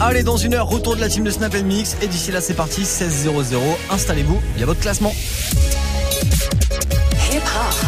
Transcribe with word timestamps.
Allez, 0.00 0.22
dans 0.22 0.36
une 0.36 0.54
heure, 0.54 0.68
retour 0.68 0.96
de 0.96 1.00
la 1.00 1.08
team 1.08 1.24
de 1.24 1.30
Snap 1.30 1.54
Mix. 1.62 1.96
Et 2.02 2.06
d'ici 2.06 2.30
là, 2.32 2.40
c'est 2.40 2.54
parti, 2.54 2.82
16-0-0. 2.82 3.56
Installez-vous, 3.90 4.40
il 4.54 4.60
y 4.60 4.62
a 4.62 4.66
votre 4.66 4.80
classement. 4.80 5.12
Hip 7.32 7.38
hop. 7.38 7.84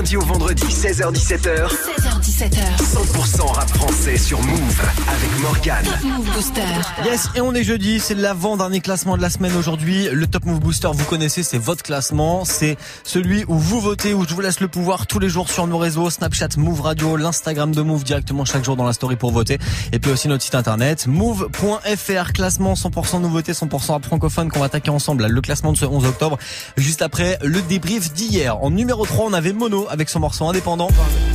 Lundi 0.00 0.16
au 0.16 0.22
vendredi, 0.22 0.62
16h-17h, 0.62 1.68
16h17h. 1.68 2.70
100% 2.78 3.52
rap 3.52 3.68
français 3.68 4.16
sur 4.16 4.40
Move 4.40 4.80
avec 5.06 5.40
Morgane. 5.42 5.84
Top 5.84 6.02
Move 6.04 6.32
Booster. 6.32 6.62
Yes, 7.04 7.28
et 7.34 7.42
on 7.42 7.52
est 7.54 7.64
jeudi, 7.64 8.00
c'est 8.00 8.14
l'avant-dernier 8.14 8.80
classement 8.80 9.18
de 9.18 9.22
la 9.22 9.28
semaine 9.28 9.54
aujourd'hui. 9.54 10.08
Le 10.10 10.26
Top 10.26 10.46
Move 10.46 10.60
Booster, 10.60 10.88
vous 10.94 11.04
connaissez, 11.04 11.42
c'est 11.42 11.58
votre 11.58 11.82
classement. 11.82 12.46
C'est 12.46 12.78
celui 13.04 13.44
où 13.46 13.58
vous 13.58 13.78
votez, 13.78 14.14
où 14.14 14.26
je 14.26 14.32
vous 14.32 14.40
laisse 14.40 14.60
le 14.60 14.68
pouvoir 14.68 15.06
tous 15.06 15.18
les 15.18 15.28
jours 15.28 15.50
sur 15.50 15.66
nos 15.66 15.76
réseaux, 15.76 16.08
Snapchat, 16.08 16.48
Move 16.56 16.80
Radio, 16.80 17.18
l'Instagram 17.18 17.74
de 17.74 17.82
Move 17.82 18.02
directement 18.02 18.46
chaque 18.46 18.64
jour 18.64 18.76
dans 18.76 18.86
la 18.86 18.94
story 18.94 19.16
pour 19.16 19.32
voter. 19.32 19.58
Et 19.92 19.98
puis 19.98 20.10
aussi 20.10 20.28
notre 20.28 20.42
site 20.42 20.54
internet, 20.54 21.08
move.fr, 21.08 22.32
classement 22.32 22.72
100% 22.72 23.20
nouveauté, 23.20 23.52
100% 23.52 23.92
rap 23.92 24.06
francophone 24.06 24.50
qu'on 24.50 24.60
va 24.60 24.66
attaquer 24.66 24.90
ensemble. 24.90 25.26
Le 25.26 25.40
classement 25.42 25.72
de 25.72 25.76
ce 25.76 25.84
11 25.84 26.06
octobre, 26.06 26.38
juste 26.78 27.02
après 27.02 27.38
le 27.42 27.60
débrief 27.60 28.14
d'hier. 28.14 28.56
En 28.62 28.70
numéro 28.70 29.04
3, 29.04 29.26
on 29.26 29.34
avait 29.34 29.52
Mono 29.52 29.88
avec 29.90 30.08
son 30.08 30.20
morceau 30.20 30.46
indépendant. 30.46 30.88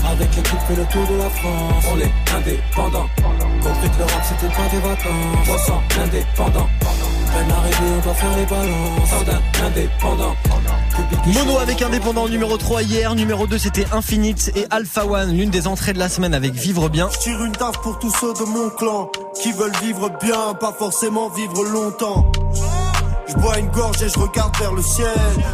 Avec 0.10 0.36
l'équipe 0.36 0.60
fait 0.68 0.76
le 0.76 0.86
tour 0.86 1.06
de 1.08 1.18
la 1.18 1.30
France. 1.30 1.86
On 1.94 2.00
est 2.00 2.12
indépendant. 2.36 3.08
Compris 3.62 3.90
que 3.90 3.98
le 3.98 4.04
rap 4.06 4.24
c'était 4.24 4.54
pas 4.54 4.70
des 4.72 4.80
vacances. 4.80 5.48
300 5.48 5.82
indépendants 6.04 6.70
Peine 6.82 7.52
arrivée 7.52 7.96
on 7.98 8.02
doit 8.02 8.14
faire 8.14 8.38
les 8.38 8.46
balances. 8.46 9.10
Sardin 9.10 9.42
indépendant. 9.66 10.36
Mono 11.28 11.58
avec 11.60 11.82
indépendant 11.82 12.30
numéro 12.30 12.58
3 12.58 12.84
hier, 12.84 13.16
numéro 13.16 13.48
2 13.48 13.58
c'était 13.58 13.86
Infinite 13.92 14.52
et 14.56 14.66
Alpha 14.70 15.06
One, 15.06 15.36
l'une 15.36 15.50
des 15.50 15.68
entrées 15.68 15.94
de 15.94 16.00
la 16.00 16.08
semaine 16.08 16.34
avec 16.34 16.54
Vivre 16.54 16.88
bien. 16.90 17.10
Je 17.12 17.20
tire 17.20 17.44
une 17.44 17.52
taf 17.52 17.82
pour 17.82 18.00
tous 18.00 18.14
ceux 18.22 18.34
de 18.34 18.46
mon 18.50 18.70
clan 18.70 19.10
qui 19.42 19.52
veulent 19.52 19.76
vivre 19.84 20.10
bien, 20.22 20.54
pas 20.60 20.72
forcément 20.72 21.30
vivre 21.30 21.64
longtemps. 21.66 22.32
Je 23.28 23.34
bois 23.36 23.58
une 23.58 23.70
gorge 23.70 24.02
et 24.04 24.10
je 24.10 24.20
regarde 24.20 24.56
vers 24.58 24.74
le 24.74 24.82
ciel. 24.82 25.08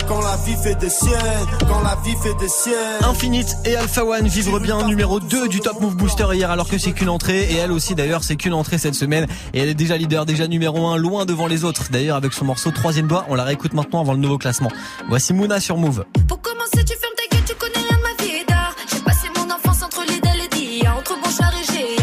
Quand 0.07 0.21
la 0.21 0.35
vie 0.45 0.55
fait 0.61 0.75
des 0.75 0.89
siennes, 0.89 1.47
quand 1.67 1.81
la 1.81 1.95
vie 2.03 2.15
fait 2.21 2.33
des 2.35 2.49
siennes. 2.49 3.03
Infinite 3.03 3.55
et 3.65 3.75
Alpha 3.75 4.03
One 4.03 4.27
vivre 4.27 4.59
bien 4.59 4.85
numéro 4.87 5.19
2 5.19 5.47
du 5.47 5.61
Top 5.61 5.79
Move 5.79 5.95
Booster 5.95 6.27
hier 6.33 6.51
alors 6.51 6.67
que 6.67 6.77
c'est 6.77 6.91
qu'une 6.91 7.09
entrée 7.09 7.43
et 7.43 7.55
elle 7.55 7.71
aussi 7.71 7.95
d'ailleurs 7.95 8.23
c'est 8.23 8.35
qu'une 8.35 8.53
entrée 8.53 8.77
cette 8.77 8.95
semaine 8.95 9.25
et 9.53 9.59
elle 9.59 9.69
est 9.69 9.73
déjà 9.73 9.95
leader, 9.97 10.25
déjà 10.25 10.47
numéro 10.47 10.87
1 10.87 10.97
loin 10.97 11.25
devant 11.25 11.47
les 11.47 11.63
autres. 11.63 11.89
D'ailleurs 11.91 12.17
avec 12.17 12.33
son 12.33 12.45
morceau 12.45 12.71
troisième 12.71 13.07
doigt, 13.07 13.25
on 13.29 13.35
la 13.35 13.43
réécoute 13.43 13.73
maintenant 13.73 14.01
avant 14.01 14.13
le 14.13 14.19
nouveau 14.19 14.37
classement. 14.37 14.71
Voici 15.07 15.33
Mouna 15.33 15.59
sur 15.59 15.77
Move. 15.77 16.05
Pour 16.27 16.41
commencer, 16.41 16.83
tu 16.83 16.97
fermes 16.97 17.13
ta 17.15 17.35
gueule, 17.35 17.45
tu 17.45 17.55
connais 17.55 17.87
rien 17.87 17.97
de 17.97 18.03
ma 18.03 18.23
vie 18.23 18.45
d'art. 18.47 18.75
J'ai 18.91 18.99
passé 18.99 19.27
mon 19.37 19.49
enfance 19.49 19.81
entre 19.83 20.01
l'idéal 20.07 20.37
et 20.39 20.55
l'IA, 20.55 20.93
entre 20.97 21.15
Bonchard 21.21 21.53
et 21.55 22.00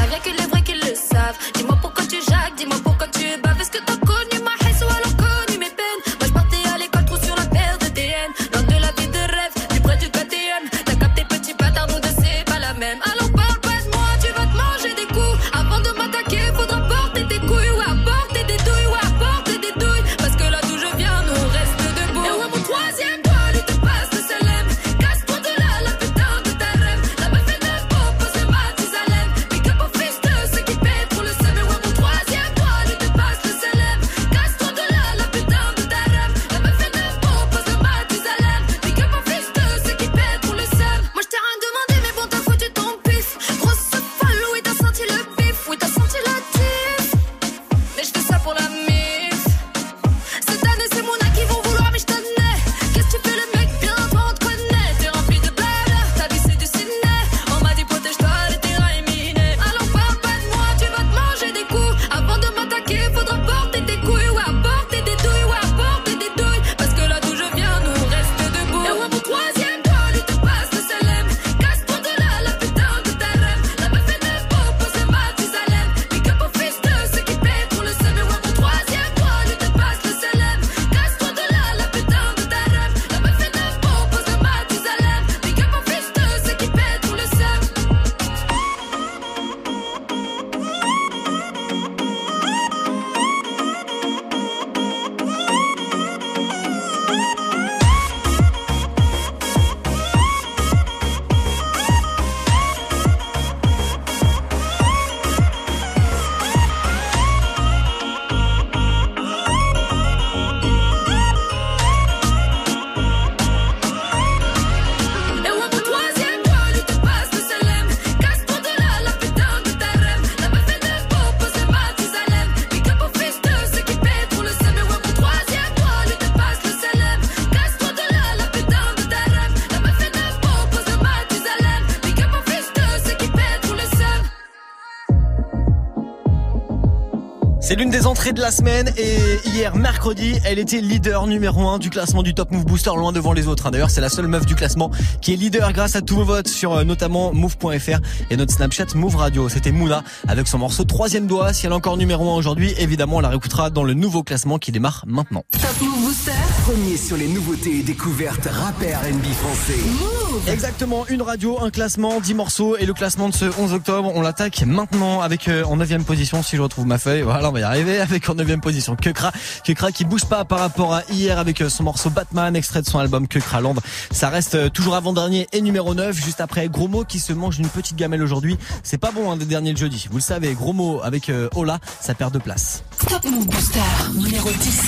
C'est 137.68 137.76
l'une 137.76 137.90
des 137.90 138.06
entrées 138.06 138.32
de 138.32 138.40
la 138.40 138.50
semaine 138.50 138.90
et 138.96 139.18
hier 139.44 139.76
mercredi, 139.76 140.40
elle 140.46 140.58
était 140.58 140.80
leader 140.80 141.26
numéro 141.26 141.68
1 141.68 141.78
du 141.78 141.90
classement 141.90 142.22
du 142.22 142.32
Top 142.32 142.50
Move 142.50 142.64
Booster 142.64 142.92
loin 142.96 143.12
devant 143.12 143.34
les 143.34 143.46
autres. 143.46 143.66
hein. 143.66 143.70
D'ailleurs, 143.70 143.90
c'est 143.90 144.00
la 144.00 144.08
seule 144.08 144.26
meuf 144.26 144.46
du 144.46 144.54
classement 144.54 144.90
qui 145.20 145.34
est 145.34 145.36
leader 145.36 145.70
grâce 145.74 145.94
à 145.94 146.00
tous 146.00 146.16
vos 146.16 146.24
votes 146.24 146.48
sur 146.48 146.72
euh, 146.72 146.84
notamment 146.84 147.30
move.fr 147.34 147.98
et 148.30 148.38
notre 148.38 148.54
Snapchat 148.54 148.86
Move 148.94 149.16
Radio. 149.16 149.50
C'était 149.50 149.70
Mouna 149.70 150.02
avec 150.28 150.48
son 150.48 150.56
morceau 150.56 150.84
troisième 150.84 151.26
doigt. 151.26 151.52
Si 151.52 151.66
elle 151.66 151.72
est 151.72 151.74
encore 151.74 151.98
numéro 151.98 152.32
1 152.32 152.36
aujourd'hui, 152.36 152.72
évidemment, 152.78 153.16
on 153.16 153.20
la 153.20 153.28
réécoutera 153.28 153.68
dans 153.68 153.84
le 153.84 153.92
nouveau 153.92 154.22
classement 154.22 154.56
qui 154.56 154.72
démarre 154.72 155.04
maintenant. 155.06 155.44
Top 155.50 155.78
Move 155.82 156.06
Booster. 156.06 156.32
Premier 156.64 156.96
sur 156.96 157.18
les 157.18 157.28
nouveautés 157.28 157.80
et 157.80 157.82
découvertes 157.82 158.48
rap 158.50 158.82
et 158.82 158.94
R&B 158.94 159.24
français. 159.24 160.50
Exactement, 160.50 161.06
une 161.08 161.22
radio, 161.22 161.58
un 161.62 161.70
classement, 161.70 162.20
10 162.20 162.34
morceaux 162.34 162.76
et 162.76 162.86
le 162.86 162.94
classement 162.94 163.28
de 163.28 163.34
ce 163.34 163.46
11 163.58 163.72
octobre, 163.72 164.12
on 164.14 164.22
l'attaque 164.22 164.62
maintenant 164.66 165.20
avec 165.20 165.48
euh, 165.48 165.64
en 165.64 165.76
9 165.76 166.04
position 166.04 166.42
si 166.42 166.56
je 166.56 166.62
retrouve 166.62 166.86
ma 166.86 166.98
feuille. 166.98 167.22
Voilà, 167.22 167.48
on 167.48 167.52
va 167.52 167.57
y 167.60 167.62
arriver 167.62 168.00
avec 168.00 168.28
en 168.28 168.34
9 168.34 168.60
position 168.60 168.96
Kekra, 168.96 169.32
Kekra 169.64 169.92
qui 169.92 170.04
bouge 170.04 170.24
pas 170.24 170.44
par 170.44 170.60
rapport 170.60 170.94
à 170.94 171.02
hier 171.10 171.38
avec 171.38 171.60
euh, 171.60 171.68
son 171.68 171.84
morceau 171.84 172.10
Batman 172.10 172.54
extrait 172.56 172.82
de 172.82 172.86
son 172.86 172.98
album 172.98 173.28
Kekra 173.28 173.60
Land. 173.60 173.76
Ça 174.10 174.28
reste 174.28 174.54
euh, 174.54 174.68
toujours 174.68 174.94
avant-dernier 174.94 175.46
et 175.52 175.60
numéro 175.60 175.94
9 175.94 176.16
juste 176.16 176.40
après 176.40 176.68
Gros 176.68 176.88
Mot 176.88 177.04
qui 177.04 177.18
se 177.18 177.32
mange 177.32 177.58
une 177.58 177.68
petite 177.68 177.96
gamelle 177.96 178.22
aujourd'hui. 178.22 178.56
C'est 178.82 178.98
pas 178.98 179.10
bon 179.10 179.30
hein, 179.30 179.36
des 179.36 179.44
derniers 179.44 179.72
le 179.72 179.76
jeudi. 179.76 180.06
Vous 180.10 180.18
le 180.18 180.22
savez, 180.22 180.54
Gros 180.54 180.72
Mot 180.72 181.00
avec 181.02 181.28
euh, 181.28 181.48
Ola, 181.54 181.78
ça 182.00 182.14
perd 182.14 182.32
de 182.32 182.38
place. 182.38 182.82
Top 183.08 183.24
Move 183.24 183.46
Booster. 183.46 183.80
Numéro 184.14 184.50
10. 184.50 184.82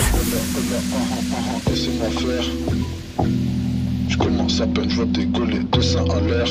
Laissez-moi 1.68 2.10
faire. 2.10 2.44
Je 4.08 4.16
commence 4.16 4.60
à 4.60 4.66
peine, 4.66 4.90
je 4.90 4.96
vois 4.96 5.04
décoller 5.06 5.60
deux 5.60 5.82
seins 5.82 6.04
à 6.10 6.20
l'air. 6.20 6.48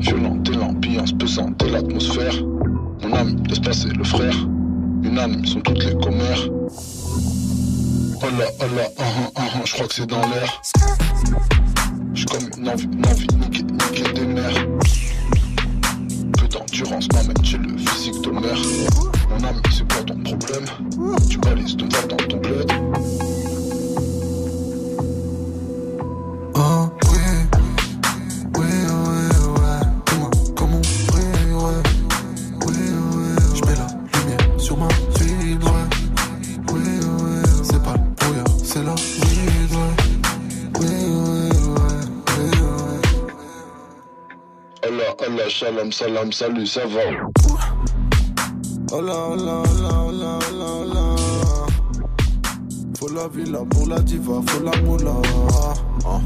Violente 0.00 0.48
l'ambiance 0.56 1.12
pesante 1.12 1.62
et 1.62 1.70
l'atmosphère. 1.70 2.34
Mon 3.02 3.12
ami, 3.12 3.36
laisse 3.48 3.58
passer 3.58 3.88
le 3.88 4.02
frère. 4.02 4.34
Unanime 5.02 5.44
sont 5.44 5.60
toutes 5.60 5.84
les 5.84 5.92
commères. 5.94 6.48
Oh 8.22 8.26
là, 8.38 8.46
oh 8.60 8.64
là, 8.76 8.82
ah, 8.98 9.02
ah, 9.36 9.40
ah, 9.54 9.60
je 9.64 9.72
crois 9.74 9.86
que 9.86 9.94
c'est 9.94 10.06
dans 10.06 10.20
l'air. 10.20 10.62
J'suis 12.14 12.26
comme 12.26 12.48
une 12.58 12.68
envie, 12.68 12.84
une 12.84 13.06
envie 13.06 13.26
niquer, 13.36 13.62
niquer 13.62 14.12
des 14.14 14.26
mères. 14.26 14.66
Peu 16.38 16.48
d'endurance 16.48 17.08
m'amène 17.12 17.44
chez 17.44 17.58
le 17.58 17.76
physique 17.76 18.22
de 18.22 18.30
mère. 18.30 18.58
Mon 19.28 19.48
ami, 19.48 19.60
c'est 19.70 19.92
quoi 19.92 20.02
ton 20.02 20.18
problème 20.22 20.64
Tu 21.28 21.38
balises 21.38 21.76
ton 21.76 21.88
verre 21.88 22.08
dans 22.08 22.16
ton 22.16 22.36
bled. 22.38 22.72
Oh 26.54 26.99
c'est 38.72 38.84
la 38.84 38.92
ouais. 38.92 38.98
Oui, 40.78 40.88
oui, 45.28 45.50
shalom, 45.50 45.90
salam, 45.90 46.32
salut, 46.32 46.66
ça 46.66 46.86
va. 46.86 47.00
Oh 48.92 49.00
oh 49.00 49.02
oh 49.02 49.02
oh 49.02 49.36
là, 49.36 49.58
oh 50.06 50.12
là, 50.12 50.38
oh 50.52 50.84
là. 50.94 51.16
Faut 52.98 53.08
la 53.08 53.26
villa 53.28 53.58
pour 53.70 53.88
la 53.88 53.98
diva, 53.98 54.40
faut 54.46 54.62
la 54.62 54.80
moula. 54.82 55.16
Ah. 56.06 56.20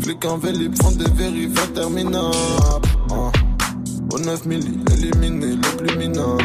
Flic 0.00 0.24
en 0.26 0.36
véli, 0.36 0.68
prend 0.68 0.92
des 0.92 1.10
vérifs 1.12 1.58
interminables. 1.68 2.88
Ah. 3.10 3.32
Au 4.12 4.18
9 4.18 4.44
milli, 4.44 4.78
éliminé 4.92 5.56
le 5.56 5.76
plus 5.78 5.96
minable. 5.96 6.44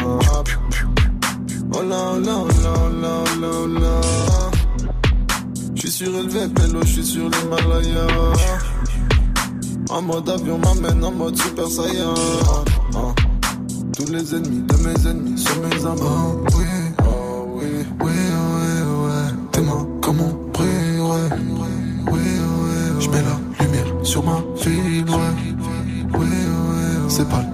Oh 1.74 1.82
là, 1.82 2.14
oh 2.14 2.20
là, 2.20 2.44
oh 3.42 3.66
là, 3.66 4.00
là, 5.88 6.06
oh 6.06 6.12
là, 6.12 6.20
oh 6.24 6.28
surélevé, 6.28 6.48
pélo, 6.54 6.80
j'suis 6.84 7.04
sur 7.04 7.30
l'Himalaya. 7.30 8.06
En 9.90 10.02
mode 10.02 10.28
avion 10.28 10.58
m'amène 10.58 11.04
en 11.04 11.12
mode 11.12 11.36
super 11.36 11.66
saiyan. 11.68 12.14
Ah. 12.94 13.14
Tous 13.96 14.12
les 14.12 14.34
ennemis 14.34 14.62
de 14.62 14.76
mes 14.76 15.10
ennemis 15.10 15.38
sont 15.38 15.60
mes 15.60 15.86
amis. 15.86 16.00
Oh 16.02 16.44
oui, 16.56 16.64
oh 17.00 17.48
oui, 17.54 17.66
oui, 18.00 18.12
oui, 18.12 18.70
ouais. 19.06 19.32
Tes 19.52 19.60
mains 19.62 19.86
comme 20.00 20.20
on 20.20 20.50
brille, 20.52 21.00
ouais. 21.00 21.28
Oui, 22.06 22.20
ouais, 22.20 23.00
je 23.00 23.08
mets 23.08 23.22
la 23.22 23.64
lumière 23.64 23.86
sur 24.02 24.22
ma 24.22 24.42
ville, 24.62 25.04
ouais. 25.08 25.16
Oui, 26.14 26.26
ouais, 26.26 27.08
c'est 27.08 27.28
pas 27.28 27.44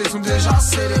montée 0.00 0.10
sont 0.10 0.18
déjà 0.18 0.58
scellées. 0.58 0.94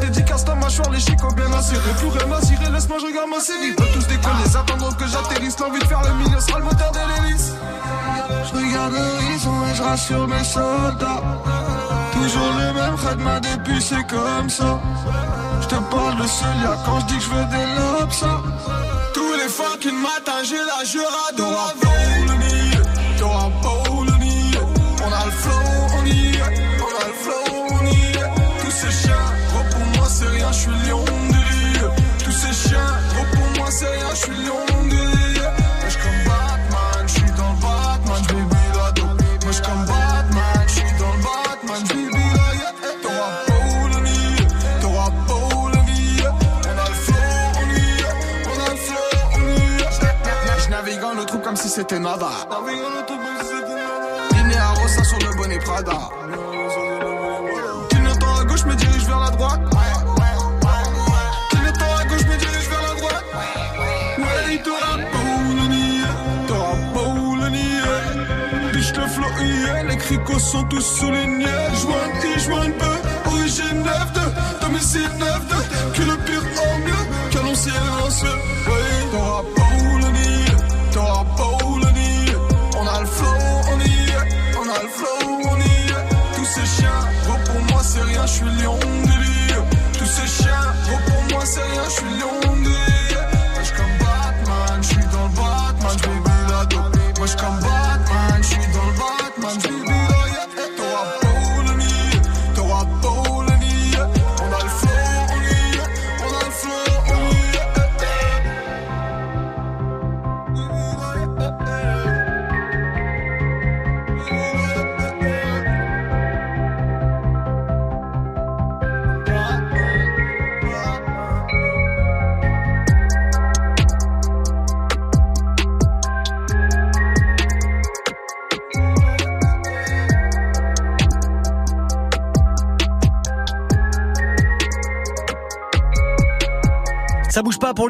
Dédicace 0.00 0.44
ta 0.44 0.54
mâchoire, 0.54 0.90
les 0.90 1.00
chicots 1.00 1.32
bien 1.34 1.52
assurés. 1.52 1.80
Plus 1.98 2.08
rien 2.08 2.32
à 2.32 2.70
laisse-moi, 2.70 2.98
je 3.00 3.06
regarde 3.06 3.30
ma 3.30 3.40
série. 3.40 3.68
Ils 3.68 3.74
peuvent 3.74 3.92
tous 3.92 4.06
décoller, 4.06 4.44
ils 4.46 4.56
attendront 4.56 4.92
que 4.92 5.06
j'atterrisse. 5.06 5.58
L'envie 5.58 5.78
de 5.78 5.84
faire 5.84 6.02
le 6.02 6.24
milieu 6.24 6.40
sera 6.40 6.58
le 6.58 6.64
moteur 6.64 6.92
de 6.92 6.98
l'hélice. 6.98 7.52
Je 8.46 8.58
regarde 8.58 8.92
l'horizon 8.92 9.66
et 9.70 9.74
je 9.74 9.82
rassure 9.82 10.28
mes 10.28 10.44
soldats. 10.44 11.22
Toujours 12.12 12.52
le 12.58 12.72
même 12.72 12.96
khadma 12.96 13.40
depuis 13.40 13.82
c'est 13.82 14.06
comme 14.06 14.48
ça. 14.48 14.80
Je 15.62 15.68
te 15.68 15.74
parle 15.74 16.16
de 16.22 16.26
ce 16.26 16.44
lien 16.44 16.76
quand 16.84 17.00
je 17.00 17.06
dis 17.06 17.16
que 17.16 17.24
je 17.24 17.30
veux 17.30 17.44
des 17.46 17.66
lobes 17.76 18.12
ça. 18.12 18.40
Tous 19.12 19.34
les 19.34 19.48
fucking 19.48 20.00
matins 20.00 20.42
j'ai 20.44 20.56
la 20.56 20.84
jura 20.84 21.32
c'était 51.86 52.00
nada. 52.00 52.30
Liné 54.34 54.56
à 54.56 54.70
Rossa 54.70 55.04
sur 55.04 55.18
le 55.18 55.36
bonnet 55.36 55.58
Prada. 55.58 55.98
Clignotant 57.90 58.36
à 58.40 58.44
gauche, 58.44 58.64
me 58.64 58.74
dirige 58.74 59.04
vers 59.04 59.20
la 59.20 59.30
droite. 59.30 59.60
Clignotant 61.50 61.96
à 62.00 62.04
gauche, 62.06 62.26
me 62.26 62.36
dirige 62.36 62.68
vers 62.70 62.82
la 62.88 62.94
droite. 63.00 63.24
Ouais, 64.18 64.62
t'auras 64.64 64.96
beau 65.12 65.54
le 65.58 65.66
nier, 65.74 66.04
t'auras 66.46 66.76
beau 66.94 67.36
le 67.36 67.48
nier. 67.50 68.72
Biche 68.72 68.92
le 68.94 69.44
yeah, 69.44 69.82
les 69.82 69.96
cricots 69.98 70.38
sont 70.38 70.64
tous 70.64 70.80
soulignés. 70.80 71.46
Joint 71.82 72.14
I, 72.24 72.40
joint 72.40 72.72
peu, 72.78 73.30
origine 73.30 73.84
9-2, 73.84 74.66
domicile 74.66 75.10
9-2. 75.18 75.92
Que 75.92 76.02
le 76.02 76.16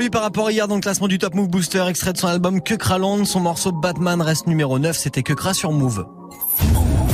lui 0.05 0.11
par 0.11 0.23
rapport 0.23 0.49
à 0.49 0.53
hier 0.53 0.69
dans 0.69 0.75
le 0.75 0.83
classement 0.83 1.09
du 1.09 1.19
Top 1.19 1.35
Move 1.35 1.49
Booster, 1.49 1.83
extrait 1.89 2.13
de 2.13 2.19
son 2.19 2.27
album 2.27 2.61
Que 2.61 2.75
Kraland. 2.75 3.25
Son 3.25 3.41
morceau 3.41 3.73
Batman 3.73 4.21
reste 4.21 4.47
numéro 4.47 4.79
9, 4.79 4.95
c'était 4.97 5.23
Que 5.23 5.33
Kra 5.33 5.55
sur 5.55 5.73
Move. 5.73 6.07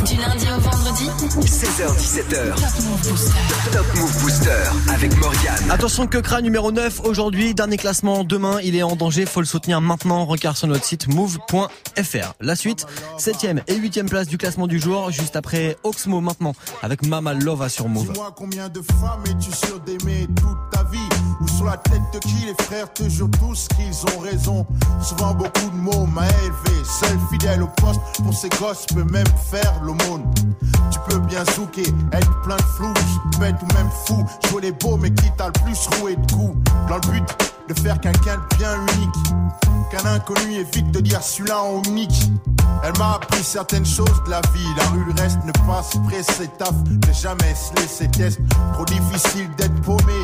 Du 0.06 0.16
lundi 0.16 0.46
au 0.46 0.60
vendredi, 0.60 1.08
16h17h. 1.40 3.72
Top 3.72 3.86
Move 3.94 4.22
Booster 4.22 4.50
avec 4.92 5.16
Morgane. 5.18 5.70
Attention 5.70 6.08
que 6.08 6.18
Kra 6.18 6.40
numéro 6.40 6.72
9 6.72 7.02
aujourd'hui, 7.04 7.54
dernier 7.54 7.76
classement 7.76 8.24
demain, 8.24 8.58
il 8.62 8.74
est 8.74 8.82
en 8.82 8.96
danger, 8.96 9.24
faut 9.24 9.40
le 9.40 9.46
soutenir 9.46 9.80
maintenant, 9.80 10.24
regarde 10.24 10.56
sur 10.56 10.66
notre 10.66 10.84
site 10.84 11.06
move.fr. 11.06 12.34
La 12.40 12.56
suite, 12.56 12.86
7ème 13.18 13.60
et 13.68 13.74
8ème 13.74 14.08
place 14.08 14.26
du 14.26 14.36
classement 14.36 14.66
du 14.66 14.80
jour, 14.80 15.12
juste 15.12 15.36
après 15.36 15.76
Oxmo 15.84 16.20
maintenant 16.20 16.54
avec 16.82 17.06
Mama 17.06 17.34
Lova 17.34 17.68
sur 17.68 17.88
Move. 17.88 18.12
Dis-moi 18.12 18.34
combien 18.36 18.68
de 18.68 18.82
femmes 18.82 19.22
es-tu 19.26 19.52
sûr 19.52 19.78
d'aimer 19.80 20.26
toute 20.34 20.58
ta 20.72 20.82
vie? 20.90 20.98
Ou 21.40 21.48
sur 21.48 21.64
la 21.66 21.76
tête 21.76 22.02
de 22.12 22.18
qui 22.18 22.46
les 22.46 22.64
frères 22.64 22.92
te 22.92 23.08
jurent 23.08 23.30
tous 23.38 23.68
qu'ils 23.68 24.14
ont 24.14 24.20
raison. 24.20 24.66
Souvent 25.02 25.34
beaucoup 25.34 25.70
de 25.70 25.76
mots 25.76 26.06
m'a 26.06 26.26
élevé 26.26 26.84
Seul 26.84 27.18
fidèle 27.30 27.62
au 27.62 27.68
poste 27.80 28.00
pour 28.22 28.34
ses 28.34 28.48
gosses 28.50 28.86
peut 28.86 29.04
même 29.04 29.26
faire 29.50 29.80
l'aumône. 29.82 30.24
Tu 30.90 30.98
peux 31.08 31.20
bien 31.20 31.44
souquer, 31.54 31.86
être 32.12 32.42
plein 32.42 32.56
de 32.56 32.62
flou 32.62 32.92
Bête 33.38 33.56
ou 33.62 33.74
même 33.74 33.90
fou, 34.06 34.24
jouer 34.48 34.62
les 34.62 34.72
beaux 34.72 34.96
mais 34.96 35.10
qui 35.10 35.30
t'a 35.36 35.46
le 35.46 35.52
plus 35.64 35.88
roué 35.98 36.16
de 36.16 36.32
coups. 36.32 36.56
Dans 36.88 36.96
le 36.96 37.10
but 37.12 37.24
de 37.72 37.80
faire 37.80 38.00
quelqu'un 38.00 38.36
de 38.36 38.56
bien 38.56 38.74
unique. 38.74 39.14
Qu'un 39.90 40.04
inconnu 40.10 40.54
évite 40.54 40.90
de 40.90 41.00
dire 41.00 41.22
celui-là 41.22 41.62
en 41.62 41.82
unique 41.84 42.30
Elle 42.84 42.96
m'a 42.98 43.14
appris 43.14 43.42
certaines 43.42 43.86
choses 43.86 44.22
de 44.24 44.30
la 44.30 44.40
vie. 44.54 44.66
La 44.76 44.84
rue 44.88 45.04
le 45.04 45.20
reste 45.20 45.38
ne 45.44 45.52
passe 45.66 45.92
pressé 46.08 46.48
taf 46.58 46.72
Ne 46.84 47.12
jamais 47.12 47.54
se 47.54 47.74
laisser 47.80 48.08
test 48.08 48.40
Trop 48.74 48.84
difficile 48.84 49.50
d'être 49.56 49.80
paumé. 49.82 50.20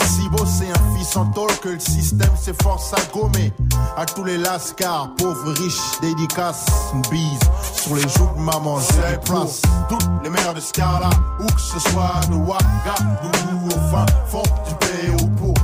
Ici 0.00 0.28
bosser 0.30 0.68
un 0.70 0.96
fils 0.96 1.16
en 1.16 1.26
tôle 1.26 1.50
que 1.62 1.70
le 1.70 1.80
système 1.80 2.36
s'efforce 2.36 2.92
à 2.92 3.00
gommer. 3.12 3.52
À 3.96 4.04
tous 4.04 4.24
les 4.24 4.38
lascars, 4.38 5.10
pauvres, 5.16 5.52
riches, 5.52 6.00
dédicaces 6.00 6.66
Une 6.94 7.02
bise. 7.10 7.40
Sur 7.74 7.96
les 7.96 8.02
joues 8.02 8.30
de 8.36 8.42
maman, 8.42 8.78
j'ai 8.80 9.12
les 9.12 9.18
place. 9.18 9.62
Toutes 9.88 10.08
les 10.22 10.30
mères 10.30 10.54
de 10.54 10.60
Scarla 10.60 11.10
Où 11.40 11.46
que 11.46 11.60
ce 11.60 11.78
soit 11.90 12.20
de 12.30 12.34
Ouagadougou 12.34 13.66
Au 13.66 13.90
fin 13.90 14.06
fond 14.26 14.42
du 14.68 14.74
pays 14.76 15.10
ou 15.10 15.26
pour 15.30 15.57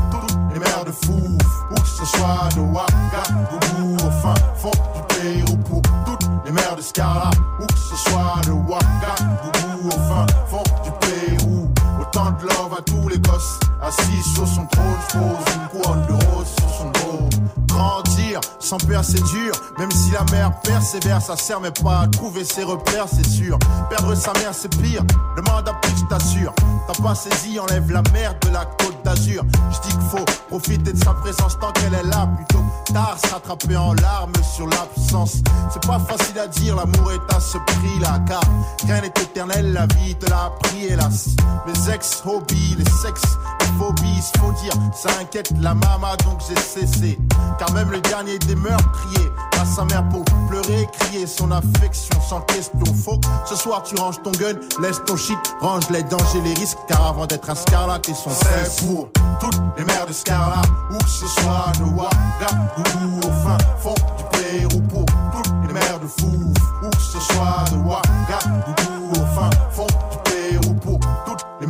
Où 1.08 1.74
que 1.74 1.88
ce 1.88 2.04
soit 2.04 2.48
de 2.54 2.60
Ouagadougou 2.60 3.96
Au 4.06 4.10
fin 4.22 4.34
fond 4.56 4.70
du 4.94 5.02
pays 5.14 5.42
ou 5.50 5.56
pour 5.56 5.82
toutes 6.04 6.28
les 6.44 6.52
mères 6.52 6.76
de 6.76 6.82
Scarla. 6.82 7.30
Où 7.60 7.66
que 7.66 7.78
ce 7.78 7.96
soit 7.96 8.40
de 8.46 8.52
Ouagadougou 8.52 9.88
Au 9.88 9.90
fin 9.90 10.26
fond 10.46 10.62
du 10.82 10.90
Pérou 11.00 11.68
Autant 12.00 12.32
de 12.32 12.42
love 12.44 12.74
à 12.78 12.82
tous 12.82 13.08
les 13.08 13.18
gosses. 13.18 13.58
Assis 13.82 14.22
sur 14.34 14.46
son 14.46 14.66
trône, 14.66 14.84
pose 15.12 15.54
une 15.54 15.80
couronne 15.80 16.06
de 16.06 16.12
rose 16.12 16.46
sur 16.58 16.70
son 16.70 16.90
dos 16.90 17.33
Grandir 17.68 18.40
sans 18.60 18.78
peur 18.78 19.04
c'est 19.04 19.22
dur. 19.22 19.52
Même 19.78 19.90
si 19.90 20.10
la 20.10 20.24
mère 20.32 20.60
persévère 20.60 21.20
Ça 21.20 21.36
sert 21.36 21.60
mais 21.60 21.70
pas 21.70 22.00
à 22.00 22.06
trouver 22.08 22.44
ses 22.44 22.64
repères 22.64 23.06
c'est 23.08 23.26
sûr. 23.26 23.58
Perdre 23.90 24.14
sa 24.14 24.32
mère 24.34 24.52
c'est 24.52 24.74
pire. 24.80 25.02
Demande 25.36 25.68
à 25.68 25.74
plus 25.74 25.92
je 25.98 26.04
t'assure. 26.04 26.52
T'as 26.86 27.02
pas 27.02 27.14
saisi 27.14 27.58
enlève 27.58 27.90
la 27.90 28.02
merde 28.12 28.36
de 28.42 28.50
la 28.50 28.64
côte 28.64 29.02
d'Azur. 29.04 29.44
Je 29.70 29.88
dis 29.88 29.94
qu'il 29.94 30.08
faut 30.08 30.24
profiter 30.48 30.92
de 30.92 31.04
sa 31.04 31.14
présence 31.14 31.58
tant 31.58 31.72
qu'elle 31.72 31.94
est 31.94 32.04
là. 32.04 32.28
Plutôt 32.36 32.64
tard 32.92 33.16
se 33.22 33.32
rattraper 33.32 33.76
en 33.76 33.94
larmes 33.94 34.32
sur 34.54 34.66
l'absence. 34.66 35.42
C'est 35.72 35.86
pas 35.86 35.98
facile 35.98 36.38
à 36.38 36.46
dire 36.46 36.76
l'amour 36.76 37.12
est 37.12 37.34
à 37.34 37.40
ce 37.40 37.58
prix 37.58 37.98
là 38.00 38.20
Car 38.26 38.42
rien 38.86 39.00
n'est 39.00 39.08
éternel 39.08 39.72
la 39.72 39.86
vie 39.86 40.14
te 40.14 40.28
l'a 40.28 40.46
appris 40.46 40.86
hélas. 40.86 41.30
Mes 41.66 41.92
ex-hobbies, 41.92 42.76
les 42.78 42.90
sexes, 42.90 43.38
les 43.60 43.78
phobies 43.78 44.22
Faut 44.38 44.52
dire 44.52 44.72
ça 44.94 45.10
inquiète 45.20 45.52
la 45.60 45.74
mama 45.74 46.16
donc 46.24 46.40
j'ai 46.48 46.60
cessé 46.60 47.18
Car 47.58 47.72
même 47.72 47.90
le 47.90 48.00
dernier 48.00 48.38
des 48.40 48.54
meurtriers 48.56 49.32
à 49.60 49.64
sa 49.64 49.84
mère 49.84 50.06
pour 50.08 50.24
pleurer, 50.48 50.88
crier 50.98 51.26
son 51.26 51.50
affection 51.50 52.20
sans 52.20 52.40
question. 52.42 52.84
Faut 53.04 53.18
que 53.18 53.26
ce 53.46 53.56
soir 53.56 53.82
tu 53.82 53.94
ranges 53.96 54.22
ton 54.22 54.32
gun, 54.32 54.54
laisse 54.80 55.02
ton 55.06 55.16
shit, 55.16 55.38
range 55.60 55.88
les 55.90 56.02
dangers, 56.02 56.40
les 56.42 56.54
risques. 56.54 56.78
Car 56.88 57.06
avant 57.06 57.26
d'être 57.26 57.48
un 57.48 57.54
Scarlat, 57.54 57.98
t'es 58.00 58.14
son 58.14 58.30
c'est 58.30 58.86
pour 58.86 59.08
toutes 59.40 59.60
les 59.78 59.84
mères 59.84 60.06
de 60.06 60.12
Scarlat, 60.12 60.62
où 60.90 60.98
que 60.98 61.08
ce 61.08 61.26
soit 61.26 61.72
de 61.78 61.84
Ouagadougou 61.84 63.28
au 63.28 63.32
fin 63.42 63.58
fond 63.78 63.94
du 64.16 64.24
Pérou 64.38 64.80
pour 64.82 65.04
toutes 65.32 65.52
les 65.66 65.72
mères 65.72 66.00
de 66.00 66.06
Fouf, 66.06 66.62
où 66.82 66.90
que 66.90 67.02
ce 67.02 67.20
soit 67.20 67.64
de 67.70 67.76
Ouagadougou 67.76 69.10
au 69.12 69.34
fin 69.34 69.50
fond 69.70 69.86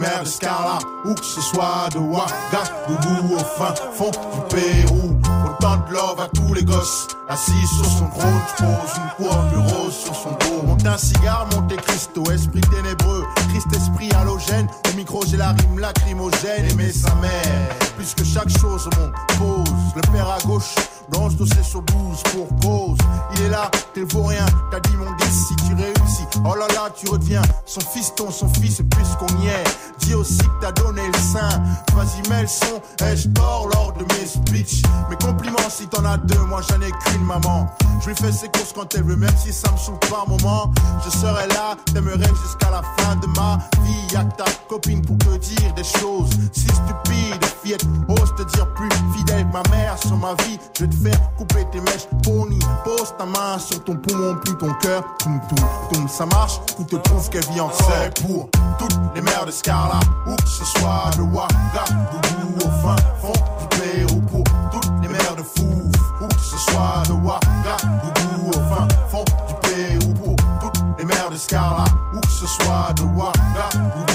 mères 0.04 0.22
de 0.22 0.28
Scarlat, 0.28 0.78
où 1.04 1.14
que 1.14 1.24
ce 1.24 1.40
soit 1.40 1.88
de 1.92 1.98
Ouagadougou 1.98 3.34
au 3.34 3.38
fin 3.38 3.74
fond 3.92 4.10
du 4.10 4.54
Pérou. 4.54 5.18
Autant 5.46 5.76
de 5.88 5.92
love 5.92 6.20
à 6.20 6.28
tous 6.28 6.54
les 6.54 6.64
gosses. 6.64 7.08
Assis 7.28 7.66
sur 7.76 7.86
son 7.86 8.06
trône, 8.08 8.40
je 8.48 8.64
pose 8.64 8.96
une 8.96 9.26
couronne 9.26 9.50
de 9.50 9.56
rose 9.56 9.94
sur 9.94 10.14
son 10.14 10.30
dos. 10.30 10.66
Monte 10.66 10.86
un 10.86 10.98
cigare, 10.98 11.46
monte 11.54 11.76
Cristo, 11.76 12.22
esprit 12.30 12.60
ténébreux. 12.60 13.24
Christ 13.48 13.68
esprit 13.74 14.10
halogène. 14.20 14.68
Au 14.92 14.96
micro, 14.96 15.22
j'ai 15.26 15.36
la 15.36 15.52
rime 15.52 15.78
lacrymogène. 15.78 16.66
Aimer 16.70 16.92
sa 16.92 17.14
mère, 17.16 17.68
plus 18.04 18.14
que 18.14 18.24
chaque 18.24 18.50
chose 18.58 18.88
au 18.88 19.00
monde. 19.00 19.12
Pose 19.38 19.74
le 19.96 20.02
père 20.12 20.28
à 20.30 20.38
gauche. 20.46 20.74
Blanche 21.10 21.36
dossier 21.36 21.62
sur 21.62 21.82
12 21.82 22.22
pour 22.32 22.48
cause. 22.60 22.98
Il 23.36 23.42
est 23.42 23.48
là, 23.48 23.70
t'es 23.92 24.04
rien. 24.14 24.46
T'as 24.70 24.80
dit 24.80 24.96
mon 24.96 25.10
10 25.16 25.24
si 25.48 25.56
tu 25.56 25.74
réussis. 25.74 26.26
Oh 26.44 26.54
là 26.54 26.66
là, 26.74 26.90
tu 26.94 27.08
reviens. 27.08 27.42
Son 27.66 27.80
fiston, 27.80 28.30
son 28.30 28.48
fils, 28.48 28.80
puisqu'on 28.90 29.42
y 29.42 29.48
est. 29.48 29.64
Dis 30.00 30.14
aussi 30.14 30.38
que 30.38 30.60
t'as 30.60 30.72
donné 30.72 31.02
le 31.06 31.18
sein. 31.18 31.48
Vas-y, 31.94 32.28
mets 32.28 32.42
le 32.42 32.48
son. 32.48 32.80
Ai-je 33.04 33.28
tort 33.28 33.68
lors 33.72 33.92
de 33.92 34.04
mes 34.14 34.26
speeches? 34.26 34.82
Mes 35.10 35.16
compliments 35.16 35.68
si 35.68 35.86
t'en 35.86 36.04
as 36.04 36.16
deux, 36.18 36.40
moi 36.48 36.60
j'en 36.68 36.80
ai 36.80 36.90
qu'une 36.90 37.24
maman. 37.24 37.66
Je 38.00 38.08
lui 38.08 38.16
fais 38.16 38.32
ses 38.32 38.48
courses 38.48 38.72
quand 38.74 38.94
elle 38.94 39.04
veut, 39.04 39.16
même 39.16 39.36
si 39.36 39.52
ça 39.52 39.70
me 39.72 39.76
saoule 39.76 39.98
par 40.10 40.28
moment. 40.28 40.72
Je 41.04 41.10
serai 41.10 41.46
là, 41.48 41.76
t'aimerais 41.92 42.32
jusqu'à 42.42 42.70
la 42.70 42.82
fin 42.98 43.16
de 43.16 43.26
ma 43.28 43.58
vie. 43.82 44.14
Y'a 44.14 44.24
que 44.24 44.36
ta 44.36 44.44
copine 44.68 45.02
pour 45.02 45.18
te 45.18 45.36
dire 45.36 45.72
des 45.74 45.84
choses 45.84 46.30
si 46.52 46.66
stupides. 46.66 47.44
Fillette, 47.62 47.86
ose 48.08 48.34
te 48.36 48.42
dire 48.42 48.66
plus 48.74 48.88
fidèle 49.16 49.46
ma 49.52 49.62
mère 49.70 49.96
sur 49.98 50.16
ma 50.16 50.34
vie. 50.44 50.58
Je 50.78 50.84
vais 50.84 50.90
te 50.90 50.96
faire 50.96 51.34
couper 51.36 51.66
tes 51.72 51.80
mèches, 51.80 52.08
pony. 52.22 52.58
Pose 52.84 53.14
ta 53.18 53.24
main 53.24 53.58
sur 53.58 53.82
ton 53.84 53.96
poumon, 53.96 54.36
plus 54.36 54.56
ton 54.56 54.72
cœur. 54.74 55.02
Toum, 55.18 55.40
toum, 55.48 55.66
toum, 55.92 56.08
ça 56.08 56.26
marche. 56.26 56.60
Tout 56.76 56.84
te 56.84 56.96
prouve 56.96 57.28
qu'elle 57.30 57.44
vit 57.52 57.60
en 57.60 57.70
C'est 57.72 58.22
pour 58.22 58.48
toutes 58.78 58.98
les 59.14 59.20
mères 59.20 59.46
de 59.46 59.50
Scarla, 59.50 60.00
où 60.26 60.34
que 60.36 60.48
ce 60.48 60.64
soit 60.64 61.10
de 61.16 61.22
Ouagadougou 61.22 62.66
au 62.66 62.70
fin 62.82 62.96
fond 63.20 63.32
du 63.60 63.78
Pérou 63.78 64.20
pour 64.20 64.44
toutes 64.72 64.90
les 65.02 65.08
mères 65.08 65.36
de 65.36 65.42
Fouf, 65.42 65.94
où 66.20 66.26
que 66.26 66.40
ce 66.40 66.58
soit 66.58 67.02
de 67.08 67.12
Ouagadougou 67.12 68.48
au 68.48 68.74
fin 68.74 68.88
fond 69.08 69.24
du 69.48 69.54
Pérou 69.68 70.14
pour 70.14 70.36
toutes 70.60 70.82
les 70.98 71.04
mères 71.04 71.30
de 71.30 71.36
Scarla, 71.36 71.84
où 72.14 72.20
que 72.20 72.30
ce 72.30 72.46
soit 72.46 72.92
de 72.96 73.02
Ouagadougou 73.02 74.02
au 74.02 74.13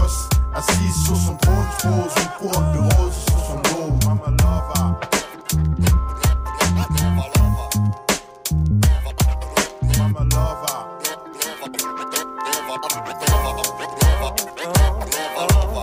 à 0.00 0.06
tous 0.06 0.06
les 0.06 0.06
gosses, 0.06 0.28
assis 0.54 0.92
sur 1.04 1.16
son 1.16 1.36
trône, 1.36 1.54
je 1.78 1.88
pose 1.88 2.14
une 2.22 2.48
couronne 2.48 2.72
de 2.72 2.78
rose 2.94 3.14
sur 3.28 3.38
son 3.38 3.56
dos. 3.56 3.90
Mama 4.06 4.30
lova. 4.38 5.00
Mama 9.98 10.24
lova. 10.32 10.74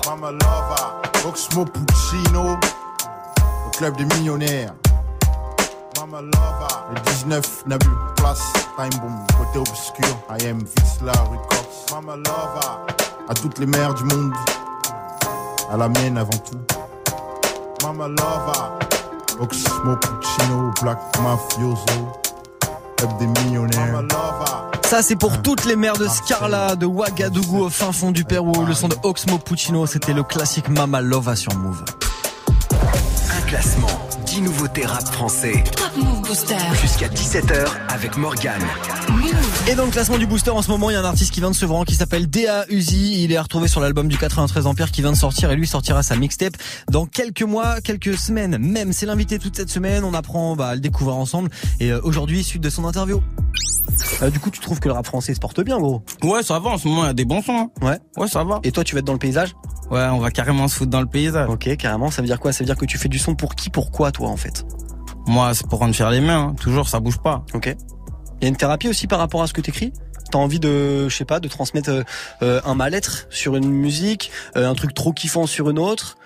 Mama 0.05 0.31
lova. 0.31 1.01
Oxmo 1.27 1.65
Puccino. 1.65 2.57
Au 3.65 3.69
club 3.77 3.95
des 3.97 4.05
millionnaires. 4.05 4.74
Mama 6.00 6.21
lova. 6.21 6.67
Le 6.93 7.00
19 7.12 7.65
n'a 7.67 7.77
plus 7.77 7.91
place. 8.15 8.53
Time 8.77 9.00
boom. 9.01 9.15
Côté 9.38 9.59
obscur. 9.59 10.17
I 10.29 10.47
am 10.47 10.59
Visla 10.59 11.12
Records. 11.12 11.91
Mama 11.91 12.15
lova. 12.15 12.97
À 13.29 13.34
toutes 13.34 13.60
les 13.60 13.65
mères 13.65 13.93
du 13.93 14.03
monde. 14.05 14.34
À 15.72 15.77
la 15.77 15.89
mienne 15.89 16.17
avant 16.17 16.29
tout. 16.29 16.60
Mama 17.84 18.07
lova. 18.07 18.79
Oxmo 19.39 19.96
Puccino. 19.98 20.72
Black 20.81 21.00
Mafioso. 21.22 22.07
Club 22.98 23.17
des 23.19 23.27
millionnaires. 23.27 23.88
Mama 23.88 24.01
lova. 24.01 24.72
Ça, 24.86 25.01
c'est 25.01 25.17
pour 25.17 25.41
toutes 25.41 25.65
les 25.65 25.75
mères 25.75 25.98
de 25.98 26.07
Scarla, 26.07 26.77
de 26.77 26.86
Ouagadougou 26.86 27.65
au 27.65 27.69
fin 27.69 27.91
fond 27.91 28.12
du 28.12 28.24
Pérou. 28.24 28.65
Le 28.65 28.74
son 28.74 28.88
de 28.88 28.96
Oxmo 29.03 29.38
Puccino, 29.38 29.86
c'était 29.86 30.13
le 30.13 30.24
classique 30.24 30.69
Mama 30.69 31.01
Lova 31.01 31.36
sur 31.36 31.53
Move. 31.55 31.84
Un 32.72 33.41
classement, 33.48 33.88
10 34.38 34.44
nouveautés 34.44 34.86
rap 34.86 35.03
français. 35.08 35.63
Top 35.75 35.98
Move 35.98 36.22
Booster. 36.22 36.56
Jusqu'à 36.79 37.08
17h 37.08 37.65
avec 37.89 38.17
Morgane. 38.17 38.62
Et 39.67 39.74
dans 39.74 39.86
le 39.86 39.89
classement 39.89 40.20
du 40.20 40.27
booster 40.27 40.51
en 40.51 40.62
ce 40.62 40.70
moment, 40.70 40.91
il 40.91 40.94
y 40.94 40.96
a 40.96 41.00
un 41.00 41.06
artiste 41.06 41.34
qui 41.34 41.39
vient 41.39 41.50
de 41.50 41.56
Sevran 41.56 41.86
qui 41.86 41.96
s'appelle 41.96 42.29
D.A. 42.29 42.65
Uzi. 42.70 43.24
Il 43.24 43.32
est 43.32 43.39
retrouvé 43.39 43.67
sur 43.67 43.82
l'album 43.82 44.08
du 44.08 44.15
93 44.15 44.67
Empire 44.67 44.91
qui 44.91 45.01
vient 45.01 45.12
de 45.12 45.17
sortir 45.17 45.50
et 45.50 45.56
lui 45.56 45.65
sortira 45.65 46.03
sa 46.03 46.15
mixtape 46.17 46.53
dans 46.91 47.08
quelques 47.08 47.41
mois, 47.41 47.82
quelques 47.82 48.15
semaines 48.15 48.60
même. 48.60 48.94
C'est 48.94 49.08
l'invité 49.08 49.39
toute 49.39 49.56
cette 49.56 49.72
semaine. 49.72 50.03
On 50.03 50.13
apprend 50.13 50.56
bah, 50.56 50.67
à 50.67 50.75
le 50.75 50.82
découvrir 50.82 51.15
ensemble. 51.15 51.50
Et 51.79 51.91
euh, 51.91 52.00
aujourd'hui, 52.03 52.44
suite 52.44 52.62
de 52.62 52.70
son 52.70 52.86
interview. 52.86 53.24
Euh, 54.22 54.29
du 54.29 54.39
coup, 54.39 54.51
tu 54.51 54.60
trouves 54.60 54.79
que 54.79 54.88
le 54.88 54.94
rap 54.94 55.08
français 55.08 55.34
se 55.34 55.39
porte 55.39 55.62
bien, 55.62 55.79
gros? 55.79 56.03
Ouais, 56.22 56.44
ça 56.44 56.60
va, 56.60 56.70
en 56.70 56.77
ce 56.77 56.88
moment, 56.88 57.06
il 57.06 57.08
y 57.08 57.10
a 57.10 57.13
des 57.13 57.25
bons 57.25 57.41
sons. 57.41 57.58
hein. 57.58 57.70
Ouais. 57.82 57.98
Ouais, 58.17 58.27
ça 58.27 58.44
va. 58.44 58.60
Et 58.63 58.72
toi, 58.72 58.84
tu 58.84 58.94
vas 58.94 59.00
être 59.00 59.06
dans 59.06 59.13
le 59.13 59.20
paysage? 59.20 59.56
Ouais, 59.91 60.03
on 60.12 60.20
va 60.20 60.32
carrément 60.32 60.67
se 60.67 60.75
foutre 60.75 60.91
dans 60.91 61.00
le 61.01 61.08
paysage. 61.08 61.50
Ok, 61.50 61.75
carrément. 61.77 62.12
Ça 62.12 62.22
veut 62.22 62.27
dire 62.27 62.39
quoi? 62.39 62.51
Ça 62.51 62.60
veut 62.60 62.65
dire 62.65 62.75
que 62.77 62.86
tu 62.86 62.98
fais 62.98 63.10
du 63.10 63.20
son 63.20 63.36
pour 63.36 63.56
qui, 63.56 63.70
pourquoi, 63.70 64.12
toi, 64.12 64.29
en 64.29 64.38
fait? 64.38 64.65
Moi, 65.27 65.53
c'est 65.53 65.67
pour 65.67 65.79
rendre 65.79 66.10
les 66.12 66.22
mains. 66.22 66.50
hein. 66.50 66.56
Toujours, 66.60 66.89
ça 66.89 67.00
bouge 67.00 67.17
pas. 67.20 67.44
Ok. 67.53 67.75
Il 68.39 68.44
y 68.44 68.46
a 68.46 68.50
une 68.50 68.56
thérapie 68.58 68.88
aussi 68.89 69.08
par 69.08 69.20
rapport 69.20 69.41
à 69.41 69.48
ce 69.48 69.53
que 69.53 69.62
t'écris? 69.62 69.94
T'as 70.32 70.39
envie 70.39 70.60
de, 70.60 71.08
je 71.08 71.15
sais 71.15 71.25
pas, 71.25 71.39
de 71.39 71.48
transmettre 71.48 71.89
euh, 71.89 72.03
euh, 72.41 72.62
un 72.65 72.75
mal-être 72.75 73.27
sur 73.29 73.56
une 73.56 73.70
musique, 73.70 74.29
euh, 74.58 74.70
un 74.70 74.74
truc 74.75 74.94
trop 74.94 75.13
kiffant 75.13 75.48
sur 75.48 75.70
une 75.70 75.79
autre? 75.79 76.17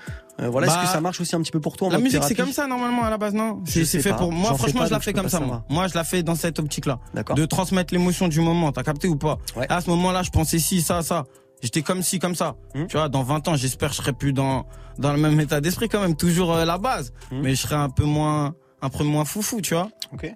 Euh, 0.42 0.50
voilà, 0.50 0.68
Bah, 0.68 0.74
est-ce 0.74 0.86
que 0.88 0.92
ça 0.92 1.02
marche 1.02 1.22
aussi 1.22 1.36
un 1.36 1.42
petit 1.42 1.52
peu 1.52 1.60
pour 1.60 1.78
toi 1.78 1.88
en 1.90 1.92
La 1.92 2.00
musique, 2.00 2.24
c'est 2.24 2.34
comme 2.34 2.52
ça 2.52 2.66
normalement 2.66 3.04
à 3.04 3.12
la 3.12 3.18
base, 3.20 3.34
non? 3.36 3.62
C'est 3.66 3.86
fait 3.86 4.10
pas. 4.10 4.16
pour 4.16 4.32
moi. 4.32 4.56
Franchement, 4.56 4.82
pas, 4.82 4.86
je 4.88 4.92
la 4.92 5.00
fais 5.00 5.14
comme 5.14 5.30
ça. 5.30 5.40
Moi, 5.40 5.64
moi, 5.70 5.88
je 5.88 5.94
la 5.94 6.04
fais 6.04 6.24
dans 6.24 6.34
cette 6.34 6.58
optique-là. 6.58 6.98
D'accord. 7.14 7.36
De 7.36 7.46
transmettre 7.46 7.94
l'émotion 7.94 8.28
du 8.28 8.42
moment. 8.42 8.72
T'as 8.72 8.82
capté 8.82 9.08
ou 9.08 9.16
pas? 9.18 9.38
Ouais. 9.56 9.68
À 9.70 9.82
ce 9.82 9.90
moment-là, 9.92 10.24
je 10.24 10.32
pensais 10.32 10.58
si, 10.58 10.82
ça, 10.82 11.04
ça. 11.04 11.26
J'étais 11.62 11.82
comme 11.82 12.02
ci, 12.02 12.20
comme 12.20 12.36
ça. 12.36 12.56
Hmm. 12.76 12.86
Tu 12.88 12.98
vois, 12.98 13.10
dans 13.10 13.24
20 13.24 13.48
ans, 13.50 13.56
j'espère 13.56 13.90
que 13.90 13.96
je 13.96 14.02
serai 14.02 14.14
plus 14.14 14.34
dans 14.34 14.66
dans 14.98 15.14
le 15.14 15.20
même 15.20 15.40
état 15.40 15.62
d'esprit 15.62 15.88
quand 15.90 16.02
même, 16.02 16.16
toujours 16.16 16.54
euh, 16.54 16.66
la 16.66 16.78
base. 16.78 17.14
Hmm. 17.32 17.42
Mais 17.42 17.56
je 17.56 17.62
serai 17.62 17.76
un 17.76 17.90
peu 17.90 18.04
moins 18.04 18.54
un 18.82 18.90
peu 18.90 19.04
moins 19.04 19.26
foufou, 19.26 19.62
tu 19.62 19.74
vois. 19.76 19.90
Ok. 20.14 20.32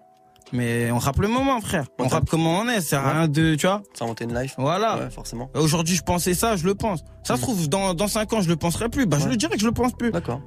Mais 0.54 0.92
on 0.92 1.00
rappe 1.00 1.18
le 1.18 1.28
moment, 1.28 1.60
frère. 1.60 1.86
On 1.98 2.04
Ouais, 2.04 2.10
rappe 2.10 2.30
comment 2.30 2.60
on 2.60 2.70
est. 2.70 2.80
C'est 2.80 2.96
Ouais. 2.96 3.12
rien 3.12 3.28
de, 3.28 3.56
tu 3.56 3.66
vois. 3.66 3.82
Ça 3.96 4.06
inventer 4.06 4.26
une 4.26 4.40
life. 4.40 4.54
Voilà. 4.60 4.98
Ouais, 5.00 5.10
forcément. 5.10 5.50
Aujourd'hui, 5.56 5.96
je 5.96 6.04
pensais 6.04 6.36
ça, 6.36 6.56
je 6.56 6.66
le 6.66 6.76
pense. 6.76 7.04
Ça 7.24 7.36
se 7.36 7.42
trouve, 7.42 7.68
dans, 7.68 7.96
dans 7.96 8.08
5 8.08 8.32
ans, 8.34 8.42
je 8.42 8.50
le 8.50 8.56
penserai 8.56 8.88
plus. 8.90 9.08
Bah, 9.08 9.18
je 9.20 9.28
le 9.28 9.36
dirai 9.38 9.56
que 9.56 9.62
je 9.62 9.66
le 9.66 9.72
pense 9.72 9.94
plus. 9.94 10.12
D'accord. 10.12 10.42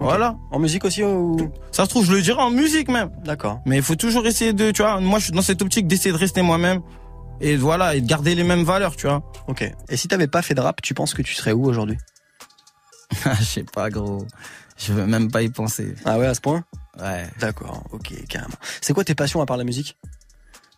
Voilà. 0.00 0.36
En 0.52 0.58
musique 0.60 0.84
aussi 0.84 1.02
ou? 1.02 1.36
Ça 1.72 1.84
se 1.84 1.88
trouve, 1.88 2.04
je 2.04 2.12
le 2.12 2.20
dirai 2.22 2.40
en 2.40 2.50
musique 2.50 2.88
même. 2.88 3.10
D'accord. 3.24 3.58
Mais 3.66 3.76
il 3.78 3.82
faut 3.82 3.96
toujours 3.96 4.26
essayer 4.26 4.52
de, 4.52 4.70
tu 4.70 4.82
vois, 4.82 5.00
moi, 5.00 5.18
je 5.18 5.24
suis 5.24 5.32
dans 5.32 5.42
cette 5.42 5.60
optique 5.62 5.88
d'essayer 5.88 6.12
de 6.12 6.18
rester 6.18 6.42
moi-même. 6.42 6.82
Et 7.40 7.56
voilà, 7.56 7.94
et 7.94 8.00
de 8.00 8.06
garder 8.06 8.34
les 8.34 8.44
mêmes 8.44 8.64
valeurs, 8.64 8.96
tu 8.96 9.06
vois. 9.06 9.22
Ok. 9.46 9.64
Et 9.88 9.96
si 9.96 10.08
t'avais 10.08 10.26
pas 10.26 10.42
fait 10.42 10.54
de 10.54 10.60
rap, 10.60 10.82
tu 10.82 10.94
penses 10.94 11.14
que 11.14 11.22
tu 11.22 11.34
serais 11.34 11.52
où 11.52 11.66
aujourd'hui? 11.66 11.98
Je 13.38 13.44
sais 13.44 13.64
pas, 13.64 13.90
gros. 13.90 14.26
Je 14.76 14.92
veux 14.92 15.06
même 15.06 15.30
pas 15.30 15.42
y 15.42 15.48
penser. 15.48 15.94
Ah 16.04 16.18
ouais, 16.18 16.26
à 16.26 16.34
ce 16.34 16.40
point? 16.40 16.64
Ouais. 17.00 17.28
D'accord. 17.40 17.84
Ok, 17.92 18.12
carrément. 18.28 18.54
C'est 18.80 18.92
quoi 18.92 19.04
tes 19.04 19.14
passions 19.14 19.40
à 19.40 19.46
part 19.46 19.56
la 19.56 19.64
musique? 19.64 19.96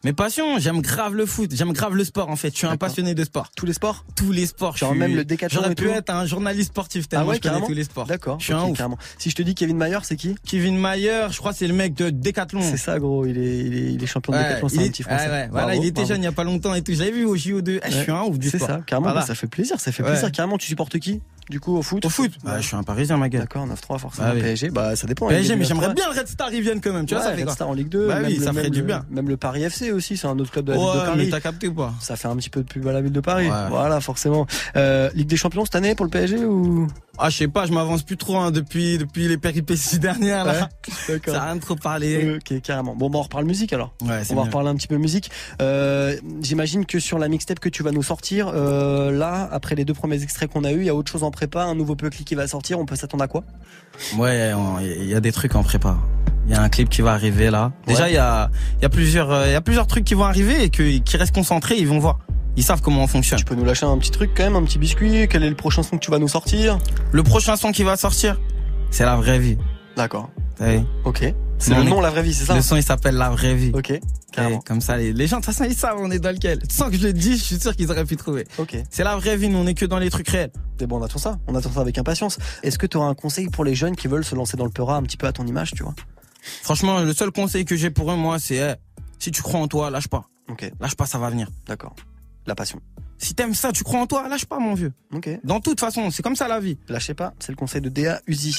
Mes 0.03 0.15
passions, 0.15 0.59
j'aime 0.59 0.81
grave 0.81 1.15
le 1.15 1.27
foot, 1.27 1.51
j'aime 1.55 1.75
grave 1.75 1.95
le 1.95 2.05
sport 2.05 2.31
en 2.31 2.37
fait. 2.37 2.51
Je 2.53 2.57
suis 2.57 2.67
un 2.67 2.79
passionné 2.79 3.15
de 3.15 3.23
sport. 3.23 3.51
Tous 3.55 3.67
les 3.67 3.75
sports 3.75 4.07
Tous 4.17 4.33
les 4.33 4.47
sports. 4.47 4.75
Genre 4.79 4.91
je 4.91 4.95
suis- 4.95 4.99
même 4.99 5.15
le 5.15 5.27
décathlon 5.27 5.61
J'aurais 5.63 5.75
pu 5.75 5.85
tout 5.85 5.91
être 5.91 6.09
un 6.09 6.25
journaliste 6.25 6.69
sportif 6.71 7.07
tellement 7.07 7.27
Ah 7.27 7.29
ouais, 7.29 7.37
je 7.37 7.47
connais 7.47 7.67
tous 7.67 7.75
les 7.75 7.85
sports. 7.85 8.07
D'accord. 8.07 8.39
Je 8.41 8.45
suis 8.45 8.53
un 8.55 8.63
ouf. 8.65 8.79
carrément. 8.79 8.97
Si 9.19 9.29
je 9.29 9.35
te 9.35 9.43
dis 9.43 9.55
Kevin 9.55 9.77
Mayer, 9.77 9.99
c'est 10.03 10.17
qui 10.17 10.37
Kevin 10.47 10.79
Mayer, 10.79 11.27
je 11.31 11.37
crois 11.37 11.53
que 11.53 11.59
c'est 11.59 11.67
le 11.69 11.75
mec 11.75 11.93
de 11.93 12.09
Décathlon. 12.09 12.63
C'est 12.63 12.79
ça, 12.79 12.99
gros. 12.99 13.27
Il 13.27 13.37
est, 13.37 13.59
il 13.59 13.75
est, 13.75 13.93
il 13.93 14.03
est 14.03 14.07
champion 14.07 14.33
de 14.33 14.39
Ouais, 14.39 14.45
décathlon. 14.45 14.69
C'est 14.71 14.79
un 14.79 14.89
petit 14.89 15.03
français. 15.03 15.27
ouais, 15.27 15.31
ouais, 15.33 15.49
voilà, 15.51 15.75
il 15.75 15.83
était 15.85 15.93
bravo. 15.93 16.09
jeune 16.09 16.23
il 16.23 16.25
y 16.25 16.29
a 16.29 16.33
pas 16.33 16.45
longtemps 16.45 16.75
et 16.75 16.81
tout. 16.83 16.95
J'avais 16.95 17.11
vu 17.11 17.27
au 17.27 17.37
JO2. 17.37 17.81
Eh, 17.85 17.91
je 17.91 17.97
suis 17.99 18.11
un 18.11 18.23
ouf 18.23 18.39
du 18.39 18.49
C'est 18.49 18.57
sport. 18.57 18.69
ça, 18.69 18.81
carrément. 18.87 19.09
Voilà. 19.09 19.21
bah, 19.21 19.27
ça 19.27 19.35
fait 19.35 19.49
plaisir. 19.49 19.79
Ça 19.81 19.93
fait 19.93 20.03
Ouais. 20.03 20.13
plaisir. 20.13 20.33
Carrément, 20.33 20.57
tu 20.57 20.67
supportes 20.67 20.99
qui? 20.99 21.21
Du 21.51 21.59
coup, 21.61 21.77
au 21.77 21.83
foot 21.83 22.05
Au 22.05 22.09
foot 22.09 22.31
bah, 22.45 22.61
Je 22.61 22.67
suis 22.67 22.77
un 22.77 22.83
parisien, 22.85 23.17
ma 23.17 23.29
gueule. 23.29 23.41
D'accord, 23.43 23.67
9-3 23.67 23.99
forcément. 23.99 24.29
Ah 24.31 24.35
oui. 24.35 24.41
PSG, 24.41 24.71
bah 24.71 24.95
ça 24.97 25.07
dépend. 25.07 25.27
PSG, 25.29 25.57
mais 25.57 25.65
j'aimerais 25.65 25.89
9-3. 25.89 25.95
bien 25.95 26.05
le 26.13 26.19
Red 26.21 26.29
Star 26.29 26.53
il 26.53 26.63
vienne 26.63 26.81
quand 26.81 26.93
même. 26.93 27.07
Tu 27.07 27.15
vois, 27.15 27.25
Ouais, 27.25 27.31
ça 27.31 27.37
fait 27.37 27.43
Red 27.43 27.51
Star 27.51 27.69
en 27.69 27.75
Ligue 27.75 27.89
2. 27.89 28.07
Bah 28.09 28.19
oui, 28.25 28.37
le- 28.37 28.45
ça 28.45 28.53
ferait 28.53 28.71
du 28.71 28.83
bien. 28.83 29.05
Même 29.11 29.29
le 29.29 29.37
Paris 29.37 29.65
FC 29.65 29.91
aussi, 29.93 30.17
c'est 30.17 30.29
un 30.29 30.39
autre 30.39 30.53
club 30.53 30.65
de 30.67 30.73
la 30.73 30.79
ville 30.79 30.87
de 30.87 30.99
Ouais, 30.99 31.05
Paris. 31.07 31.29
t'as 31.31 31.41
capté 31.41 31.69
ou 31.69 31.75
pas? 31.75 31.93
Ça 32.01 32.15
fait 32.17 32.29
un 32.29 32.37
petit 32.37 32.51
peu 32.51 32.63
de 32.63 32.69
pub 32.69 32.87
à 32.87 32.93
la 32.93 33.01
ville 33.03 33.13
de 33.13 33.21
Paris. 33.21 33.49
Ouais. 33.51 33.69
Voilà, 33.69 34.01
forcément. 34.01 34.47
Euh, 34.77 35.11
Ligue 35.15 35.27
des 35.29 35.37
Champions 35.37 35.65
cette 35.65 35.75
année 35.75 35.95
pour 35.97 36.05
le 36.07 36.11
PSG 36.11 36.45
ou? 36.45 36.87
Ah, 37.23 37.31
je 37.31 37.37
sais 37.37 37.49
pas, 37.49 37.67
je 37.67 37.73
m'avance 37.73 38.03
plus 38.03 38.17
trop 38.17 38.37
hein, 38.39 38.51
depuis 38.51 38.99
depuis 38.99 39.29
les 39.29 39.37
péripéties 39.37 39.99
dernières 40.01 40.45
là. 40.45 40.69
D'accord. 41.09 41.35
Ça 41.35 41.43
a 41.43 41.45
rien 41.47 41.57
de 41.57 41.61
trop 41.61 41.77
parlé. 41.77 42.37
Ok, 42.37 42.61
carrément. 42.63 42.95
Bon, 42.97 43.11
bah, 43.11 43.19
on 43.19 43.23
reparle 43.23 43.45
musique 43.45 43.73
alors. 43.73 43.93
Ouais, 44.03 44.23
On 44.31 44.35
va 44.35 44.35
mieux. 44.35 44.41
reparler 44.47 44.69
un 44.71 44.75
petit 44.77 44.87
peu 44.89 44.97
musique. 44.97 45.31
Euh, 45.61 46.17
J'imagine 46.43 46.87
que 46.87 46.99
sur 46.99 47.19
la 47.19 47.29
mixtape 47.29 47.61
que 47.61 47.69
tu 47.69 47.83
vas 47.83 47.91
nous 47.93 48.03
sortir, 48.03 48.51
euh, 48.55 49.11
là, 49.11 49.49
après 49.53 49.75
les 49.75 49.85
deux 49.85 49.95
premiers 49.95 50.23
extraits 50.23 50.51
qu'on 50.51 50.65
a 50.65 50.73
eu, 50.73 50.79
il 50.81 50.87
y 50.87 50.89
a 50.89 50.95
autre 50.95 51.13
chose 51.13 51.23
en 51.23 51.31
prépa, 51.31 51.65
un 51.65 51.75
nouveau 51.75 51.95
clip 51.97 52.25
qui 52.25 52.35
va 52.35 52.47
sortir. 52.47 52.79
On 52.79 52.87
peut 52.87 52.97
s'attendre 52.97 53.23
à 53.25 53.29
quoi? 53.29 53.45
Ouais, 54.17 54.53
il 54.83 55.09
y 55.09 55.15
a 55.15 55.21
des 55.21 55.33
trucs 55.33 55.55
en 55.57 55.63
prépa. 55.63 55.97
Il 56.47 56.53
y 56.53 56.57
a 56.57 56.63
un 56.63 56.69
clip 56.69 56.89
qui 56.89 57.03
va 57.03 57.13
arriver 57.13 57.51
là. 57.51 57.73
Déjà, 57.87 58.09
il 58.09 58.15
y 58.15 58.19
a 58.19 58.51
il 58.79 58.83
y 58.83 58.85
a 58.87 58.89
plusieurs 58.89 59.31
euh, 59.31 59.47
il 59.47 59.53
y 59.53 59.55
a 59.57 59.61
plusieurs 59.61 59.87
trucs 59.87 60.05
qui 60.05 60.15
vont 60.15 60.25
arriver 60.25 60.65
et 60.65 60.71
que 60.71 60.99
qui 60.99 61.17
restent 61.17 61.35
concentrés, 61.35 61.77
ils 61.77 61.87
vont 61.87 61.99
voir. 61.99 62.19
Ils 62.57 62.65
savent 62.65 62.83
comment 62.83 63.03
on 63.03 63.07
fonctionne. 63.07 63.39
Tu 63.39 63.45
peux 63.45 63.55
nous 63.55 63.65
lâcher 63.65 63.87
un 63.87 63.97
petit 63.99 64.11
truc 64.11 64.31
quand 64.37 64.43
même, 64.45 64.57
un 64.57 64.65
petit 64.65 64.79
biscuit. 64.79 65.27
Quel 65.29 65.43
est 65.43 65.49
le 65.49 65.55
prochain 65.57 65.83
son 65.83 65.97
que 65.99 66.05
tu 66.05 66.11
vas 66.11 66.19
nous 66.19 66.29
sortir? 66.29 66.79
Le 67.13 67.23
prochain 67.23 67.57
son 67.57 67.73
qui 67.73 67.83
va 67.83 67.97
sortir, 67.97 68.41
c'est 68.91 69.05
la 69.05 69.17
vraie 69.17 69.39
vie. 69.39 69.57
D'accord. 69.97 70.31
Vu? 70.61 70.81
Ok. 71.05 71.33
C'est 71.59 71.75
le 71.75 71.83
est- 71.83 71.85
nom, 71.91 72.01
la 72.01 72.11
vraie 72.11 72.23
vie, 72.23 72.33
c'est 72.35 72.45
ça 72.47 72.55
Le 72.55 72.63
son 72.63 72.77
il 72.77 72.83
s'appelle 72.83 73.15
la 73.17 73.31
vraie 73.31 73.55
vie. 73.55 73.71
Ok. 73.75 73.91
Et 73.91 74.01
Carrément. 74.33 74.61
comme 74.61 74.81
ça, 74.81 74.97
les, 74.97 75.13
les 75.13 75.27
gens 75.27 75.41
de 75.41 75.45
toute 75.45 75.53
façon 75.55 75.69
ils 75.69 75.75
savent 75.77 75.97
on 75.99 76.11
est 76.11 76.19
dans 76.19 76.31
lequel. 76.33 76.61
Sans 76.71 76.89
que 76.91 76.97
je 76.97 77.03
le 77.03 77.13
dise, 77.13 77.39
je 77.39 77.45
suis 77.45 77.59
sûr 77.61 77.75
qu'ils 77.77 77.91
auraient 77.91 78.05
pu 78.05 78.17
trouver. 78.17 78.47
Ok. 78.59 78.77
C'est 78.91 79.05
la 79.05 79.17
vraie 79.17 79.37
vie, 79.37 79.49
nous 79.49 79.59
on 79.59 79.67
est 79.67 79.75
que 79.75 79.85
dans 79.87 79.99
les 79.99 80.11
trucs 80.11 80.29
réels. 80.29 80.51
C'est 80.79 80.87
bon, 80.87 80.99
on 80.99 81.03
attend 81.03 81.19
ça. 81.19 81.39
On 81.49 81.55
attend 81.55 81.71
ça 81.73 81.81
avec 81.81 81.97
impatience. 81.99 82.39
Est-ce 82.63 82.79
que 82.79 82.87
tu 82.87 82.97
auras 82.97 83.09
un 83.09 83.15
conseil 83.15 83.49
pour 83.49 83.65
les 83.65 83.75
jeunes 83.75 83.97
qui 83.97 84.09
veulent 84.09 84.25
se 84.25 84.35
lancer 84.35 84.57
dans 84.57 84.65
le 84.65 84.71
peura 84.71 84.97
un 84.97 85.03
petit 85.03 85.17
peu 85.17 85.27
à 85.27 85.33
ton 85.33 85.47
image, 85.47 85.73
tu 85.73 85.83
vois? 85.83 85.95
Franchement, 86.63 87.01
le 87.01 87.13
seul 87.13 87.31
conseil 87.33 87.65
que 87.65 87.77
j'ai 87.77 87.91
pour 87.91 88.11
eux, 88.13 88.17
moi, 88.17 88.39
c'est 88.39 88.77
si 89.19 89.31
tu 89.31 89.43
crois 89.43 89.61
en 89.61 89.69
toi, 89.69 89.91
lâche 89.91 90.09
pas. 90.09 90.25
Ok. 90.51 90.71
Lâche 90.81 90.95
pas, 90.95 91.05
ça 91.07 91.19
va 91.19 91.29
venir. 91.31 91.49
D'accord. 91.67 91.95
La 92.51 92.57
passion. 92.57 92.81
Si 93.17 93.33
t'aimes 93.33 93.55
ça, 93.55 93.71
tu 93.71 93.85
crois 93.85 94.01
en 94.01 94.09
toi, 94.09 94.27
lâche 94.29 94.45
pas, 94.45 94.59
mon 94.59 94.75
vieux. 94.75 94.93
Ok. 95.15 95.31
Dans 95.45 95.61
toute 95.61 95.79
façon, 95.79 96.11
c'est 96.11 96.21
comme 96.21 96.35
ça 96.35 96.49
la 96.49 96.59
vie. 96.59 96.79
Lâchez 96.89 97.15
pas, 97.15 97.33
c'est 97.39 97.53
le 97.53 97.57
conseil 97.57 97.81
de 97.81 97.89
DA 97.89 98.21
Uzi. 98.27 98.57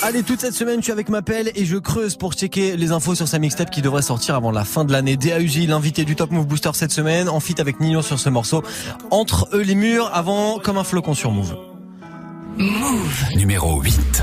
Allez, 0.00 0.22
toute 0.22 0.40
cette 0.40 0.54
semaine, 0.54 0.76
je 0.76 0.84
suis 0.84 0.92
avec 0.92 1.08
Mapel 1.08 1.50
et 1.56 1.64
je 1.64 1.76
creuse 1.76 2.14
pour 2.14 2.34
checker 2.34 2.76
les 2.76 2.92
infos 2.92 3.16
sur 3.16 3.26
sa 3.26 3.40
mixtape 3.40 3.72
qui 3.72 3.82
devrait 3.82 4.02
sortir 4.02 4.36
avant 4.36 4.52
la 4.52 4.64
fin 4.64 4.84
de 4.84 4.92
l'année. 4.92 5.16
DA 5.16 5.40
Uzi, 5.40 5.66
l'invité 5.66 6.04
du 6.04 6.14
Top 6.14 6.30
Move 6.30 6.46
Booster 6.46 6.70
cette 6.74 6.92
semaine, 6.92 7.28
en 7.28 7.40
feat 7.40 7.58
avec 7.58 7.80
Nino 7.80 8.00
sur 8.00 8.20
ce 8.20 8.28
morceau. 8.28 8.62
Entre 9.10 9.48
eux 9.54 9.62
les 9.62 9.74
murs, 9.74 10.08
avant 10.14 10.60
comme 10.60 10.78
un 10.78 10.84
flocon 10.84 11.14
sur 11.14 11.32
Move. 11.32 11.56
Numéro 13.34 13.80
8. 13.80 14.22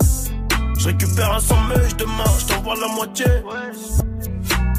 je 0.81 0.87
récupère 0.87 1.31
un 1.33 1.39
sandwich 1.39 1.95
demain, 1.97 2.23
je 2.39 2.45
t'envoie 2.47 2.75
la 2.75 2.87
moitié. 2.87 3.25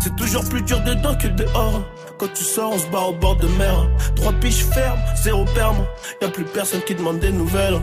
C'est 0.02 0.16
toujours 0.16 0.44
plus 0.48 0.62
dur 0.62 0.80
dedans 0.80 1.14
que 1.14 1.28
dehors. 1.28 1.82
Quand 2.18 2.32
tu 2.34 2.42
sors, 2.42 2.72
on 2.72 2.78
se 2.78 2.86
barre 2.88 3.10
au 3.10 3.12
bord 3.14 3.36
de 3.36 3.46
mer. 3.58 3.88
Trois 4.16 4.32
piches 4.32 4.64
fermes, 4.64 4.98
zéro 5.22 5.44
perme. 5.54 5.86
Y'a 6.20 6.28
plus 6.28 6.44
personne 6.44 6.80
qui 6.82 6.94
demande 6.94 7.20
des 7.20 7.30
nouvelles. 7.30 7.80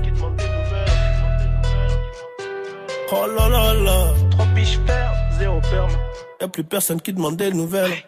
Oh 3.11 3.25
là 3.37 3.49
là 3.49 3.73
là. 3.73 4.07
Trois 4.31 4.45
piches 4.55 4.79
fermes, 4.85 5.15
zéro 5.39 5.61
perme. 5.61 5.91
Y'a 6.41 6.47
plus 6.47 6.63
personne 6.63 7.01
qui 7.01 7.13
demande 7.13 7.37
des 7.37 7.51
nouvelles. 7.51 8.03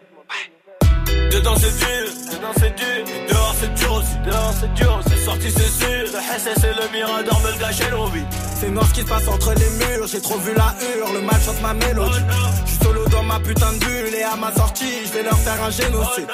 Dedans 1.32 1.56
c'est 1.56 1.78
dur, 1.78 2.12
dedans 2.30 2.52
c'est 2.58 2.76
dur, 2.76 2.86
et 3.08 3.32
dehors 3.32 3.54
c'est 3.58 3.74
dur 3.74 3.92
aussi, 3.94 4.18
dehors 4.26 4.54
c'est 4.60 4.74
dur, 4.74 5.00
c'est 5.06 5.11
sorti 5.24 5.50
c'est 5.50 5.84
sûr, 5.84 6.04
le 6.12 6.20
SS 6.38 6.64
et 6.64 6.74
le 6.74 6.92
Mirador 6.92 7.40
me 7.40 7.50
le 7.52 7.90
l'envie. 7.96 8.24
C'est 8.60 8.70
noir 8.70 8.86
ce 8.86 8.94
qui 8.94 9.00
se 9.00 9.06
passe 9.06 9.28
entre 9.28 9.54
les 9.54 9.70
murs, 9.78 10.06
j'ai 10.06 10.20
trop 10.20 10.38
vu 10.38 10.52
la 10.54 10.74
hurle, 10.80 11.14
le 11.14 11.20
mal 11.22 11.40
chante 11.40 11.60
ma 11.62 11.74
mélodie. 11.74 12.18
Je 12.64 12.70
suis 12.70 12.84
solo 12.84 13.04
dans 13.08 13.22
ma 13.22 13.38
putain 13.40 13.72
de 13.72 13.78
bulle 13.78 14.14
et 14.14 14.22
à 14.22 14.36
ma 14.36 14.52
sortie, 14.52 15.06
je 15.06 15.12
vais 15.12 15.22
leur 15.22 15.38
faire 15.38 15.62
un 15.62 15.70
génocide. 15.70 16.28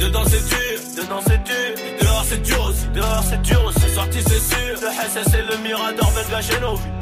Dedans 0.00 0.24
c'est 0.26 0.44
dur, 0.48 1.02
dedans 1.02 1.20
c'est 1.26 1.42
dur, 1.44 1.74
et 1.76 2.02
dehors 2.04 2.24
c'est 2.28 2.42
dur 2.42 2.64
aussi, 2.68 2.86
dehors 2.94 3.24
c'est 3.28 3.42
dur 3.42 3.64
aussi, 3.64 3.94
sorti 3.94 4.18
c'est 4.22 4.54
sûr, 4.54 4.74
le 4.80 4.88
SS 4.88 5.34
et 5.34 5.42
le 5.50 5.62
Mirador 5.62 6.10
me 6.12 6.22
le 6.22 6.30
gâchaient 6.30 6.60
l'envie. 6.60 7.01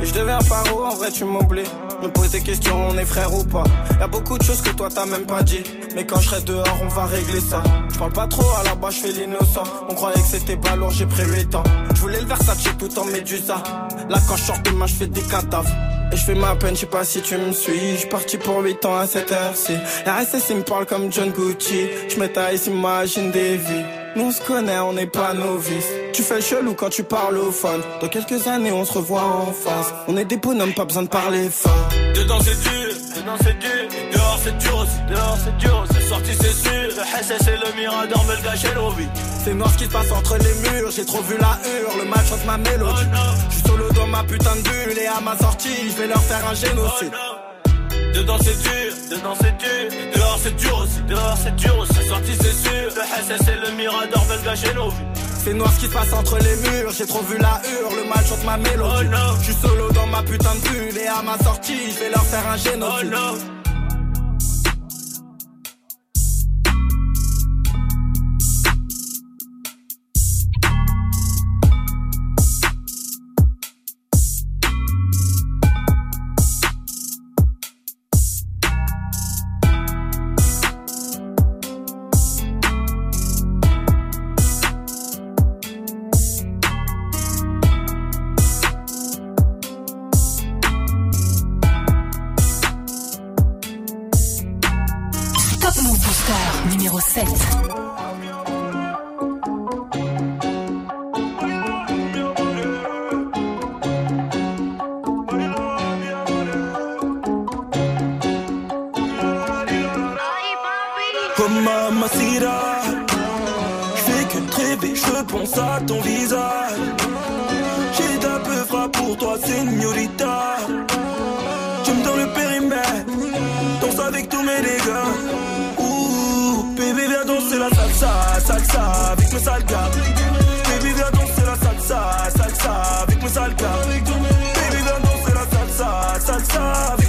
Et 0.00 0.06
je 0.06 0.12
deviens 0.12 0.38
paro, 0.48 0.84
en 0.84 0.94
vrai 0.94 1.10
tu 1.10 1.24
m'oublies. 1.24 1.62
Me 2.02 2.08
pose 2.08 2.30
des 2.30 2.42
questions, 2.42 2.88
on 2.90 2.98
est 2.98 3.04
frère 3.04 3.32
ou 3.32 3.44
pas. 3.44 3.64
Y'a 3.98 4.06
beaucoup 4.06 4.36
de 4.36 4.42
choses 4.42 4.60
que 4.60 4.70
toi 4.70 4.88
t'as 4.94 5.06
même 5.06 5.26
pas 5.26 5.42
dit. 5.42 5.62
Mais 5.94 6.04
quand 6.04 6.20
je 6.20 6.28
serai 6.28 6.42
dehors, 6.42 6.78
on 6.82 6.88
va 6.88 7.06
régler 7.06 7.40
ça. 7.40 7.62
Je 7.92 7.98
parle 7.98 8.12
pas 8.12 8.26
trop, 8.26 8.48
à 8.60 8.64
la 8.64 8.74
base 8.74 8.96
je 8.96 9.00
fais 9.00 9.12
l'innocent. 9.12 9.64
On 9.88 9.94
croyait 9.94 10.20
que 10.20 10.28
c'était 10.28 10.56
pas 10.56 10.76
lourd, 10.76 10.90
j'ai 10.90 11.06
pris 11.06 11.24
8 11.24 11.54
ans. 11.54 11.64
Je 11.94 12.00
voulais 12.00 12.20
le 12.20 12.26
Versace 12.26 12.64
tout 12.78 12.98
en 12.98 13.04
médusa. 13.06 13.62
Là 14.08 14.18
quand 14.28 14.36
je 14.36 14.42
sors 14.42 14.58
demain, 14.64 14.86
je 14.86 14.94
fais 14.94 15.06
des 15.06 15.22
cataves. 15.22 15.72
Et 16.12 16.16
je 16.16 16.24
fais 16.24 16.34
ma 16.34 16.54
peine, 16.54 16.74
je 16.74 16.80
sais 16.80 16.86
pas 16.86 17.04
si 17.04 17.20
tu 17.22 17.36
me 17.36 17.52
suis. 17.52 17.92
Je 17.92 17.96
suis 17.96 18.08
parti 18.08 18.36
pour 18.36 18.60
8 18.60 18.84
ans 18.84 18.96
à 18.98 19.06
cette 19.06 19.32
heure-ci. 19.32 19.74
RSS, 20.06 20.50
il 20.50 20.58
me 20.58 20.62
parle 20.62 20.86
comme 20.86 21.10
John 21.10 21.30
Gucci. 21.30 21.88
Je 22.08 22.20
me 22.20 22.28
taille, 22.28 22.60
imagine 22.66 23.30
des 23.30 23.56
vies. 23.56 24.05
Nous 24.16 24.24
on 24.24 24.30
se 24.30 24.40
connaît, 24.40 24.78
on 24.78 24.94
n'est 24.94 25.06
pas 25.06 25.34
novices. 25.34 25.92
Tu 26.14 26.22
fais 26.22 26.40
chelou 26.40 26.72
quand 26.72 26.88
tu 26.88 27.02
parles 27.02 27.36
au 27.36 27.52
phone. 27.52 27.82
Dans 28.00 28.08
quelques 28.08 28.46
années, 28.46 28.72
on 28.72 28.86
se 28.86 28.94
revoit 28.94 29.22
en 29.22 29.52
face. 29.52 29.92
On 30.08 30.16
est 30.16 30.24
des 30.24 30.38
bonhommes, 30.38 30.72
pas 30.72 30.86
besoin 30.86 31.02
de 31.02 31.08
parler 31.08 31.50
fort. 31.50 31.88
Dedans 32.14 32.38
c'est 32.40 32.58
dur, 32.62 32.94
dedans 33.14 33.36
c'est 33.42 33.58
dur. 33.58 33.88
Dehors 34.14 34.38
c'est 34.42 34.56
dur 34.56 34.78
aussi, 34.78 34.98
dehors 35.10 35.38
c'est 35.44 35.56
dur. 35.58 35.84
C'est 35.92 36.08
sorti, 36.08 36.30
c'est 36.32 36.54
sûr. 36.54 36.88
Le 36.96 37.22
SS 37.22 37.48
et 37.48 37.58
le 37.58 37.78
Mirador 37.78 38.24
me 38.24 38.36
le 38.36 38.42
gâchent. 38.42 38.64
C'est 39.44 39.52
noir 39.52 39.70
ce 39.70 39.78
qui 39.78 39.84
se 39.84 39.90
passe 39.90 40.10
entre 40.10 40.38
les 40.38 40.70
murs. 40.70 40.90
J'ai 40.90 41.04
trop 41.04 41.20
vu 41.20 41.36
la 41.38 41.58
hurle, 41.68 41.98
le 42.02 42.08
match 42.08 42.32
entre 42.32 42.46
ma 42.46 42.56
mélodie. 42.56 43.02
Je 43.50 43.54
suis 43.54 43.68
solo 43.68 43.92
dans 43.92 44.06
ma 44.06 44.24
putain 44.24 44.56
de 44.56 44.62
bulle 44.62 44.98
et 44.98 45.06
à 45.08 45.20
ma 45.20 45.36
sortie, 45.36 45.90
je 45.90 46.00
vais 46.00 46.06
leur 46.06 46.22
faire 46.22 46.42
un 46.48 46.54
génocide. 46.54 47.12
Dedans 48.14 48.38
c'est 48.42 48.62
dur, 48.62 48.94
dedans 49.10 49.34
c'est 49.38 49.56
dur. 49.58 49.98
Dehors 50.14 50.25
c'est 50.46 50.56
dur 50.56 50.78
aussi, 50.78 51.02
dehors 51.08 51.36
c'est 51.36 51.56
dur 51.56 51.78
aussi. 51.78 51.92
C'est 51.94 52.08
sorti, 52.08 52.32
c'est 52.40 52.52
sûr. 52.52 52.88
Le 52.94 53.02
SS 53.02 53.48
et 53.48 53.70
le 53.70 53.76
Mirador 53.76 54.24
me 54.26 54.36
le 54.36 54.42
gâchent 54.44 54.74
nos 54.74 54.90
vies. 54.90 55.04
C'est 55.44 55.54
noir 55.54 55.72
ce 55.72 55.80
qui 55.80 55.86
se 55.86 55.92
passe 55.92 56.12
entre 56.12 56.38
les 56.38 56.56
murs. 56.70 56.92
J'ai 56.96 57.06
trop 57.06 57.22
vu 57.22 57.38
la 57.38 57.60
hurle, 57.68 57.96
le 57.96 58.08
mal 58.08 58.24
chante 58.24 58.44
ma 58.44 58.56
mélodie. 58.56 59.08
Je 59.40 59.44
suis 59.44 59.54
solo 59.54 59.90
dans 59.92 60.06
ma 60.06 60.22
putain 60.22 60.54
de 60.54 60.60
bulle 60.68 60.98
et 60.98 61.06
à 61.06 61.22
ma 61.22 61.38
sortie, 61.38 61.90
je 61.92 61.98
vais 62.00 62.10
leur 62.10 62.24
faire 62.24 62.46
un 62.48 62.56
génocide. 62.56 63.10
Top 63.10 63.55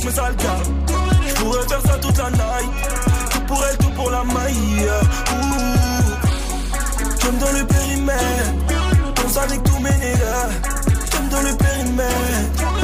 Je 0.10 1.34
pourrais 1.42 1.68
faire 1.68 1.82
ça 1.82 1.98
toute 1.98 2.18
la 2.18 2.30
night. 2.30 2.72
Tout 3.30 3.42
pour 3.42 3.66
elle, 3.66 3.78
tout 3.78 3.90
pour 3.90 4.10
la 4.10 4.24
maille. 4.24 4.88
Ouh, 5.34 5.68
tu 7.20 7.28
me 7.28 7.40
donnes 7.40 7.58
le 7.60 7.66
périmètre. 7.66 8.54
Danse 9.16 9.38
avec 9.38 9.64
tous 9.64 9.80
mes 9.80 9.98
nègres. 9.98 10.50
Tu 11.12 11.22
me 11.22 11.30
donnes 11.30 11.48
le 11.48 11.58
périmètre 11.58 12.77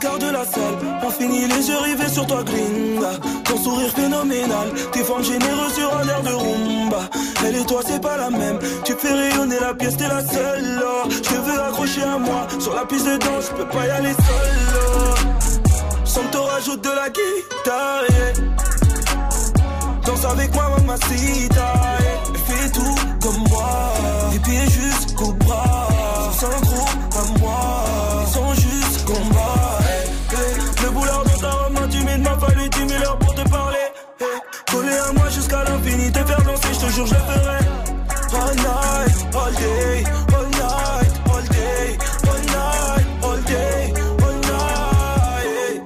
De 0.00 0.32
la 0.32 0.46
salle 0.46 0.78
ont 1.02 1.10
fini 1.10 1.46
les 1.46 1.68
yeux 1.68 1.76
rivés 1.76 2.08
sur 2.08 2.26
toi, 2.26 2.42
gringa. 2.42 3.20
Ton 3.44 3.62
sourire 3.62 3.92
phénoménal, 3.94 4.72
tes 4.92 5.04
formes 5.04 5.22
généreuses 5.22 5.74
sur 5.74 5.94
un 5.94 6.08
air 6.08 6.22
de 6.22 6.30
rumba. 6.30 7.10
Elle 7.44 7.56
et 7.56 7.66
toi, 7.66 7.82
c'est 7.86 8.00
pas 8.00 8.16
la 8.16 8.30
même. 8.30 8.58
Tu 8.82 8.94
fais 8.94 9.12
rayonner 9.12 9.60
la 9.60 9.74
pièce, 9.74 9.98
t'es 9.98 10.08
la 10.08 10.24
seule. 10.26 10.82
Je 11.10 11.34
veux 11.34 11.60
accrocher 11.60 12.02
à 12.02 12.16
moi. 12.16 12.46
Sur 12.58 12.74
la 12.74 12.86
piste 12.86 13.04
de 13.04 13.18
danse, 13.18 13.50
je 13.50 13.56
peux 13.62 13.68
pas 13.68 13.86
y 13.86 13.90
aller 13.90 14.14
seul. 14.14 16.06
Sans 16.06 16.24
te 16.30 16.38
rajoute 16.38 16.82
de 16.82 16.90
la 16.90 17.10
guitare. 17.10 18.04
Danse 20.06 20.24
avec 20.24 20.54
moi, 20.54 20.70
mamacita. 20.78 21.74
yeah. 22.00 22.20
Fais 22.46 22.70
tout 22.70 22.94
comme 23.22 23.48
moi. 23.50 23.92
Des 24.32 24.38
pieds 24.38 24.66
jusqu'au 24.66 25.32
bras. 25.34 25.88
Sans 26.32 26.60
gros 26.62 26.88
à 26.88 27.38
moi. 27.38 27.89
Te 36.80 36.86
je 36.90 37.04
ferai. 37.04 37.60
All 38.32 38.54
night, 38.54 39.14
all 39.34 39.52
day, 39.52 40.04
all 40.36 40.48
night, 40.62 41.12
all 41.32 41.42
day, 41.56 41.98
all 42.30 42.40
night, 42.56 43.06
all 43.22 43.40
day, 43.42 43.92
all 44.24 44.36
night. 44.50 45.82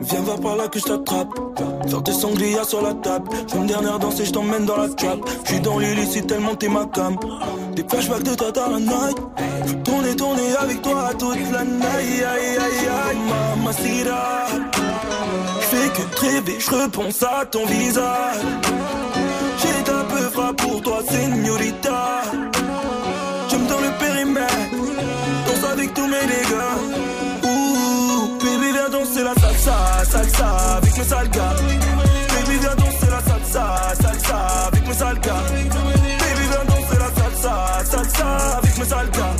Viens 0.00 0.22
voir 0.22 0.40
par 0.40 0.56
là 0.56 0.68
que 0.68 0.78
je 0.78 0.84
t'attrape. 0.84 1.28
Faire 1.88 2.02
des 2.02 2.12
sangliers 2.12 2.64
sur 2.64 2.82
la 2.82 2.94
table. 2.94 3.28
Je 3.48 3.56
une 3.56 3.66
dernière 3.66 3.98
danse 3.98 4.18
et 4.20 4.24
je 4.24 4.32
t'emmène 4.32 4.64
dans 4.64 4.76
la 4.76 4.88
trap. 4.88 5.18
Je 5.44 5.52
suis 5.52 5.60
dans 5.60 5.78
l'illicite 5.78 6.26
tellement 6.26 6.54
t'es 6.56 6.68
ma 6.68 6.86
cam. 6.86 7.16
Des 7.76 7.84
flashbacks 7.88 8.22
de 8.22 8.34
dans 8.34 8.70
la 8.70 8.80
night. 8.80 9.18
Tourner 9.84 10.56
avec 10.58 10.82
toi 10.82 11.10
toute 11.18 11.52
la 11.52 11.64
night. 11.64 11.84
Aïe, 11.96 12.24
aïe, 12.24 12.58
aïe, 12.58 12.88
aïe, 13.08 13.18
mamacita. 13.28 14.46
Je 15.60 15.66
fais 15.66 15.88
que 15.90 16.02
te 16.14 16.20
rêver, 16.20 16.56
je 16.58 16.70
repense 16.70 17.22
à 17.22 17.44
ton 17.46 17.64
visage. 17.66 18.40
Pour 20.74 20.82
toi, 20.82 21.00
señorita. 21.08 22.22
Je 23.48 23.56
me 23.56 23.68
donne 23.68 23.84
le 23.84 23.92
périmètre. 24.04 24.54
Danse 25.46 25.70
avec 25.72 25.94
tous 25.94 26.06
mes 26.06 26.26
dégâts. 26.32 26.74
Ouh, 27.44 28.38
baby, 28.42 28.72
viens 28.72 28.90
danser 28.90 29.22
la 29.22 29.34
salsa, 29.34 29.76
salsa 30.10 30.48
avec 30.78 30.98
mes 30.98 31.04
sales. 31.04 31.28
Baby, 31.28 32.58
viens 32.60 32.74
danser 32.74 33.10
la 33.14 33.20
salsa, 33.28 33.64
salsa 34.02 34.38
avec 34.66 34.88
mes 34.88 34.94
sales. 34.94 35.20
Baby, 35.20 36.44
viens 36.50 36.64
danser 36.72 36.98
la 37.04 37.10
salsa, 37.18 37.54
salsa 37.92 38.28
avec 38.58 38.78
mes 38.78 38.84
sales 38.84 39.10
gars. 39.10 39.36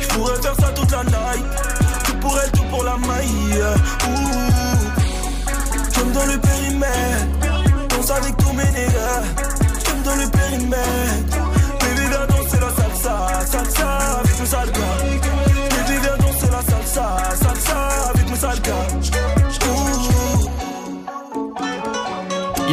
Je 0.00 0.06
pourrais 0.08 0.42
faire 0.42 0.56
ça 0.60 0.68
toute 0.74 0.90
la 0.90 1.04
night. 1.04 1.46
Tout 2.04 2.16
pour 2.20 2.36
elle, 2.40 2.50
tout 2.50 2.68
pour 2.70 2.82
la 2.82 2.96
maille. 2.96 3.62
Ouh, 4.08 4.42
je 5.94 6.00
me 6.00 6.12
donne 6.14 6.32
le 6.32 6.38
périmètre. 6.38 7.26
Danse 7.90 8.10
avec 8.10 8.36
tous 8.38 8.52
mes 8.52 8.70
nègres. 8.72 9.54
Donne 10.04 10.20
le 10.20 10.28
périmètre. 10.28 11.38
Baby, 11.80 12.08
viens 12.10 12.26
danser 12.26 12.60
la 12.60 12.70
salsa, 12.70 13.46
salsa 13.46 13.88
avec 14.20 14.40
mes 14.40 14.46
sales 14.46 14.72
gars. 14.72 14.80
Baby, 15.70 15.98
viens 16.02 16.16
danser 16.18 16.50
la 16.52 16.62
salsa, 16.62 17.06
salsa 17.40 18.10
avec 18.10 18.30
mes 18.30 18.36
sales 18.36 19.43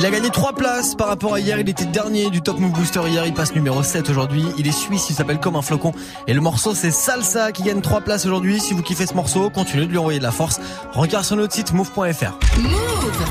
Il 0.01 0.07
a 0.07 0.09
gagné 0.09 0.31
3 0.31 0.53
places 0.53 0.95
par 0.95 1.09
rapport 1.09 1.35
à 1.35 1.39
hier. 1.39 1.59
Il 1.59 1.69
était 1.69 1.85
dernier 1.85 2.31
du 2.31 2.41
Top 2.41 2.57
Move 2.57 2.71
Booster 2.71 3.01
hier. 3.07 3.23
Il 3.27 3.35
passe 3.35 3.53
numéro 3.53 3.83
7 3.83 4.09
aujourd'hui. 4.09 4.43
Il 4.57 4.67
est 4.67 4.71
suisse. 4.71 5.11
Il 5.11 5.15
s'appelle 5.15 5.39
comme 5.39 5.55
un 5.55 5.61
flocon. 5.61 5.91
Et 6.25 6.33
le 6.33 6.41
morceau, 6.41 6.73
c'est 6.73 6.89
Salsa 6.89 7.51
qui 7.51 7.61
gagne 7.61 7.81
3 7.81 8.01
places 8.01 8.25
aujourd'hui. 8.25 8.59
Si 8.59 8.73
vous 8.73 8.81
kiffez 8.81 9.05
ce 9.05 9.13
morceau, 9.13 9.51
continuez 9.51 9.85
de 9.85 9.91
lui 9.91 9.99
envoyer 9.99 10.17
de 10.17 10.23
la 10.23 10.31
force. 10.31 10.59
Regarde 10.93 11.23
sur 11.23 11.35
notre 11.35 11.53
site 11.53 11.71
move.fr. 11.73 12.39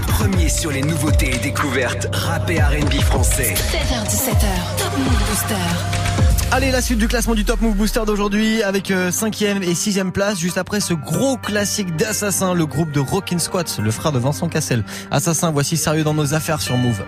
Premier 0.06 0.48
sur 0.48 0.70
les 0.70 0.83
nouveautés 0.83 1.35
et 1.35 1.38
découvertes 1.38 2.06
rap 2.12 2.48
et 2.48 2.61
R&B 2.61 3.00
français. 3.00 3.52
7h17h, 3.54 4.78
Top 4.78 4.96
Move 4.96 5.28
Booster. 5.28 6.10
Allez, 6.52 6.72
la 6.72 6.82
suite 6.82 6.98
du 6.98 7.06
classement 7.06 7.36
du 7.36 7.44
Top 7.44 7.60
Move 7.60 7.76
Booster 7.76 8.00
d'aujourd'hui 8.04 8.64
avec 8.64 8.90
euh, 8.90 9.12
5ème 9.12 9.62
et 9.62 9.72
6ème 9.72 10.10
place. 10.10 10.36
Juste 10.40 10.58
après 10.58 10.80
ce 10.80 10.94
gros 10.94 11.36
classique 11.36 11.94
d'Assassin, 11.94 12.54
le 12.54 12.66
groupe 12.66 12.90
de 12.90 12.98
Rockin' 12.98 13.38
Squats, 13.38 13.78
le 13.80 13.90
frère 13.92 14.10
de 14.10 14.18
Vincent 14.18 14.48
Cassel. 14.48 14.84
Assassin, 15.12 15.52
voici 15.52 15.76
sérieux 15.76 16.02
dans 16.02 16.12
nos 16.12 16.34
affaires 16.34 16.60
sur 16.60 16.76
Move. 16.76 17.04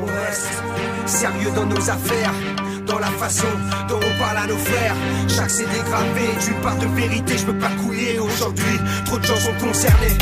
On 0.00 0.06
reste 0.06 0.48
sérieux 1.04 1.50
dans 1.54 1.66
nos 1.66 1.90
affaires 1.90 2.32
dans 2.86 2.98
la 2.98 3.10
façon 3.10 3.46
dont 3.86 3.98
on 3.98 4.18
parle 4.18 4.38
à 4.38 4.46
nos 4.46 4.56
frères. 4.56 4.94
Chaque 5.28 5.50
c'est 5.50 5.68
dégravé 5.68 6.28
tu 6.40 6.52
part 6.62 6.78
de 6.78 6.86
vérité, 6.86 7.36
je 7.36 7.44
peux 7.44 7.58
pas 7.58 7.70
couiller 7.84 8.18
aujourd'hui. 8.18 8.80
Trop 9.04 9.18
de 9.18 9.24
gens 9.24 9.36
sont 9.36 9.66
concernés. 9.66 10.16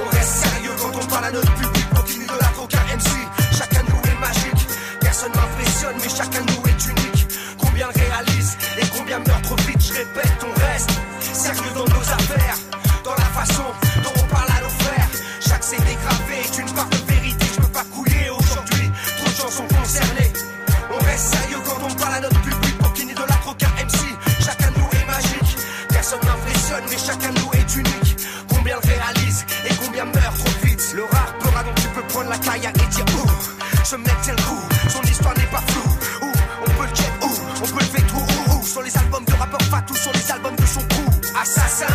On 0.00 0.16
reste 0.16 0.46
sérieux 0.46 0.70
quand 0.80 0.96
on 0.96 1.06
parle 1.06 1.24
à 1.24 1.32
notre 1.32 1.52
public. 1.54 1.84
Continue 1.92 2.26
de 2.26 2.38
la 2.40 2.48
coca 2.56 2.78
MC. 2.96 3.10
Chacun 3.52 3.82
de 3.82 3.90
nous 3.90 4.12
est 4.12 4.20
magique. 4.20 4.68
Personne 5.00 5.32
m'impressionne, 5.34 5.96
mais 6.00 6.08
chacun 6.08 6.44
de 6.44 6.52
nous 6.52 6.57
je 33.90 33.96
mec 33.96 34.26
le 34.26 34.36
coup, 34.42 34.60
son 34.88 35.02
histoire 35.02 35.34
n'est 35.38 35.46
pas 35.46 35.62
floue. 35.68 36.26
Où 36.26 36.32
on 36.60 36.70
peut 36.70 36.88
le 36.88 36.94
check, 36.94 37.10
où 37.22 37.28
on 37.62 37.66
peut 37.66 37.80
le 37.80 37.86
faire. 37.86 38.04
où, 38.16 38.60
où, 38.60 38.66
sur 38.66 38.82
les 38.82 38.96
albums 38.98 39.24
de 39.24 39.32
rappeurs 39.32 39.62
Fatou, 39.62 39.94
sur 39.96 40.12
les 40.12 40.30
albums 40.30 40.56
de 40.56 40.66
son 40.66 40.80
crew. 40.80 41.08
Assassin, 41.40 41.86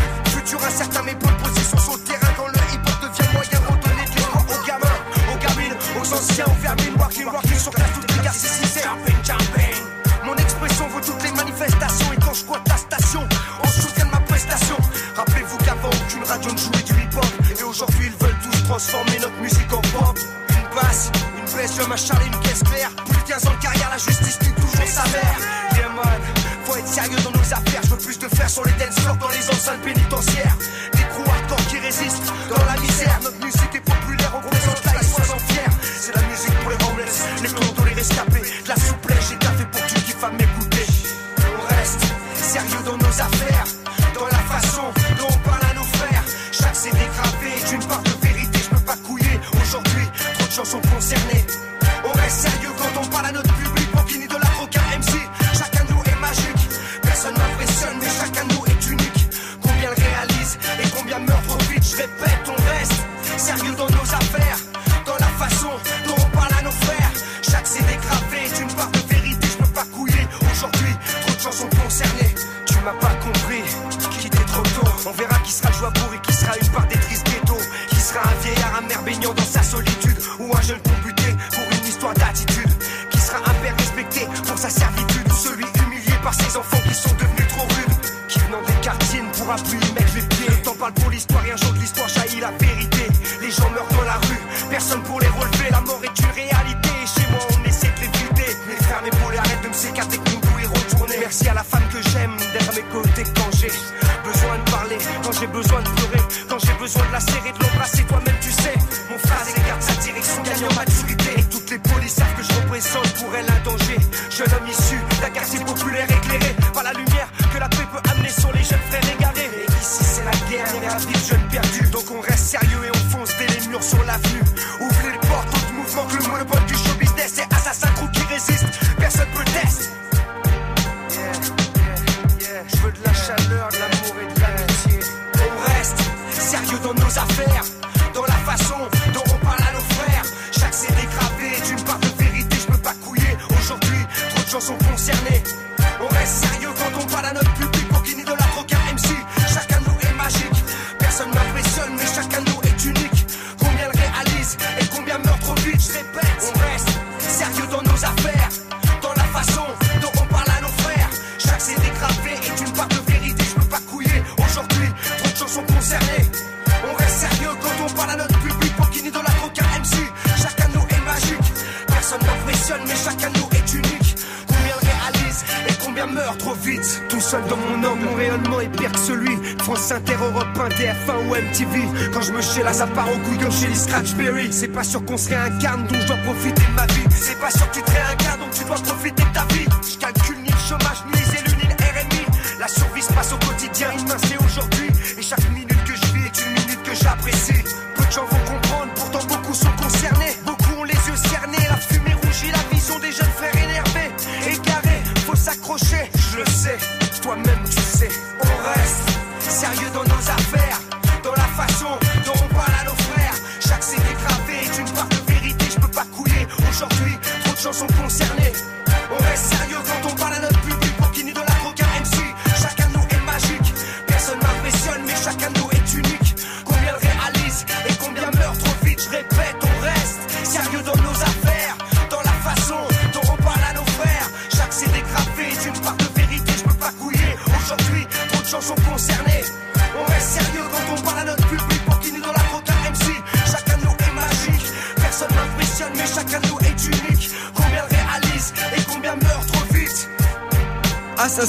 pas 184.73 184.83
sûr 184.83 185.05
qu'on 185.05 185.17
se 185.17 185.29
réincarne, 185.29 185.87
donc 185.87 186.01
je 186.01 186.07
dois 186.07 186.17
profiter 186.17 186.52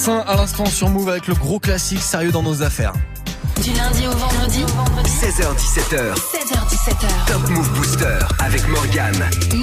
À 0.06 0.36
l'instant 0.36 0.66
sur 0.66 0.90
Move 0.90 1.08
avec 1.08 1.28
le 1.28 1.34
gros 1.34 1.58
classique 1.58 2.02
sérieux 2.02 2.30
dans 2.30 2.42
nos 2.42 2.62
affaires. 2.62 2.92
Du 3.62 3.72
lundi 3.72 4.06
au 4.06 4.10
vendredi, 4.10 4.62
16h17h. 5.06 6.14
16h17h. 6.14 7.26
Top 7.26 7.48
Move 7.48 7.70
Booster 7.72 8.18
avec 8.38 8.68
Morgan. 8.68 9.14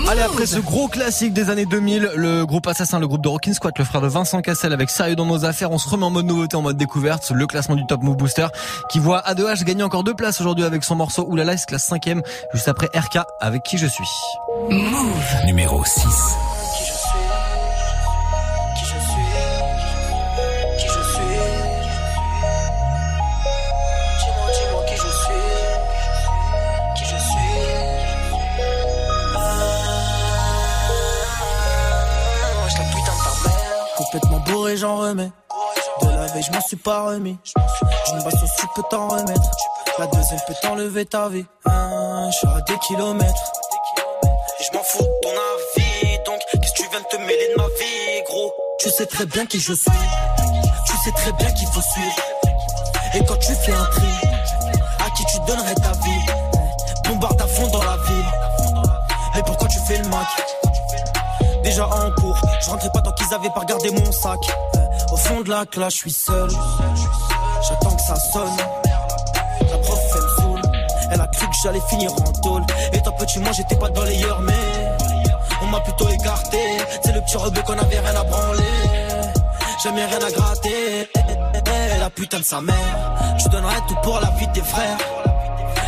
Allez, 0.10 0.21
après 0.21 0.47
ce 0.47 0.58
gros 0.58 0.88
classique 0.88 1.34
des 1.34 1.51
années 1.51 1.67
2000, 1.67 2.13
le 2.15 2.45
groupe 2.45 2.65
Assassin, 2.65 2.99
le 2.99 3.08
groupe 3.08 3.21
de 3.21 3.27
Rockin' 3.27 3.54
Squat, 3.54 3.77
le 3.77 3.86
frère 3.86 4.01
de 4.01 4.08
Vincent 4.08 4.41
Cassel 4.41 4.73
avec 4.73 4.89
Sérieux 4.89 5.15
dans 5.15 5.27
nos 5.27 5.45
affaires, 5.45 5.69
on 5.69 5.77
se 5.77 5.88
remet 5.88 6.06
en 6.06 6.10
mode 6.10 6.25
nouveauté, 6.25 6.56
en 6.56 6.63
mode 6.63 6.77
découverte, 6.77 7.30
le 7.30 7.45
classement 7.45 7.75
du 7.75 7.86
Top 7.86 8.01
Move 8.01 8.17
Booster 8.17 8.47
qui 8.89 8.97
voit 8.97 9.19
A2H 9.19 9.63
gagner 9.63 9.84
encore 9.84 10.04
deux 10.04 10.15
places 10.15 10.41
aujourd'hui 10.41 10.65
avec 10.65 10.84
son 10.84 10.95
morceau 10.95 11.23
Oulala, 11.30 11.54
il 11.54 11.60
se 11.60 11.67
classe 11.67 11.86
cinquième 11.86 12.23
juste 12.56 12.67
après 12.67 12.89
RK 12.95 13.19
avec 13.41 13.62
qui 13.62 13.77
je 13.77 13.86
suis. 13.86 14.10
Move 14.71 15.45
numéro 15.45 15.86
6. 15.86 16.01
J'en 34.77 34.97
remets. 34.97 35.31
De 36.01 36.07
la 36.07 36.27
veille, 36.27 36.43
je 36.43 36.51
m'en 36.51 36.62
suis 36.62 36.77
pas 36.77 37.03
remis. 37.05 37.38
D'une 38.07 38.23
basse 38.23 38.36
tu 38.57 38.67
peux 38.75 38.84
t'en 38.89 39.07
remettre. 39.07 39.51
La 39.99 40.07
deuxième 40.07 40.39
peut 40.47 40.53
t'enlever 40.62 41.05
ta 41.05 41.29
vie. 41.29 41.45
Hein, 41.65 42.29
je 42.31 42.38
suis 42.38 42.47
à 42.47 42.62
des 42.62 42.77
kilomètres. 42.79 43.51
Et 44.60 44.63
je 44.63 44.77
m'en 44.77 44.84
fous 44.84 45.03
de 45.03 45.19
ton 45.21 45.29
avis. 45.29 46.23
Donc, 46.25 46.39
qu'est-ce 46.51 46.73
que 46.73 46.77
tu 46.84 46.89
viens 46.89 47.01
de 47.01 47.05
te 47.05 47.17
mêler 47.17 47.53
de 47.53 47.62
ma 47.62 47.67
vie, 47.67 48.23
gros? 48.27 48.53
Tu 48.79 48.89
sais 48.89 49.05
très 49.05 49.25
bien 49.25 49.45
qui 49.45 49.60
je 49.60 49.73
suis. 49.73 49.91
Tu 50.86 50.97
sais 51.03 51.12
très 51.15 51.31
bien 51.34 51.51
qu'il 51.51 51.67
faut 51.67 51.81
suivre. 51.81 52.15
Et 53.15 53.25
quand 53.25 53.38
tu 53.38 53.53
fais 53.53 53.73
un 53.73 53.86
tri, 53.86 54.07
à 54.99 55.10
qui 55.12 55.25
tu 55.25 55.39
donnerais 55.47 55.75
ta 55.75 55.91
vie? 55.91 56.25
Bombarde 57.10 57.41
à 57.41 57.47
fond 57.47 57.67
dans 57.67 57.84
la 57.84 57.97
ville. 57.97 58.25
Et 59.38 59.43
pourquoi 59.43 59.67
tu 59.67 59.79
fais 59.79 59.97
le 59.97 60.07
mac 60.07 60.27
Déjà 61.63 61.88
en 61.88 62.12
cours, 62.12 62.39
je 62.62 62.69
rentrais 62.69 62.89
pas 62.93 63.02
tant 63.02 63.12
qu'ils 63.13 63.34
avaient 63.34 63.50
pas 63.50 63.62
regardé 63.62 63.91
mon 63.91 64.12
sac. 64.12 64.39
Au 65.12 65.17
fond 65.17 65.41
de 65.41 65.50
la 65.50 65.65
classe, 65.65 65.93
je 65.93 66.00
suis 66.00 66.12
seul. 66.12 66.50
J'attends 67.67 67.95
que 67.95 68.02
ça 68.02 68.15
sonne. 68.15 68.58
La 69.69 69.78
prof, 69.78 70.00
elle 70.15 70.21
me 70.21 70.41
saoule. 70.41 70.62
Elle 71.12 71.21
a 71.21 71.28
cru 71.28 71.47
que 71.47 71.56
j'allais 71.63 71.82
finir 71.89 72.12
en 72.13 72.32
tôle. 72.41 72.63
Et 72.93 73.02
toi, 73.02 73.13
petit, 73.17 73.39
moi, 73.39 73.52
j'étais 73.52 73.76
pas 73.76 73.89
dans 73.89 74.04
les 74.04 74.24
heures, 74.24 74.41
mais 74.41 74.54
on 75.62 75.67
m'a 75.67 75.80
plutôt 75.82 76.08
écarté. 76.10 76.60
C'est 77.04 77.13
le 77.13 77.21
petit 77.21 77.38
rebeu 77.38 77.62
qu'on 77.62 77.78
avait 77.78 78.00
rien 78.00 78.15
à 78.15 78.24
branler. 78.24 78.63
Jamais 79.84 80.06
rien 80.06 80.19
à 80.19 80.32
gratter. 80.32 81.10
Eh, 81.15 82.00
la 82.00 82.10
putain 82.10 82.39
de 82.39 82.43
sa 82.43 82.62
mère. 82.62 83.36
Je 83.38 83.47
donnerais 83.50 83.82
tout 83.88 83.95
pour 84.04 84.19
la 84.19 84.30
vie 84.32 84.47
de 84.47 84.62
frères. 84.62 84.97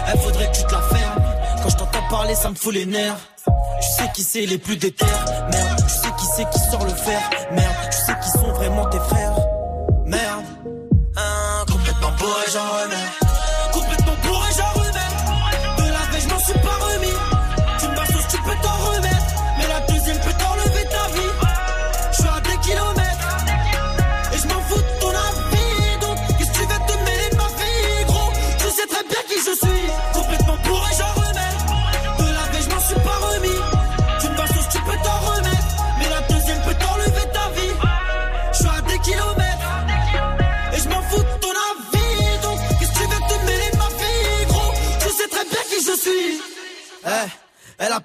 Elle 0.08 0.20
faudrait 0.20 0.52
que 0.52 0.58
tu 0.58 0.64
te 0.64 0.72
la 0.72 0.82
fermes. 0.82 1.24
Quand 1.62 1.70
je 1.70 1.78
t'entends 1.78 2.08
parler, 2.10 2.36
ça 2.36 2.50
me 2.50 2.56
fout 2.56 2.74
les 2.74 2.86
nerfs. 2.86 3.18
Tu 3.82 3.90
sais 3.90 4.12
qui 4.14 4.24
c'est 4.24 4.46
les 4.46 4.58
plus 4.58 4.78
déter 4.78 5.06
Merde, 5.52 5.73
sais 6.36 6.46
qui 6.52 6.60
sort 6.60 6.84
le 6.84 6.94
fer 6.94 7.20
Merde, 7.52 7.76
tu 7.92 7.98
sais 7.98 8.16
qui 8.22 8.30
sont 8.30 8.52
vraiment 8.54 8.86
tes 8.90 9.00
frères 9.00 9.53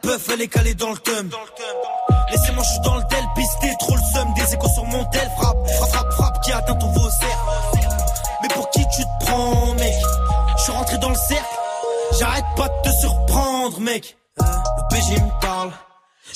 peuf, 0.03 0.29
elle 0.33 0.43
est 0.43 0.49
calée 0.49 0.75
dans 0.75 0.91
le 0.91 0.99
thème 0.99 1.31
Laissez-moi, 2.31 2.63
je 2.63 2.71
suis 2.71 2.81
dans 2.81 2.97
le 2.97 3.03
tel, 3.09 3.25
pisté, 3.35 3.75
trop 3.79 3.95
le 3.95 4.03
seum, 4.13 4.35
des 4.35 4.55
échos 4.55 4.69
sur 4.69 4.85
mon 4.85 5.05
tel, 5.07 5.31
frappe, 5.39 5.57
frappe, 5.67 5.91
frappe, 5.91 6.13
frappe, 6.13 6.41
qui 6.43 6.53
atteint 6.53 6.75
tous 6.75 6.91
vos. 6.91 7.09
Mais 8.43 8.49
pour 8.49 8.69
qui 8.71 8.81
tu 8.81 9.03
te 9.03 9.25
prends, 9.25 9.75
mec? 9.75 9.95
Je 10.57 10.63
suis 10.63 10.73
rentré 10.73 10.99
dans 10.99 11.09
le 11.09 11.15
cercle, 11.15 11.57
j'arrête 12.19 12.45
pas 12.57 12.69
de 12.69 12.91
te 12.91 12.97
surprendre, 13.01 13.81
mec. 13.81 14.17
Le 14.39 14.95
PG 14.95 15.21
me 15.21 15.41
parle, 15.41 15.73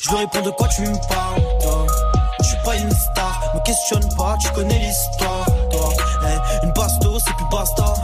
je 0.02 0.08
lui 0.10 0.16
réponds 0.16 0.42
de 0.42 0.50
quoi 0.50 0.68
tu 0.68 0.82
me 0.82 1.08
parles. 1.08 1.42
Je 2.40 2.44
suis 2.46 2.56
pas 2.64 2.76
une 2.76 2.90
star, 2.90 3.40
me 3.54 3.60
questionne 3.60 4.16
pas, 4.16 4.36
tu 4.40 4.48
connais 4.52 4.78
l'histoire, 4.78 5.46
toi. 5.70 5.92
Eh, 6.22 6.66
une 6.66 6.72
basto, 6.72 7.18
c'est 7.24 7.34
plus 7.34 7.48
basta. 7.50 7.94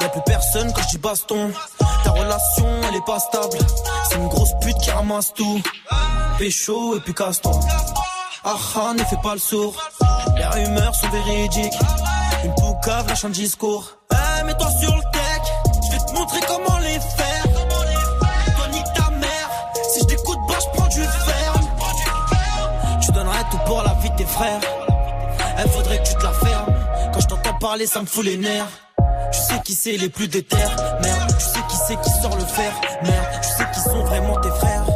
Y'a 0.00 0.08
plus 0.10 0.22
personne 0.26 0.72
quand 0.72 0.82
je 0.82 0.88
dis 0.88 0.98
baston. 0.98 1.50
Ta 2.04 2.10
relation, 2.10 2.66
elle 2.88 2.96
est 2.96 3.04
pas 3.04 3.18
stable. 3.18 3.58
Ramasse 5.08 5.32
tout. 5.34 5.62
Pécho 6.38 6.96
et 6.96 7.00
puis 7.00 7.14
casse-toi. 7.14 7.58
Ah 8.44 8.56
ah, 8.76 8.92
ne 8.94 9.04
fais 9.04 9.16
pas 9.22 9.32
le 9.34 9.40
sourd. 9.40 9.74
Les 10.36 10.44
rumeurs 10.44 10.94
sont 10.94 11.08
véridiques. 11.08 11.78
Une 12.44 12.54
poucave 12.54 13.08
lâche 13.08 13.24
un 13.24 13.30
discours. 13.30 13.98
Eh, 14.12 14.44
mets-toi 14.44 14.70
sur 14.80 14.94
le 14.94 15.02
tech. 15.12 15.42
Je 15.86 15.92
vais 15.92 16.04
te 16.04 16.12
montrer 16.14 16.40
comment 16.46 16.78
les 16.78 17.00
faire. 17.00 17.42
Toi, 17.42 18.66
ta 18.94 19.10
mère. 19.10 19.50
Si 19.92 20.00
je 20.00 20.04
t'écoute 20.04 20.38
pas, 20.46 20.58
je 20.60 20.78
prends 20.78 20.88
du 20.88 21.02
fer. 21.02 21.54
Tu 23.00 23.12
donnerais 23.12 23.44
tout 23.50 23.58
pour 23.66 23.82
la 23.82 23.94
vie 23.94 24.10
de 24.10 24.16
tes 24.16 24.26
frères. 24.26 24.60
Elle 25.56 25.68
faudrait 25.70 25.98
que 26.02 26.08
tu 26.08 26.14
te 26.14 26.22
la 26.22 26.32
fermes. 26.32 26.74
Quand 27.12 27.20
je 27.20 27.26
t'entends 27.26 27.58
parler, 27.58 27.86
ça 27.86 28.00
me 28.00 28.06
fout 28.06 28.24
les 28.24 28.36
nerfs. 28.36 28.87
Tu 29.32 29.38
sais 29.38 29.60
qui 29.64 29.74
c'est 29.74 29.96
les 29.96 30.08
plus 30.08 30.28
déter 30.28 30.56
Merde, 30.56 31.36
tu 31.38 31.44
sais 31.44 31.60
qui 31.68 31.76
c'est 31.86 32.00
qui 32.00 32.10
sort 32.22 32.36
le 32.36 32.44
fer 32.44 32.72
Merde, 33.02 33.26
tu 33.42 33.48
sais 33.48 33.66
qui 33.72 33.80
sont 33.80 34.04
vraiment 34.04 34.40
tes 34.40 34.50
frères 34.50 34.86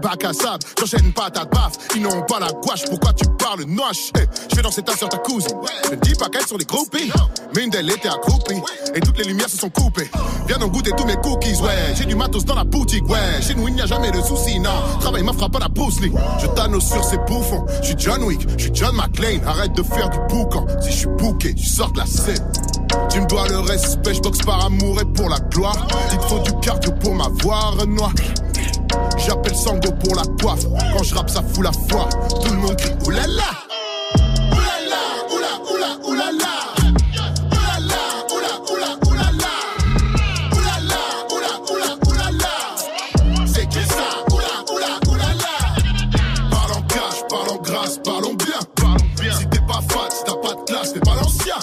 bac 0.00 0.24
à 0.24 0.32
sable, 0.32 0.64
j'enchaîne 0.78 1.12
patate 1.12 1.50
baf. 1.52 1.72
Ils 1.94 2.02
n'ont 2.02 2.22
pas 2.22 2.40
la 2.40 2.50
gouache, 2.52 2.84
pourquoi 2.88 3.12
tu 3.12 3.24
parles 3.38 3.64
noche? 3.64 4.10
Hey, 4.16 4.26
Je 4.50 4.56
fais 4.56 4.62
danser 4.62 4.82
ta 4.82 4.96
soeur, 4.96 5.08
ta 5.08 5.18
cousine. 5.18 5.56
Ne 5.90 5.96
dis 5.96 6.14
pas 6.14 6.28
qu'elles 6.28 6.46
sont 6.46 6.56
des 6.56 6.64
groupies. 6.64 7.12
Mais 7.54 7.64
une 7.64 7.70
d'elles 7.70 7.90
était 7.90 8.08
accroupie. 8.08 8.60
Et 8.94 9.00
toutes 9.00 9.18
les 9.18 9.24
lumières 9.24 9.48
se 9.48 9.58
sont 9.58 9.70
coupées. 9.70 10.10
Viens 10.46 10.58
donc 10.58 10.72
goûter 10.72 10.92
tous 10.96 11.04
mes 11.04 11.16
cookies, 11.16 11.56
ouais. 11.62 11.94
J'ai 11.96 12.04
du 12.04 12.14
matos 12.14 12.44
dans 12.44 12.54
la 12.54 12.64
boutique, 12.64 13.08
ouais. 13.08 13.42
Chez 13.42 13.54
nous, 13.54 13.68
il 13.68 13.74
n'y 13.74 13.82
a 13.82 13.86
jamais 13.86 14.10
de 14.10 14.20
soucis, 14.20 14.58
non. 14.58 14.70
Travail 15.00 15.22
ma 15.22 15.32
frappe 15.32 15.56
à 15.56 15.60
la 15.60 15.68
Bruce 15.68 16.00
Lee. 16.00 16.12
Je 16.40 16.46
t'annonce 16.48 16.88
sur 16.88 17.04
ces 17.04 17.18
bouffons. 17.18 17.64
Je 17.82 17.88
suis 17.88 17.96
John 17.98 18.22
Wick, 18.22 18.46
je 18.56 18.64
suis 18.64 18.74
John 18.74 18.94
McClane. 18.96 19.40
Arrête 19.46 19.72
de 19.72 19.82
faire 19.82 20.08
du 20.10 20.18
boucan. 20.28 20.66
Si 20.80 20.90
je 20.90 20.96
suis 20.96 21.08
bouqué, 21.08 21.54
tu 21.54 21.66
sors 21.66 21.92
de 21.92 21.98
la 21.98 22.06
scène. 22.06 22.44
Tu 23.08 23.20
me 23.20 23.26
dois 23.26 23.46
le 23.48 23.58
respect, 23.58 24.14
je 24.14 24.20
boxe 24.20 24.38
par 24.44 24.64
amour 24.64 25.00
et 25.00 25.04
pour 25.04 25.28
la 25.28 25.38
gloire. 25.38 25.86
Il 26.12 26.28
faut 26.28 26.40
du 26.40 26.52
cardio 26.60 26.92
pour 26.92 27.14
m'avoir 27.14 27.86
noir. 27.86 28.12
J'appelle 29.18 29.54
Sango 29.54 29.90
pour 29.92 30.14
la 30.14 30.22
coiffe. 30.40 30.66
Quand 30.96 31.02
je 31.02 31.14
rappe, 31.14 31.30
ça 31.30 31.42
fout 31.42 31.64
la 31.64 31.72
foi. 31.88 32.08
Tout 32.42 32.52
le 32.52 32.58
monde 32.58 32.76
crie 32.76 32.92
oulala. 33.06 33.50
Oulala, 34.52 35.02
oula, 35.30 35.52
oula, 35.70 35.90
oulala. 36.06 36.52
Oulala, 37.52 38.02
oula, 38.30 38.52
oula, 38.70 38.90
oulala. 39.06 39.52
Oulala, 40.52 41.00
oula, 41.30 41.52
oula, 41.70 41.90
oulala. 42.06 43.46
C'est 43.46 43.68
qui 43.68 43.82
ça 43.86 44.08
Oula, 44.32 44.54
oula, 44.72 44.92
oulala. 45.08 45.54
Parle 46.50 46.72
en 46.72 46.82
cash, 46.82 47.18
parle 47.28 47.50
en 47.50 47.62
grâce, 47.62 47.98
parlons 48.04 48.34
bien. 48.34 48.60
Si 49.38 49.46
t'es 49.48 49.60
pas 49.60 49.80
fat, 49.88 50.08
si 50.10 50.24
t'as 50.24 50.36
pas 50.36 50.54
de 50.54 50.64
classe, 50.66 50.92
t'es 50.92 51.00
pas 51.00 51.14
l'ancien. 51.14 51.56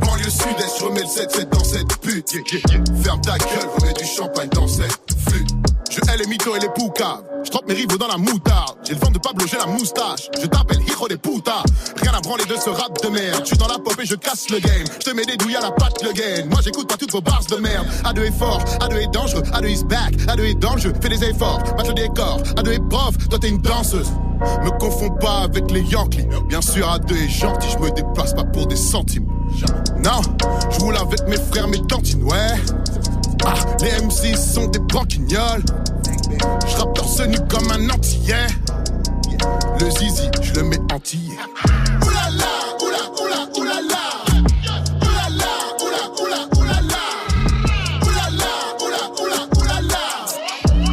Banlieue 0.00 0.30
sud-est, 0.30 0.78
je 0.78 0.84
remets 0.84 1.00
le 1.00 1.06
7-7 1.06 1.48
dans 1.50 1.64
cette 1.64 1.96
pute. 2.00 2.30
Ferme 3.02 3.20
ta 3.20 3.36
gueule, 3.38 3.68
remets 3.78 3.92
du 3.94 4.04
champagne 4.04 4.48
dans 4.50 4.68
cette 4.68 5.09
et 6.48 6.60
les 6.60 6.68
poucaves. 6.70 7.22
Je 7.44 7.50
mes 7.68 7.74
rivaux 7.74 7.98
dans 7.98 8.08
la 8.08 8.16
moutarde. 8.16 8.76
J'ai 8.84 8.94
le 8.94 9.00
vent 9.00 9.10
de 9.10 9.18
Pablo, 9.18 9.46
j'ai 9.46 9.58
la 9.58 9.66
moustache. 9.66 10.30
Je 10.40 10.46
t'appelle 10.46 10.80
hijo 10.82 11.06
de 11.06 11.16
puta. 11.16 11.62
Rien 12.00 12.12
à 12.14 12.20
branler 12.20 12.44
de 12.44 12.54
ce 12.56 12.70
rap 12.70 13.02
de 13.02 13.08
merde. 13.08 13.40
Je 13.42 13.48
suis 13.48 13.58
dans 13.58 13.68
la 13.68 13.78
pop 13.78 13.94
et 14.00 14.06
je 14.06 14.14
casse 14.14 14.48
le 14.50 14.58
game. 14.58 14.84
Je 15.00 15.10
te 15.10 15.14
mets 15.14 15.24
des 15.24 15.36
douilles 15.36 15.56
à 15.56 15.60
la 15.60 15.70
patte 15.70 16.02
le 16.02 16.12
gain. 16.12 16.46
Moi 16.50 16.60
j'écoute 16.62 16.88
pas 16.88 16.96
toutes 16.96 17.12
vos 17.12 17.20
bars 17.20 17.44
de 17.50 17.56
merde. 17.56 17.86
A2 18.04 18.22
est 18.22 18.38
fort, 18.38 18.60
A2 18.80 18.96
est 18.96 19.12
dangereux, 19.12 19.42
A2 19.42 19.68
is 19.70 19.84
back, 19.84 20.12
A2 20.28 20.40
est 20.44 20.54
dans 20.54 20.74
le 20.74 20.80
jeu. 20.80 20.92
Fais 21.00 21.10
des 21.10 21.22
efforts, 21.24 21.60
match 21.76 21.88
le 21.88 21.94
décor. 21.94 22.40
A2 22.56 22.72
est 22.72 22.88
prof, 22.88 23.16
toi 23.28 23.38
t'es 23.38 23.48
une 23.48 23.60
danseuse. 23.60 24.10
Me 24.64 24.70
confonds 24.78 25.14
pas 25.20 25.42
avec 25.42 25.70
les 25.70 25.82
Yankees. 25.82 26.26
Bien 26.48 26.62
sûr, 26.62 26.86
A2 26.86 27.24
est 27.24 27.28
gentil, 27.28 27.68
je 27.70 27.78
me 27.78 27.90
déplace 27.90 28.32
pas 28.32 28.44
pour 28.44 28.66
des 28.66 28.76
centimes. 28.76 29.26
Non, 30.02 30.22
je 30.70 30.80
roule 30.80 30.96
avec 30.96 31.26
mes 31.28 31.36
frères, 31.36 31.68
mes 31.68 31.84
tantines, 31.86 32.22
ouais. 32.22 32.54
Ah, 33.44 33.54
les 33.82 34.04
MC 34.04 34.36
sont 34.36 34.68
des 34.68 34.78
branquignoles. 34.78 35.64
Je 36.66 36.76
rappe 36.76 36.94
torse 36.94 37.20
nu 37.20 37.38
comme 37.48 37.70
un 37.70 37.90
antillais. 37.90 38.46
Le 39.80 39.90
zizi, 39.90 40.28
je 40.42 40.52
le 40.54 40.62
mets 40.64 40.80
entier. 40.92 41.18
Oulala, 42.02 42.52
oula, 42.80 43.02
oula, 43.20 43.40
oulala. 43.56 44.02
Oulala, 45.02 45.52
oula, 45.80 46.02
oula, 46.20 46.40
oulala. 46.56 47.02
Oulala, 48.02 48.52
oula, 48.80 49.02
oula, 49.20 49.40
oulala. 49.58 50.04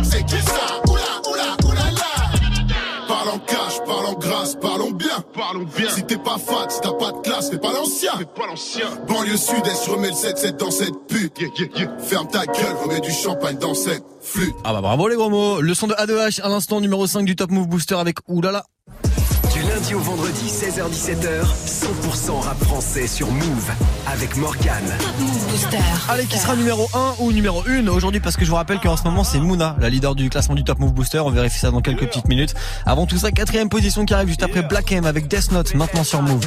C'est 0.04 0.24
qui 0.26 0.42
ça? 0.42 0.68
Oula, 0.88 1.12
oula, 1.30 1.50
oulala. 1.64 2.12
Parle 3.08 3.30
en 3.36 3.40
cash, 3.40 3.78
parle 3.86 4.06
en 4.08 4.14
grâce, 4.14 4.56
parlons 4.56 4.92
bien. 4.92 5.18
Parlons 5.34 5.68
bien. 5.78 5.90
Si 5.94 6.04
t'es 6.04 6.18
pas 6.18 6.38
fat, 6.38 6.70
si 6.70 6.80
t'as 6.82 6.94
pas 6.94 7.12
de 7.12 7.20
classe, 7.20 7.37
l'ancien. 7.88 8.12
Fais 8.18 8.26
pas 8.26 8.48
l'ancien. 8.48 8.86
Banlieue 9.08 9.38
sud-est, 9.38 9.86
je 9.86 9.92
remets 9.92 10.10
le 10.10 10.14
7-7 10.14 10.58
dans 10.58 10.72
cette 10.72 11.08
pute. 11.08 11.38
Ferme 12.00 12.28
ta 12.28 12.46
gueule, 12.46 12.76
remets 12.84 13.00
du 13.00 13.12
champagne 13.12 13.58
dans 13.58 13.74
cette 13.74 14.04
flûte. 14.22 14.56
Ah 14.64 14.74
bah 14.74 14.82
bravo 14.82 15.08
les 15.08 15.16
gros 15.16 15.30
mots. 15.30 15.62
Le 15.62 15.74
son 15.74 15.88
de 15.88 15.94
A2H 15.94 16.42
à 16.42 16.50
l'instant 16.50 16.82
numéro 16.82 17.08
5 17.08 17.24
du 17.24 17.36
Top 17.36 17.52
Move 17.52 17.68
Booster 17.68 17.96
avec 17.96 18.18
Oulala. 18.28 18.64
Du 19.54 19.62
lundi 19.64 19.96
au 19.96 20.00
vendredi, 20.00 20.48
16h-17h, 20.48 21.42
100% 21.42 22.42
rap 22.42 22.64
français 22.66 23.08
sur 23.08 23.32
Move 23.32 23.72
avec 24.06 24.36
Morgane. 24.36 24.94
Allez, 26.10 26.26
qui 26.26 26.38
sera 26.38 26.56
numéro 26.56 26.88
1 26.94 27.16
ou 27.20 27.32
numéro 27.32 27.64
1 27.68 27.88
aujourd'hui 27.88 28.20
parce 28.20 28.36
que 28.36 28.46
je 28.46 28.50
vous 28.52 28.56
rappelle 28.56 28.80
qu'en 28.80 28.98
ce 28.98 29.04
moment 29.04 29.24
c'est 29.24 29.40
Mouna, 29.40 29.76
la 29.80 29.90
leader 29.90 30.14
du 30.14 30.30
classement 30.30 30.56
du 30.56 30.64
Top 30.64 30.78
Move 30.80 30.94
Booster. 30.94 31.20
On 31.20 31.32
vérifie 31.32 31.60
ça 31.60 31.72
dans 31.72 31.82
quelques 31.82 32.08
petites 32.08 32.28
minutes. 32.28 32.54
Avant 32.86 33.08
tout 33.08 33.18
ça, 33.18 33.32
quatrième 33.32 33.70
position 33.70 34.06
qui 34.06 34.14
arrive 34.14 34.28
juste 34.28 34.44
après 34.44 34.62
Black 34.62 34.92
M 34.92 35.06
avec 35.06 35.28
Death 35.28 35.52
Note 35.52 35.74
maintenant 35.74 36.04
sur 36.04 36.22
Move. 36.22 36.46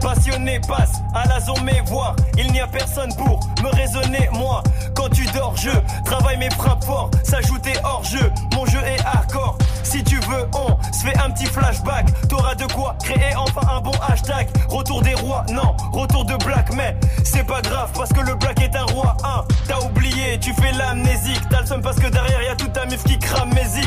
Passionné 0.00 0.60
passe 0.60 1.02
à 1.14 1.26
la 1.28 1.40
zone 1.40 1.62
mes 1.64 1.80
voix. 1.86 2.14
Il 2.36 2.50
n'y 2.52 2.60
a 2.60 2.66
personne 2.66 3.14
pour 3.16 3.40
me 3.62 3.68
raisonner, 3.74 4.28
moi. 4.32 4.62
Quand 4.94 5.08
tu 5.08 5.24
dors, 5.26 5.54
je 5.56 5.70
travaille 6.04 6.38
mes 6.38 6.50
frappes 6.50 6.84
fort. 6.84 7.10
S'ajouter 7.24 7.72
hors 7.84 8.04
jeu, 8.04 8.32
mon 8.54 8.64
jeu 8.66 8.80
est 8.84 9.04
hardcore. 9.04 9.58
Si 9.82 10.04
tu 10.04 10.16
veux, 10.16 10.48
on 10.54 10.76
se 10.92 11.04
fait 11.04 11.18
un 11.18 11.30
petit 11.30 11.46
flashback. 11.46 12.06
T'auras 12.28 12.54
de 12.54 12.66
quoi 12.72 12.94
créer 13.02 13.34
enfin 13.36 13.66
un 13.70 13.80
bon 13.80 13.92
hashtag. 14.08 14.48
Retour 14.68 15.02
des 15.02 15.14
rois, 15.14 15.44
non, 15.50 15.74
retour 15.92 16.24
de 16.24 16.36
Black, 16.44 16.72
mais 16.74 16.96
c'est 17.24 17.44
pas 17.44 17.62
grave 17.62 17.90
parce 17.94 18.12
que 18.12 18.20
le 18.20 18.34
Black 18.34 18.60
est 18.60 18.76
un 18.76 18.84
roi. 18.84 19.16
Hein, 19.24 19.44
T'as 19.66 19.80
oublié, 19.80 20.38
tu 20.40 20.52
fais 20.54 20.72
l'amnésique. 20.72 21.42
T'as 21.50 21.60
le 21.60 21.66
seum 21.66 21.82
parce 21.82 21.98
que 21.98 22.08
derrière 22.08 22.42
y 22.42 22.48
a 22.48 22.56
toute 22.56 22.72
ta 22.72 22.86
mif 22.86 23.02
qui 23.04 23.18
crame 23.18 23.50
mes 23.54 23.78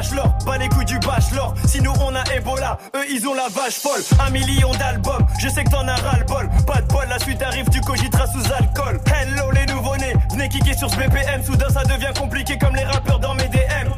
où 0.00 0.04
est-ce 0.04 0.10
que 0.10 0.16
je 0.16 0.16
cache 0.16 0.16
l'or. 0.16 0.34
Pas 0.44 0.58
les 0.58 0.68
coups 0.68 0.86
du 0.86 0.98
bachelor. 0.98 1.54
Si 1.66 1.80
nous 1.80 1.92
on 2.00 2.14
a 2.14 2.24
Ebola, 2.34 2.78
eux 2.96 3.04
ils 3.10 3.26
ont 3.26 3.34
la 3.34 3.48
vache 3.48 3.74
folle. 3.74 4.02
Un 4.26 4.30
million 4.30 4.72
d'albums, 4.72 5.26
je 5.40 5.48
sais 5.48 5.64
que 5.64 5.70
t'en 5.70 5.86
as 5.86 5.96
ras-le-bol. 5.96 6.48
Pas 6.66 6.80
de 6.80 6.86
bol, 6.88 7.06
la 7.08 7.18
suite 7.18 7.42
arrive, 7.42 7.66
tu 7.70 7.80
cogiteras 7.80 8.26
sous 8.26 8.52
alcool. 8.52 9.00
Hello 9.06 9.50
les 9.52 9.72
nouveau-nés, 9.72 10.14
venez 10.32 10.48
kicker 10.48 10.76
sur 10.76 10.90
ce 10.90 10.96
BPM. 10.96 11.42
Soudain 11.44 11.68
ça 11.68 11.82
devient 11.84 12.12
compliqué 12.18 12.58
comme 12.58 12.76
les 12.76 12.84
rappeurs 12.84 13.20
dans 13.20 13.34
mes 13.34 13.48
DM. 13.48 13.90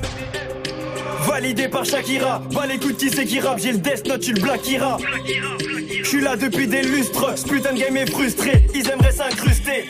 Validé 1.27 1.69
par 1.69 1.85
Shakira, 1.85 2.43
bah 2.53 2.67
l'écoute 2.67 2.97
qui 2.97 3.11
c'est 3.11 3.25
qui 3.25 3.41
rappe, 3.41 3.59
j'ai 3.59 3.73
le 3.73 3.79
Death 3.79 4.07
Note, 4.07 4.21
tu 4.21 4.33
le 4.33 4.41
Black 4.41 4.69
Ira. 4.69 4.99
Je 6.03 6.09
suis 6.09 6.21
là 6.21 6.37
depuis 6.37 6.67
des 6.67 6.83
lustres, 6.83 7.39
ce 7.39 7.45
putain 7.45 7.73
de 7.73 7.79
game 7.79 7.97
est 7.97 8.11
frustré, 8.11 8.67
ils 8.75 8.89
aimeraient 8.91 9.13
s'incruster. 9.13 9.89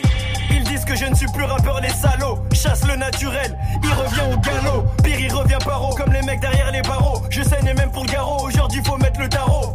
Ils 0.51 0.63
disent 0.63 0.85
que 0.85 0.95
je 0.95 1.05
ne 1.05 1.15
suis 1.15 1.27
plus 1.33 1.43
rappeur, 1.43 1.81
les 1.81 1.89
salauds. 1.89 2.37
Chasse 2.53 2.82
naturel, 2.95 3.57
il 3.83 3.89
revient 3.89 4.33
au 4.33 4.37
galop. 4.37 4.85
Pire, 5.03 5.19
il 5.19 5.33
revient 5.33 5.57
paro 5.65 5.93
comme 5.95 6.13
les 6.13 6.21
mecs 6.21 6.39
derrière 6.39 6.71
les 6.71 6.81
barreaux. 6.81 7.21
Je 7.29 7.43
saigne 7.43 7.67
et 7.67 7.73
même 7.73 7.91
pour 7.91 8.03
le 8.03 8.11
garrot, 8.11 8.45
aujourd'hui 8.45 8.81
faut 8.83 8.97
mettre 8.97 9.19
le 9.19 9.29
tarot. 9.29 9.73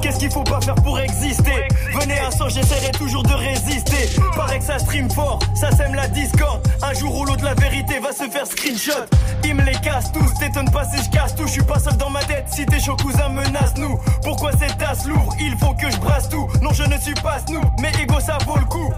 Qu'est-ce 0.00 0.18
qu'il 0.18 0.30
faut 0.32 0.42
pas 0.42 0.60
faire 0.60 0.74
pour 0.74 0.98
exister? 0.98 1.68
Venez 2.00 2.18
un 2.18 2.30
sang, 2.32 2.48
j'essaierai 2.48 2.90
toujours 2.90 3.22
de 3.22 3.34
résister. 3.34 4.20
Paraît 4.34 4.58
que 4.58 4.64
ça 4.64 4.78
stream 4.80 5.08
fort, 5.08 5.38
ça 5.54 5.70
sème 5.70 5.94
la 5.94 6.08
discorde. 6.08 6.60
Un 6.82 6.92
jour 6.94 7.16
ou 7.20 7.24
l'autre, 7.24 7.44
la 7.44 7.54
vérité 7.54 8.00
va 8.00 8.10
se 8.12 8.28
faire 8.28 8.46
screenshot. 8.46 9.06
Ils 9.44 9.54
me 9.54 9.62
les 9.62 9.78
cassent 9.80 10.10
tous, 10.10 10.34
t'étonnes 10.40 10.70
pas 10.70 10.84
si 10.84 11.02
je 11.04 11.08
casse 11.08 11.36
tout. 11.36 11.46
Je 11.46 11.52
suis 11.52 11.62
pas 11.62 11.78
seul 11.78 11.96
dans 11.98 12.10
ma 12.10 12.22
tête, 12.24 12.46
si 12.52 12.66
tes 12.66 12.80
chaud 12.80 12.96
cousin 12.96 13.28
menace 13.28 13.74
nous. 13.76 13.96
Pourquoi 14.24 14.50
cette 14.52 14.76
tasse 14.76 15.06
lourde 15.06 15.34
Il 15.40 15.56
faut 15.56 15.74
que 15.74 15.88
je 15.88 15.96
brasse 15.98 16.28
tout. 16.28 16.48
Non, 16.60 16.72
je 16.72 16.82
ne 16.82 16.98
suis 16.98 17.14
pas 17.14 17.38
Snoop, 17.46 17.64
mais 17.80 17.92
ego 18.02 18.18
ça 18.18 18.38
vaut 18.44 18.56
le 18.56 18.64
coup. 18.64 18.92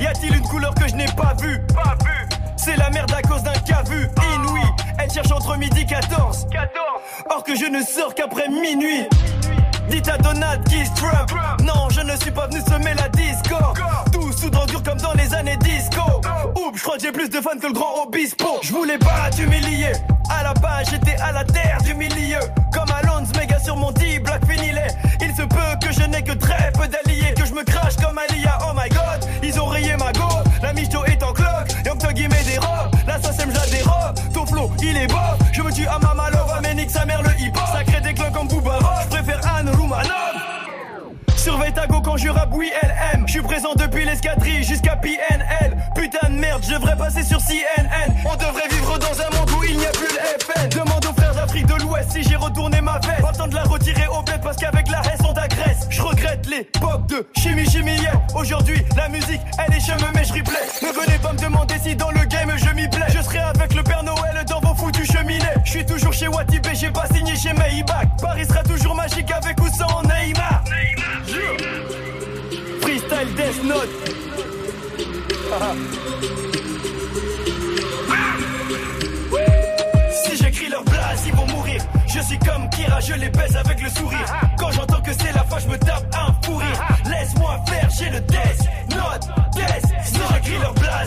Y 0.00 0.06
a-t-il 0.06 0.36
une 0.36 0.42
couleur 0.42 0.74
que 0.74 0.88
je 0.88 0.94
n'ai 0.94 1.06
pas 1.06 1.34
vue 1.40 1.60
Pas 1.74 1.96
vue? 2.04 2.21
C'est 2.56 2.76
la 2.76 2.90
merde 2.90 3.12
à 3.12 3.22
cause 3.22 3.42
d'un 3.42 3.52
cas 3.52 3.82
vu 3.88 4.08
inouï. 4.34 4.62
Elle 4.98 5.10
cherche 5.10 5.30
entre 5.32 5.56
midi 5.56 5.84
14. 5.86 6.46
14. 6.50 6.70
Or 7.30 7.42
que 7.44 7.56
je 7.56 7.66
ne 7.66 7.82
sors 7.82 8.14
qu'après 8.14 8.48
minuit. 8.48 9.08
Dites 9.88 10.08
à 10.08 10.16
Donald 10.18 10.62
Kiss 10.68 10.92
Trump. 10.94 11.30
Non 11.64 11.88
je 11.90 12.00
ne 12.00 12.16
suis 12.16 12.30
pas 12.30 12.46
venu 12.46 12.60
semer 12.60 12.94
la 12.94 13.08
discord 13.08 13.76
Tout 14.12 14.32
sous 14.32 14.48
drogue 14.48 14.68
dure 14.68 14.82
comme 14.82 14.98
dans 14.98 15.12
les 15.14 15.34
années 15.34 15.56
disco. 15.58 16.00
Oups 16.56 16.78
je 16.78 16.82
crois 16.82 16.96
que 16.96 17.02
j'ai 17.02 17.12
plus 17.12 17.28
de 17.28 17.40
fans 17.40 17.58
que 17.60 17.66
le 17.66 17.72
grand 17.72 18.04
Obispo. 18.04 18.60
Je 18.62 18.72
voulais 18.72 18.98
pas 18.98 19.30
t'humilier. 19.34 19.92
À 20.30 20.42
la 20.44 20.54
base 20.54 20.88
j'étais 20.90 21.16
à 21.20 21.32
la 21.32 21.44
terre 21.44 21.78
du 21.84 21.94
milieu. 21.94 22.38
Comme 22.72 22.90
Alonso 22.90 23.32
méga 23.38 23.58
sur 23.58 23.76
mon 23.76 23.92
D-block 23.92 24.40
finilé 24.48 24.86
Il 25.20 25.34
se 25.34 25.42
peut 25.42 25.86
que 25.86 25.92
je 25.92 26.06
n'ai 26.06 26.22
que 26.22 26.32
très 26.32 26.72
peu 26.72 26.88
d'alliés. 26.88 27.34
Que 27.36 27.44
je 27.44 27.52
me 27.52 27.64
crache 27.64 27.96
comme 27.96 28.18
Alia. 28.18 28.58
Oh 28.62 28.72
my 28.74 28.88
god 28.88 29.28
Ils 29.42 29.60
ont 29.60 29.66
rayé 29.66 29.96
ma 29.96 30.12
go 30.12 30.21
sauce 33.22 33.38
aime 33.40 33.52
la 33.52 33.66
dérobe 33.66 34.32
Ton 34.32 34.46
flow 34.46 34.70
il 34.82 34.96
est 34.96 35.06
beau 35.06 35.16
Je 35.52 35.62
me 35.62 35.72
tue 35.72 35.86
à 35.86 35.98
ma 35.98 36.14
malova 36.14 36.60
Mais 36.62 36.74
nique 36.74 36.90
sa 36.90 37.04
mère 37.04 37.22
le 37.22 37.30
hip 37.40 37.52
hop 37.54 37.62
Ça 37.72 37.84
crée 37.84 38.00
des 38.00 38.14
cloques 38.14 38.32
comme 38.32 38.48
Booba 38.48 38.78
Je 39.04 39.08
préfère 39.08 39.40
Anne 39.56 39.70
Roumanoff 39.70 40.52
Surveille 41.42 41.72
ta 41.72 41.88
go 41.88 42.00
quand 42.00 42.16
je 42.16 42.28
oui, 42.52 42.70
aime. 43.12 43.24
Je 43.26 43.32
suis 43.32 43.42
présent 43.42 43.74
depuis 43.74 44.04
l'escadrille 44.04 44.62
jusqu'à 44.62 44.94
PNL. 44.94 45.76
Putain 45.96 46.28
de 46.28 46.34
merde, 46.34 46.62
je 46.64 46.74
devrais 46.74 46.96
passer 46.96 47.24
sur 47.24 47.38
CNN. 47.38 48.14
On 48.24 48.36
devrait 48.36 48.68
vivre 48.70 48.96
dans 48.98 49.20
un 49.20 49.36
monde 49.36 49.50
où 49.58 49.64
il 49.64 49.76
n'y 49.76 49.84
a 49.84 49.90
plus 49.90 50.06
le 50.06 50.20
FN. 50.44 50.68
Demande 50.68 51.04
aux 51.04 51.12
frères 51.12 51.34
d'Afrique 51.34 51.66
de 51.66 51.74
l'Ouest 51.82 52.12
si 52.12 52.22
j'ai 52.22 52.36
retourné 52.36 52.80
ma 52.80 53.00
veste. 53.00 53.22
Pas 53.22 53.30
besoin 53.32 53.48
de 53.48 53.54
la 53.56 53.64
retirer 53.64 54.06
au 54.06 54.22
bled 54.22 54.40
parce 54.40 54.56
qu'avec 54.56 54.88
la 54.88 55.00
haine 55.00 55.26
on 55.28 55.32
t'agresse. 55.32 55.88
Je 55.90 56.00
regrette 56.00 56.46
l'époque 56.48 57.06
de 57.08 57.26
chimie 57.36 57.68
chimie. 57.68 57.98
Aujourd'hui, 58.36 58.80
la 58.96 59.08
musique, 59.08 59.40
elle 59.58 59.74
est 59.74 59.80
chemin 59.80 60.12
mais 60.14 60.24
je 60.24 60.34
replay. 60.34 60.60
Ne 60.82 60.92
venez 60.92 61.18
pas 61.18 61.32
me 61.32 61.38
demander 61.38 61.74
si 61.82 61.96
dans 61.96 62.10
le 62.12 62.24
game 62.26 62.52
je 62.56 62.70
m'y 62.74 62.88
j'ai 66.82 66.90
pas 66.90 67.06
signé 67.14 67.36
chez 67.36 67.52
Maybach. 67.52 68.08
Paris 68.20 68.44
sera 68.44 68.62
toujours 68.64 68.96
magique 68.96 69.30
avec 69.30 69.60
ou 69.60 69.68
sans 69.68 70.02
Neymar. 70.02 70.64
Freestyle 72.80 73.34
Death 73.36 73.62
Note. 73.62 73.88
Si 80.24 80.36
j'écris 80.36 80.68
leur 80.68 80.82
blase, 80.82 81.22
ils 81.24 81.34
vont 81.34 81.46
mourir. 81.46 81.80
Je 82.08 82.20
suis 82.20 82.38
comme 82.40 82.68
Kira, 82.70 82.98
je 82.98 83.14
les 83.14 83.28
baise 83.28 83.56
avec 83.56 83.80
le 83.80 83.88
sourire. 83.88 84.26
Quand 84.58 84.72
j'entends 84.72 85.02
que 85.02 85.12
c'est 85.12 85.32
la 85.32 85.44
fin, 85.44 85.60
je 85.60 85.68
me 85.68 85.78
tape 85.78 86.04
un 86.14 86.34
fou 86.44 86.56
rire. 86.56 86.82
Laisse-moi 87.08 87.60
faire, 87.68 87.88
j'ai 87.96 88.10
le 88.10 88.20
Death 88.22 88.68
Note. 88.90 89.28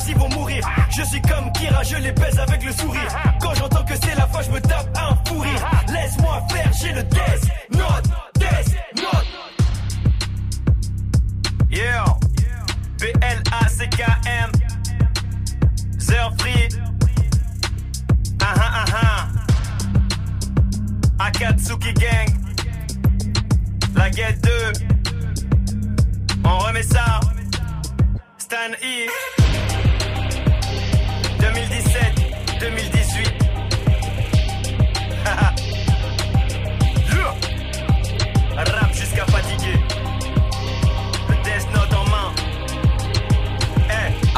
Ils 0.08 0.16
vont 0.18 0.30
mourir. 0.30 0.68
Je 0.89 1.04
suis 1.04 1.22
comme 1.22 1.52
Kira, 1.54 1.82
je 1.84 1.96
les 1.96 2.12
baise 2.12 2.38
avec 2.38 2.64
le 2.64 2.72
sourire. 2.74 3.08
Quand 3.39 3.56
j'entends 3.56 3.84
que 3.86 3.96
c'est 3.96 4.16
la 4.16 4.28
fin, 4.28 4.41
je 4.41 4.52
me 4.52 4.60
tape 4.60 4.89
un 4.98 5.16
fou 5.26 5.39
rire. 5.39 5.66
Laisse-moi 5.91 6.43
faire, 6.50 6.72
j'ai 6.80 6.91
le 6.91 7.04
Death 7.04 7.50
Note. 7.72 8.04
Death 8.36 8.76
Note. 8.98 9.26
Yeah. 11.72 12.06
B-L-A-C-K-M. 13.00 14.52
Zer 16.00 16.32
Free. 16.39 16.68
Ah 18.41 18.54
ah 18.58 18.72
ah 18.74 19.30
ah. 21.20 21.26
Akatsuki 21.26 21.93
Gang. 21.93 22.30
La 23.96 24.10
guette 24.10 24.43
2. 24.43 24.52
On 26.43 26.58
remet 26.60 26.84
ça. 26.84 27.20
Stan 28.38 28.74
E. 28.84 29.85
2017, 32.60 32.95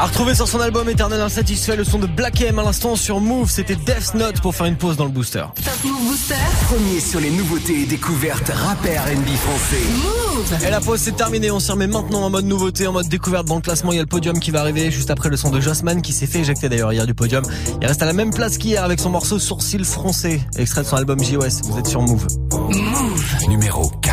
À 0.00 0.06
retrouver 0.06 0.36
sur 0.36 0.46
son 0.46 0.60
album 0.60 0.88
Éternel 0.88 1.20
Insatisfait 1.20 1.74
le 1.74 1.82
son 1.82 1.98
de 1.98 2.06
Black 2.06 2.40
M 2.40 2.56
à 2.60 2.62
l'instant 2.62 2.94
sur 2.94 3.18
Move. 3.18 3.50
C'était 3.50 3.74
Death 3.74 4.14
Note 4.14 4.40
pour 4.40 4.54
faire 4.54 4.66
une 4.66 4.76
pause 4.76 4.96
dans 4.96 5.04
le 5.04 5.10
booster. 5.10 5.42
Top 5.56 5.74
Move 5.82 6.06
Booster. 6.06 6.34
Premier 6.68 7.00
sur 7.00 7.18
les 7.18 7.30
nouveautés 7.30 7.82
et 7.82 7.86
découvertes 7.86 8.48
rappeurs 8.48 9.06
NB 9.06 9.28
français. 9.34 9.82
Move. 10.04 10.64
Et 10.64 10.70
la 10.70 10.80
pause 10.80 11.00
c'est 11.00 11.16
terminé, 11.16 11.50
on 11.50 11.58
s'y 11.58 11.72
remet 11.72 11.88
maintenant 11.88 12.22
en 12.22 12.30
mode 12.30 12.44
nouveauté, 12.44 12.86
en 12.86 12.92
mode 12.92 13.08
découverte 13.08 13.48
dans 13.48 13.56
le 13.56 13.60
classement. 13.60 13.90
Il 13.90 13.96
y 13.96 13.98
a 13.98 14.02
le 14.02 14.06
podium 14.06 14.38
qui 14.38 14.52
va 14.52 14.60
arriver 14.60 14.92
juste 14.92 15.10
après 15.10 15.30
le 15.30 15.36
son 15.36 15.50
de 15.50 15.60
Jossman 15.60 16.00
qui 16.00 16.12
s'est 16.12 16.28
fait 16.28 16.38
éjecter 16.38 16.68
d'ailleurs 16.68 16.92
hier 16.92 17.04
du 17.04 17.14
podium. 17.14 17.42
Il 17.82 17.86
reste 17.88 18.00
à 18.00 18.06
la 18.06 18.12
même 18.12 18.32
place 18.32 18.56
qu'hier 18.56 18.84
avec 18.84 19.00
son 19.00 19.10
morceau 19.10 19.40
Sourcil 19.40 19.84
Français, 19.84 20.40
extrait 20.56 20.82
de 20.82 20.86
son 20.86 20.96
album 20.96 21.18
JOS. 21.20 21.62
Vous 21.64 21.76
êtes 21.76 21.88
sur 21.88 22.02
Move. 22.02 22.24
Move. 22.52 23.48
Numéro 23.48 23.88
4. 24.00 24.07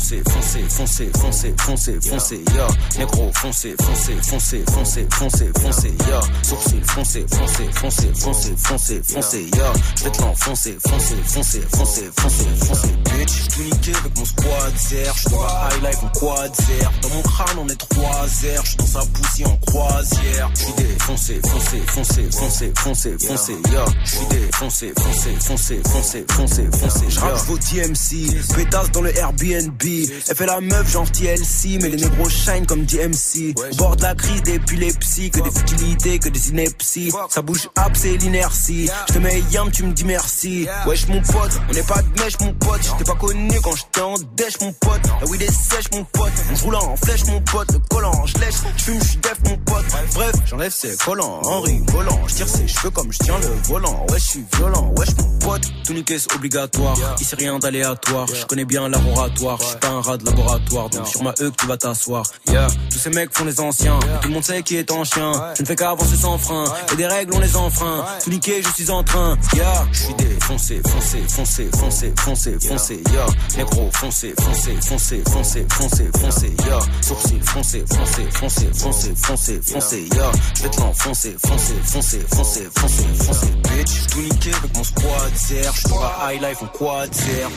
Défoncé, 0.00 0.22
foncé, 0.30 0.64
foncé, 0.70 1.10
foncé, 1.18 1.54
foncé, 1.58 2.00
foncé, 2.00 2.40
ya. 2.56 2.66
Négro, 2.98 3.30
foncé, 3.34 3.74
foncé, 3.78 4.16
foncé, 4.22 4.64
foncé, 4.72 5.06
foncé, 5.12 5.50
foncé, 5.60 5.94
ya. 6.08 6.20
Sourcil, 6.42 6.82
foncé, 6.84 7.26
foncé, 7.28 7.64
foncé, 7.74 8.10
foncé, 8.14 8.54
foncé, 8.56 9.02
foncé, 9.04 9.46
ya. 9.54 9.72
J'vais 9.96 10.10
te 10.10 10.22
l'enfoncer, 10.22 10.78
foncé, 10.88 11.16
foncé, 11.26 11.60
foncé, 11.70 12.10
foncé, 12.16 12.44
foncé, 12.64 12.88
bitch. 13.04 13.30
J'suis 13.50 13.64
niqué 13.64 13.92
avec 13.94 14.16
mon 14.16 14.24
squad 14.24 14.72
zer, 14.78 15.14
j'suis 15.14 15.30
dans 15.30 15.46
high 15.46 15.82
life 15.84 16.02
en 16.02 16.18
quad 16.18 16.54
zer. 16.56 16.92
Dans 17.02 17.08
mon 17.10 17.22
crâne 17.22 17.58
on 17.58 17.68
est 17.68 17.76
trois 17.76 18.26
zer, 18.26 18.64
j'suis 18.64 18.76
dans 18.78 18.86
sa 18.86 19.00
poussière 19.00 19.50
en 19.50 19.56
croisière. 19.58 20.50
J'suis 20.54 20.72
défoncé, 20.78 21.40
foncé, 21.46 21.82
foncé, 21.86 22.26
foncé, 22.30 22.72
foncé, 22.74 23.16
foncé, 23.18 23.52
ya. 23.70 23.84
J'suis 24.04 24.26
défoncé, 24.30 24.92
foncé, 24.96 25.36
foncé, 25.40 25.80
foncé, 25.84 26.24
foncé, 26.30 26.68
foncé, 26.72 27.04
J'rappe 27.10 27.36
vos 27.46 27.58
DMC, 27.58 28.54
pétasse 28.56 28.90
dans 28.92 29.02
le 29.02 29.14
Airbnb. 29.16 29.89
Elle 30.28 30.36
fait 30.36 30.46
la 30.46 30.60
meuf 30.60 30.90
genre 30.90 31.10
TLC, 31.10 31.78
mais 31.82 31.88
les 31.88 31.96
négros 31.96 32.28
shine 32.28 32.66
comme 32.66 32.84
DMC. 32.84 33.54
Bord 33.76 33.96
de 33.96 34.02
la 34.02 34.14
crise 34.14 34.42
d'épilepsie, 34.42 35.30
que 35.30 35.40
des 35.40 35.50
futilités, 35.50 36.18
que 36.18 36.28
des 36.28 36.50
inepties. 36.50 37.12
Ça 37.28 37.42
bouge 37.42 37.68
up, 37.78 37.92
c'est 37.94 38.16
l'inertie. 38.16 38.88
Je 39.08 39.14
te 39.14 39.18
mets 39.18 39.42
yam, 39.50 39.70
tu 39.70 39.84
me 39.84 39.92
dis 39.92 40.04
merci. 40.04 40.66
Wesh 40.86 41.08
mon 41.08 41.20
pote, 41.22 41.60
on 41.68 41.72
n'est 41.72 41.82
pas 41.82 42.02
de 42.02 42.20
mèche 42.20 42.38
mon 42.40 42.52
pote. 42.54 42.80
J'étais 42.82 43.10
pas 43.10 43.18
connu 43.18 43.60
quand 43.62 43.74
j'étais 43.76 44.00
en 44.00 44.14
dèche 44.36 44.60
mon 44.60 44.72
pote. 44.72 45.00
La 45.20 45.26
weed 45.26 45.42
est 45.42 45.52
sèche 45.52 45.90
mon 45.92 46.04
pote. 46.04 46.32
On 46.52 46.64
roule 46.64 46.76
en 46.76 46.96
flèche 46.96 47.24
mon 47.26 47.40
pote. 47.40 47.72
Le 47.72 47.78
collant, 47.90 48.26
je 48.26 48.38
lèche, 48.38 48.54
j'fume, 48.76 49.02
j'suis 49.02 49.18
def 49.18 49.38
mon 49.44 49.56
pote. 49.58 49.84
Bref, 50.14 50.32
j'enlève 50.46 50.72
ses 50.72 50.96
collants 50.96 51.40
en 51.44 51.60
rigolant. 51.60 52.20
J'tire 52.28 52.48
ses 52.48 52.68
cheveux 52.68 52.90
comme 52.90 53.12
j'tiens 53.12 53.38
le 53.38 53.48
volant. 53.68 54.06
Ouais, 54.10 54.18
j'suis 54.18 54.44
violent, 54.56 54.92
wesh 54.96 55.10
mon 55.18 55.38
pote. 55.38 55.62
Tout 55.84 55.92
niquer 55.92 56.18
c'est 56.18 56.34
obligatoire. 56.34 56.96
Ici 57.20 57.34
rien 57.34 57.58
d'aléatoire. 57.58 58.26
Je 58.32 58.44
connais 58.46 58.64
bien 58.64 58.88
laboratoire. 58.88 59.58
J'suis 59.60 59.79
pas 59.80 59.88
un 59.88 60.00
rat 60.00 60.16
de 60.16 60.26
laboratoire. 60.26 60.90
Donc 60.90 61.06
sur 61.06 61.22
ma 61.22 61.30
E 61.30 61.50
que 61.50 61.56
tu 61.56 61.66
vas 61.66 61.76
t'asseoir. 61.76 62.24
Yeah, 62.48 62.66
tous 62.90 62.98
ces 62.98 63.10
mecs 63.10 63.36
font 63.36 63.44
les 63.44 63.60
anciens. 63.60 63.98
Tout 64.20 64.28
le 64.28 64.34
monde 64.34 64.44
sait 64.44 64.62
qui 64.62 64.76
est 64.76 64.90
en 64.90 65.04
chien. 65.04 65.32
Je 65.56 65.62
ne 65.62 65.66
fais 65.66 65.76
qu'avancer 65.76 66.16
sans 66.16 66.38
frein. 66.38 66.64
Et 66.92 66.96
des 66.96 67.06
règles 67.06 67.34
on 67.34 67.40
les 67.40 67.56
enfreint. 67.56 68.04
Tout 68.22 68.30
niquer, 68.30 68.62
je 68.62 68.68
suis 68.70 68.90
en 68.90 69.02
train. 69.02 69.36
Yeah, 69.54 69.86
j'suis 69.92 70.14
défoncé, 70.14 70.80
foncé, 70.86 71.22
foncé, 71.28 71.70
foncé, 71.76 72.12
foncé, 72.16 72.58
foncé. 72.60 73.02
Yeah, 73.12 73.26
négro, 73.56 73.90
foncé, 73.92 74.34
foncé, 74.38 74.76
foncé, 74.80 75.22
foncé, 75.28 75.66
foncé, 75.70 76.10
foncé. 76.18 76.54
Yeah, 76.66 76.78
sourcil, 77.02 77.42
foncé, 77.42 77.84
foncé, 77.88 78.28
foncé, 78.32 78.70
foncé, 78.74 79.14
foncé, 79.16 79.60
foncé. 79.66 80.08
Yeah, 80.14 80.32
je 80.54 80.62
vais 80.62 80.70
te 80.70 80.80
l'enfoncer, 80.80 81.36
foncé, 81.44 81.74
foncé, 81.84 82.18
foncé, 82.28 82.68
foncé, 82.76 83.04
foncé. 83.18 83.46
Bitch, 83.62 84.06
tout 84.10 84.20
niqué 84.20 84.52
avec 84.54 84.76
mon 84.76 84.84
squad 84.84 85.32
zer. 85.36 85.72
J'suis 85.74 85.88
dans 85.88 86.00
la 86.00 86.34
high 86.34 86.42
life 86.42 86.62
en 86.62 86.66
quad. 86.66 87.10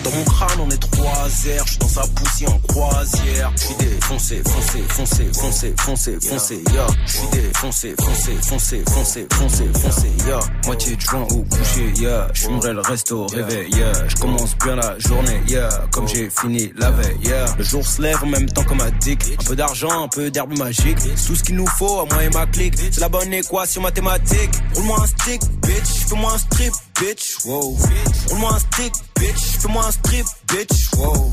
Dans 0.03 0.11
mon 0.11 0.23
crâne 0.23 0.59
on 0.59 0.69
est 0.69 0.77
trois 0.77 1.29
zer. 1.29 1.63
J'suis 1.65 1.77
dans 1.79 1.87
sa 1.87 2.03
poussière 2.13 2.53
en 2.53 2.59
croisière. 2.59 3.51
J'suis 3.55 3.75
défoncé, 3.75 4.41
foncé, 4.45 4.83
foncé, 4.89 5.27
foncé, 5.33 5.73
foncé, 5.77 6.17
foncé. 6.21 6.63
Yeah, 6.71 6.87
j'suis 7.05 7.27
défoncé, 7.31 7.95
foncé, 7.99 8.37
foncé, 8.41 8.83
foncé, 8.87 9.27
foncé, 9.31 9.65
foncé. 9.73 10.07
Yeah, 10.27 10.39
moitié 10.65 10.95
de 10.95 11.01
joint 11.01 11.27
au 11.31 11.43
coucher. 11.43 11.93
Yeah, 11.97 12.27
j'fumerai 12.33 12.73
le 12.73 12.81
resto 12.81 13.27
réveil. 13.27 13.71
Yeah, 13.73 14.07
j'commence 14.07 14.57
bien 14.57 14.75
la 14.75 14.97
journée. 14.99 15.41
Yeah, 15.47 15.69
comme 15.91 16.07
j'ai 16.07 16.29
fini 16.29 16.71
la 16.75 16.91
veille. 16.91 17.17
Yeah, 17.23 17.45
le 17.57 17.63
jour 17.63 17.85
se 17.85 18.01
lève 18.01 18.23
en 18.23 18.27
même 18.27 18.49
temps 18.49 18.63
comme 18.63 18.81
un 18.81 18.91
dick. 18.99 19.23
Un 19.39 19.43
peu 19.43 19.55
d'argent, 19.55 20.03
un 20.03 20.07
peu 20.07 20.29
d'herbe 20.31 20.57
magique. 20.57 20.97
Tout 21.27 21.35
ce 21.35 21.43
qu'il 21.43 21.55
nous 21.55 21.67
faut 21.67 22.01
à 22.01 22.05
moi 22.05 22.23
et 22.23 22.29
ma 22.29 22.45
clique. 22.45 22.75
C'est 22.91 23.01
la 23.01 23.09
bonne 23.09 23.33
équation 23.33 23.81
mathématique. 23.81 24.51
Roule-moi 24.75 25.01
un 25.01 25.07
stick, 25.07 25.41
bitch. 25.61 26.07
Fais-moi 26.07 26.33
un 26.33 26.37
strip, 26.37 26.73
bitch. 27.03 27.45
Wow. 27.45 27.77
Roule-moi 28.29 28.53
un 28.53 28.59
stick, 28.59 28.93
bitch. 29.19 29.59
Fais-moi 29.59 29.85
un 29.85 29.91
strip, 29.91 30.25
bitch. 30.47 30.93
Wow. 30.97 31.31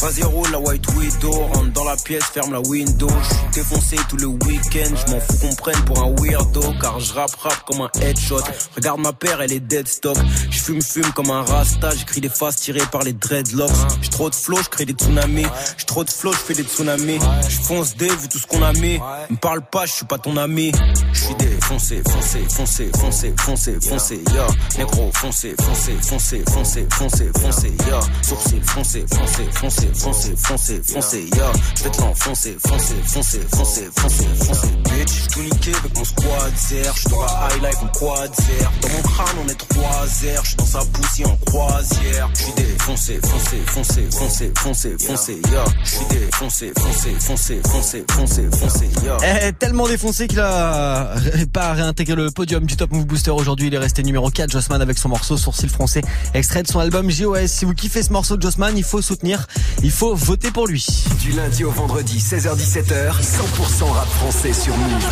Vas-y, 0.00 0.22
roule 0.22 0.50
la 0.50 0.58
white 0.58 0.86
widow. 0.96 1.32
Rentre 1.32 1.72
dans 1.72 1.84
la 1.84 1.96
pièce, 1.96 2.24
ferme 2.24 2.52
la 2.52 2.60
window. 2.60 3.08
J'suis 3.22 3.62
défoncé 3.62 3.96
tout 4.08 4.16
le 4.16 4.26
week-end. 4.26 4.94
J'm'en 5.06 5.20
fous 5.20 5.38
qu'on 5.40 5.54
prenne 5.54 5.84
pour 5.84 6.02
un 6.02 6.14
weirdo. 6.20 6.62
Car 6.80 6.98
je 6.98 7.12
rappe 7.12 7.34
rap 7.36 7.64
comme 7.66 7.82
un 7.82 7.90
headshot. 8.00 8.42
Regarde 8.74 9.00
ma 9.00 9.12
paire, 9.12 9.40
elle 9.40 9.52
est 9.52 9.60
dead 9.60 9.86
stock. 9.86 10.16
J'fume, 10.50 10.82
fume 10.82 11.12
comme 11.12 11.30
un 11.30 11.42
rasta. 11.42 11.90
J'écris 11.94 12.20
des 12.20 12.28
faces 12.28 12.56
tirées 12.56 12.86
par 12.90 13.02
les 13.02 13.12
dreadlocks. 13.12 13.70
J'ai 14.00 14.10
trop 14.10 14.30
de 14.30 14.34
flow, 14.34 14.58
j'crée 14.62 14.86
des 14.86 14.94
tsunamis. 14.94 15.46
J'ai 15.78 15.86
trop 15.86 16.04
de 16.04 16.10
flow, 16.10 16.32
j'fais 16.32 16.54
des 16.54 16.64
tsunamis. 16.64 17.18
J'fonce 17.48 17.96
des 17.96 18.08
vu 18.08 18.28
tout 18.28 18.38
ce 18.38 18.46
qu'on 18.46 18.62
a 18.62 18.72
mis. 18.72 18.98
Me 19.30 19.36
parle 19.36 19.62
pas, 19.62 19.86
j'suis 19.86 20.06
pas 20.06 20.18
ton 20.18 20.36
ami. 20.36 20.72
J'suis 21.12 21.34
défoncé, 21.72 22.02
foncé, 22.06 22.46
foncé, 22.50 22.90
foncé, 22.98 23.34
foncé, 23.38 23.78
foncé, 23.80 24.20
ya. 24.34 24.46
Négro, 24.78 25.10
foncé, 25.14 25.54
foncé, 25.58 25.96
foncé, 26.02 26.42
foncé, 26.50 26.86
foncé, 26.90 27.30
foncé, 27.40 27.72
ya. 27.88 28.00
Sourcil, 28.22 28.62
foncé, 28.62 29.04
foncé, 29.08 29.48
foncé, 29.54 29.88
foncé, 29.94 30.34
foncé, 30.36 30.82
foncé, 30.84 31.24
ya. 31.36 31.52
J'vais 31.76 31.90
te 31.90 32.00
l'enfoncer, 32.00 32.56
foncé, 32.66 32.94
foncé, 33.06 33.40
foncé, 33.48 33.88
foncé, 33.96 34.24
foncé, 34.44 34.68
bitch. 34.84 35.12
J'suis 35.12 35.28
tout 35.28 35.42
niqué 35.42 35.72
avec 35.78 35.96
mon 35.96 36.04
squad 36.04 36.52
zer. 36.56 36.92
J'suis 36.94 37.10
dans 37.10 37.22
la 37.22 37.48
high 37.48 37.62
life 37.62 37.82
en 37.82 37.98
quad 37.98 38.34
zer. 38.34 38.72
Dans 38.82 38.88
mon 38.88 39.02
crâne 39.02 39.36
on 39.44 39.48
est 39.48 39.68
trois 39.68 40.06
zer. 40.06 40.44
J'suis 40.44 40.56
dans 40.56 40.66
sa 40.66 40.80
poussière 40.80 41.30
en 41.30 41.36
croisière. 41.46 42.28
J'suis 42.34 42.52
défoncé, 42.52 43.20
foncé, 43.22 43.62
foncé, 43.66 44.08
foncé, 44.10 44.52
foncé, 44.58 44.96
foncé, 44.98 45.40
ya. 45.50 45.64
J'suis 45.84 46.04
défoncé, 46.10 46.72
foncé, 46.76 47.16
foncé, 47.18 47.60
foncé, 47.64 48.04
foncé, 48.10 48.48
foncé, 48.52 48.90
ya. 49.04 49.16
Eh, 49.22 49.52
tellement 49.54 49.88
défoncé 49.88 50.26
qu'il 50.28 50.40
a 50.40 51.14
pas 51.62 51.74
réintégré 51.74 52.16
le 52.16 52.30
podium 52.30 52.66
du 52.66 52.76
Top 52.76 52.90
Move 52.90 53.06
Booster 53.06 53.30
aujourd'hui. 53.30 53.68
Il 53.68 53.74
est 53.74 53.78
resté 53.78 54.02
numéro 54.02 54.30
4, 54.30 54.50
Jossman 54.50 54.82
avec 54.82 54.98
son 54.98 55.08
morceau 55.08 55.36
Sourcil 55.36 55.68
français, 55.68 56.02
extrait 56.34 56.64
de 56.64 56.68
son 56.68 56.80
album 56.80 57.08
JOS. 57.08 57.46
Si 57.46 57.64
vous 57.64 57.74
kiffez 57.74 58.02
ce 58.02 58.12
morceau 58.12 58.36
de 58.36 58.42
Jossman, 58.42 58.76
il 58.76 58.82
faut 58.82 59.00
soutenir, 59.00 59.46
il 59.82 59.92
faut 59.92 60.14
voter 60.14 60.50
pour 60.50 60.66
lui. 60.66 60.84
Du 61.20 61.30
lundi 61.30 61.62
au 61.62 61.70
vendredi, 61.70 62.18
16h17h, 62.18 63.12
100% 63.12 63.84
rap 63.92 64.08
français 64.08 64.52
sur 64.52 64.76
Move. 64.76 65.06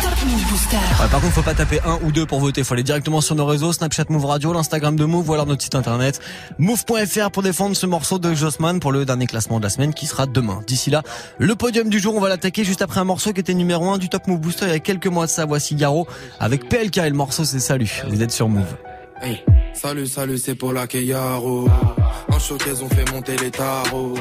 Ouais, 0.99 1.07
par 1.09 1.21
contre, 1.21 1.33
faut 1.33 1.41
pas 1.41 1.53
taper 1.53 1.79
un 1.85 1.99
ou 2.03 2.11
deux 2.11 2.25
pour 2.25 2.41
voter. 2.41 2.65
Faut 2.65 2.73
aller 2.73 2.83
directement 2.83 3.21
sur 3.21 3.35
nos 3.35 3.45
réseaux, 3.45 3.71
Snapchat 3.71 4.05
Move 4.09 4.25
Radio, 4.25 4.51
l'Instagram 4.51 4.97
de 4.97 5.05
Move, 5.05 5.29
ou 5.29 5.33
alors 5.33 5.45
notre 5.45 5.63
site 5.63 5.75
internet, 5.75 6.19
move.fr 6.57 7.31
pour 7.31 7.43
défendre 7.43 7.77
ce 7.77 7.85
morceau 7.85 8.19
de 8.19 8.33
Jossman 8.33 8.81
pour 8.81 8.91
le 8.91 9.05
dernier 9.05 9.27
classement 9.27 9.59
de 9.59 9.63
la 9.63 9.69
semaine 9.69 9.93
qui 9.93 10.05
sera 10.05 10.25
demain. 10.25 10.61
D'ici 10.67 10.89
là, 10.89 11.03
le 11.37 11.55
podium 11.55 11.87
du 11.87 11.99
jour, 11.99 12.15
on 12.15 12.19
va 12.19 12.27
l'attaquer 12.27 12.65
juste 12.65 12.81
après 12.81 12.99
un 12.99 13.05
morceau 13.05 13.31
qui 13.31 13.39
était 13.39 13.53
numéro 13.53 13.89
1 13.89 13.99
du 13.99 14.09
Top 14.09 14.27
Move 14.27 14.39
Booster 14.39 14.65
il 14.65 14.71
y 14.71 14.75
a 14.75 14.79
quelques 14.79 15.07
mois 15.07 15.27
de 15.27 15.31
ça. 15.31 15.45
Voici 15.45 15.75
Garo 15.75 16.07
avec 16.39 16.69
PLK 16.69 16.97
et 16.97 17.09
le 17.09 17.15
morceau 17.15 17.43
c'est 17.43 17.59
Salut. 17.59 18.03
Vous 18.07 18.21
êtes 18.21 18.31
sur 18.31 18.49
Move. 18.49 18.75
Hey, 19.21 19.43
salut, 19.73 20.07
salut, 20.07 20.37
c'est 20.39 20.55
pour 20.55 20.73
la 20.73 20.87
Keyaro. 20.87 21.69
En 22.29 22.39
showcase, 22.39 22.81
on 22.81 22.89
fait 22.89 23.09
monter 23.11 23.35
les 23.37 23.51
tarots. 23.51 24.15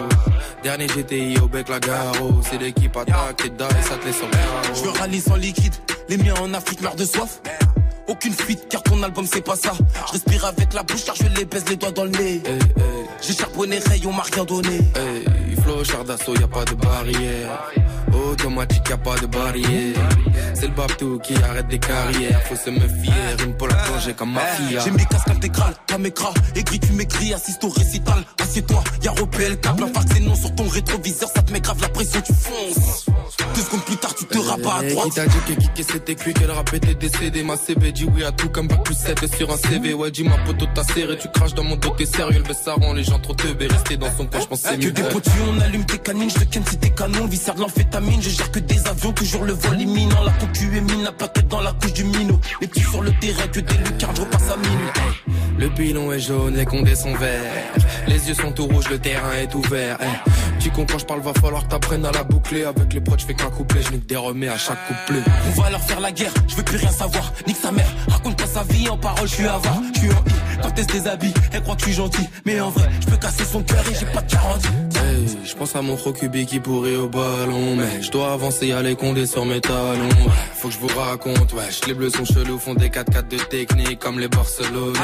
Dernier 0.62 0.86
GTI 0.88 1.38
au 1.42 1.48
bec, 1.48 1.70
la 1.70 1.80
garo. 1.80 2.40
C'est 2.42 2.58
l'équipe 2.58 2.94
attaque, 2.96 3.56
dalle 3.56 3.70
et 3.70 3.82
ça 3.82 3.96
te 3.96 4.04
laisse 4.04 4.20
carreau. 4.20 4.74
Je 4.74 4.82
veux 4.82 4.90
rallye 4.90 5.20
sans 5.20 5.36
liquide, 5.36 5.74
les 6.08 6.18
miens 6.18 6.34
en 6.42 6.52
Afrique 6.52 6.82
meurent 6.82 6.96
de 6.96 7.04
soif. 7.06 7.40
Aucune 8.08 8.34
fuite 8.34 8.66
car 8.68 8.82
ton 8.82 9.02
album 9.02 9.24
c'est 9.24 9.40
pas 9.40 9.56
ça. 9.56 9.72
Je 10.08 10.12
respire 10.12 10.44
avec 10.44 10.74
la 10.74 10.82
bouche 10.82 11.04
car 11.04 11.14
je 11.14 11.28
les 11.38 11.44
baise 11.44 11.64
les 11.70 11.76
doigts 11.76 11.92
dans 11.92 12.04
le 12.04 12.10
nez. 12.10 12.42
J'ai 13.22 13.32
charbonné 13.32 13.78
Ray, 13.78 14.02
on 14.06 14.12
m'a 14.12 14.24
rien 14.24 14.44
donné. 14.44 14.76
Hey, 14.96 15.56
flow, 15.62 15.84
char 15.84 16.04
d'assaut, 16.04 16.34
y 16.34 16.42
a 16.42 16.48
pas 16.48 16.64
de 16.64 16.74
barrière. 16.74 17.70
Automatique, 18.12 18.88
y 18.88 18.92
a 18.92 18.96
pas 18.96 19.16
de 19.16 19.26
barrière. 19.26 20.08
C'est 20.54 20.66
le 20.66 20.74
Babtou 20.74 21.18
qui 21.18 21.34
arrête 21.42 21.68
des 21.68 21.78
carrières. 21.78 22.40
Faut 22.44 22.56
se 22.56 22.70
méfier, 22.70 23.12
rime 23.38 23.56
pour 23.56 23.68
la 23.68 23.74
plongée 23.74 24.14
comme 24.14 24.32
ma 24.32 24.40
fille. 24.40 24.78
J'ai 24.84 24.90
mes 24.90 25.04
casques 25.06 25.28
intégrales, 25.28 25.74
ta 25.86 25.98
m'écras. 25.98 26.34
Écrit, 26.54 26.80
tu 26.80 26.92
m'écris, 26.92 27.34
assiste 27.34 27.62
au 27.64 27.68
récital. 27.68 28.24
Assieds-toi, 28.40 28.82
y'a 29.02 29.12
repé 29.12 29.48
le 29.48 29.56
câble. 29.56 29.84
Un 29.84 30.00
c'est 30.12 30.20
non 30.20 30.34
sur 30.34 30.54
ton 30.54 30.68
rétroviseur, 30.68 31.28
ça 31.34 31.42
te 31.42 31.52
met 31.52 31.60
grave 31.60 31.80
la 31.80 31.88
pression, 31.88 32.20
tu 32.20 32.32
fonces. 32.32 33.06
Deux 33.54 33.60
secondes 33.62 33.84
plus 33.84 33.96
tard, 33.96 34.14
tu 34.14 34.24
te 34.26 34.38
rabats 34.38 34.76
à 34.78 34.82
droite. 34.82 35.08
Qui 35.08 35.14
t'a 35.14 35.26
dit 35.26 35.38
que 35.46 35.52
kické 35.60 35.82
c'était 35.82 36.14
cuit, 36.14 36.34
qu'elle 36.34 36.50
rap 36.50 36.72
était 36.74 36.94
décédé? 36.94 37.42
Ma 37.42 37.56
CB 37.56 37.92
dit 37.92 38.04
oui 38.12 38.24
à 38.24 38.32
tout 38.32 38.48
comme 38.48 38.68
bac 38.68 38.82
plus 38.84 38.94
7 38.96 39.34
sur 39.36 39.50
un 39.52 39.56
CV 39.56 39.94
Ouais 39.94 40.10
dis 40.10 40.24
ma 40.24 40.36
pote 40.38 40.62
t'as 40.74 40.84
serré, 40.84 41.16
tu 41.18 41.28
craches 41.28 41.54
dans 41.54 41.64
mon 41.64 41.76
dos 41.76 41.90
t'es 41.96 42.06
sérieux 42.06 42.42
Le 42.46 42.54
ça 42.54 42.74
rend 42.74 42.92
les 42.92 43.04
gens 43.04 43.18
trop 43.18 43.34
teubés, 43.34 43.66
rester 43.66 43.96
dans 43.96 44.10
son 44.16 44.26
coin 44.26 44.40
c'est 44.54 44.78
Que 44.78 44.84
mieux. 44.86 44.92
des 44.92 45.02
potus, 45.02 45.32
on 45.48 45.60
allume 45.60 45.84
tes 45.84 45.98
canines, 45.98 46.30
je 46.30 46.40
te 46.40 46.44
ken 46.44 46.64
si 46.66 46.76
t'es 46.78 46.90
canon, 46.90 47.26
viscère 47.26 47.54
de 47.54 47.60
l'amphétamine, 47.60 48.20
je 48.22 48.30
gère 48.30 48.50
que 48.50 48.58
des 48.58 48.86
avions, 48.86 49.12
toujours 49.12 49.44
le 49.44 49.52
vol 49.52 49.80
imminent, 49.80 50.22
la 50.24 50.32
concu 50.32 50.76
est 50.76 50.80
mine, 50.80 51.04
la 51.04 51.12
plaquette 51.12 51.48
dans 51.48 51.60
la 51.60 51.72
couche 51.72 51.92
du 51.92 52.04
minot, 52.04 52.40
les 52.60 52.66
petits 52.66 52.80
sur 52.82 53.02
le 53.02 53.12
terrain, 53.20 53.46
que 53.48 53.60
des 53.60 53.74
lucarnes, 53.78 54.16
je 54.16 54.20
repasse 54.22 54.50
à 54.50 54.56
minute. 54.56 55.00
Le 55.60 55.68
pilon 55.68 56.10
est 56.10 56.20
jaune, 56.20 56.56
les 56.56 56.64
condés 56.64 56.94
sont 56.94 57.14
verts. 57.16 57.52
Les 58.08 58.28
yeux 58.28 58.34
sont 58.34 58.50
tout 58.50 58.64
rouges, 58.64 58.88
le 58.88 58.98
terrain 58.98 59.32
est 59.42 59.54
ouvert. 59.54 59.98
Eh, 60.00 60.58
Tu 60.58 60.70
comprends, 60.70 60.98
je 60.98 61.04
parle, 61.04 61.20
va 61.20 61.34
falloir 61.34 61.64
que 61.64 61.68
t'apprennes 61.68 62.06
à 62.06 62.12
la 62.12 62.22
boucler. 62.22 62.64
Avec 62.64 62.94
les 62.94 63.00
proches, 63.02 63.20
je 63.20 63.26
fais 63.26 63.34
qu'un 63.34 63.50
couplet, 63.50 63.82
je 63.82 63.92
nique 63.92 64.06
des 64.06 64.16
remets 64.16 64.48
à 64.48 64.56
chaque 64.56 64.78
couplet. 64.88 65.20
On 65.48 65.60
va 65.60 65.68
leur 65.68 65.82
faire 65.82 66.00
la 66.00 66.12
guerre, 66.12 66.32
je 66.48 66.56
veux 66.56 66.62
plus 66.62 66.78
rien 66.78 66.90
savoir. 66.90 67.30
Nique 67.46 67.58
sa 67.58 67.72
mère, 67.72 67.92
raconte 68.08 68.38
pas 68.38 68.46
sa 68.46 68.62
vie 68.62 68.88
en 68.88 68.96
parole, 68.96 69.28
je 69.28 69.34
suis 69.34 69.46
avare, 69.46 69.82
je 69.94 69.98
suis 70.00 70.08
I. 70.08 70.39
Quand 70.62 70.70
elle 70.76 70.82
se 70.84 70.88
déshabille, 70.98 71.34
elle 71.52 71.62
croit 71.62 71.74
que 71.74 71.80
je 71.80 71.86
suis 71.86 71.94
gentil. 71.94 72.28
Mais 72.44 72.60
en 72.60 72.70
vrai, 72.70 72.88
je 73.00 73.06
peux 73.06 73.16
casser 73.16 73.44
son 73.44 73.62
cœur 73.62 73.82
et 73.90 73.94
j'ai 73.94 74.06
pas 74.06 74.20
de 74.20 74.30
garantie. 74.30 74.68
Hey, 74.96 75.26
je 75.44 75.54
pense 75.54 75.74
à 75.76 75.82
mon 75.82 75.96
Rokubi 75.96 76.46
qui 76.46 76.60
pourrait 76.60 76.96
au 76.96 77.08
ballon. 77.08 77.76
Mais 77.76 78.02
je 78.02 78.10
dois 78.10 78.32
avancer, 78.32 78.68
y'a 78.68 78.82
les 78.82 78.96
condés 78.96 79.26
sur 79.26 79.44
mes 79.44 79.60
talons. 79.60 80.08
Ouais, 80.08 80.32
Faut 80.54 80.68
que 80.68 80.74
je 80.74 80.78
vous 80.78 80.88
raconte, 80.88 81.52
wesh. 81.54 81.86
Les 81.86 81.94
bleus 81.94 82.10
sont 82.10 82.24
chelous, 82.24 82.58
font 82.58 82.74
des 82.74 82.88
4-4 82.88 83.28
de 83.28 83.36
technique 83.38 83.98
comme 83.98 84.18
les 84.18 84.28
Barcelonais. 84.28 84.98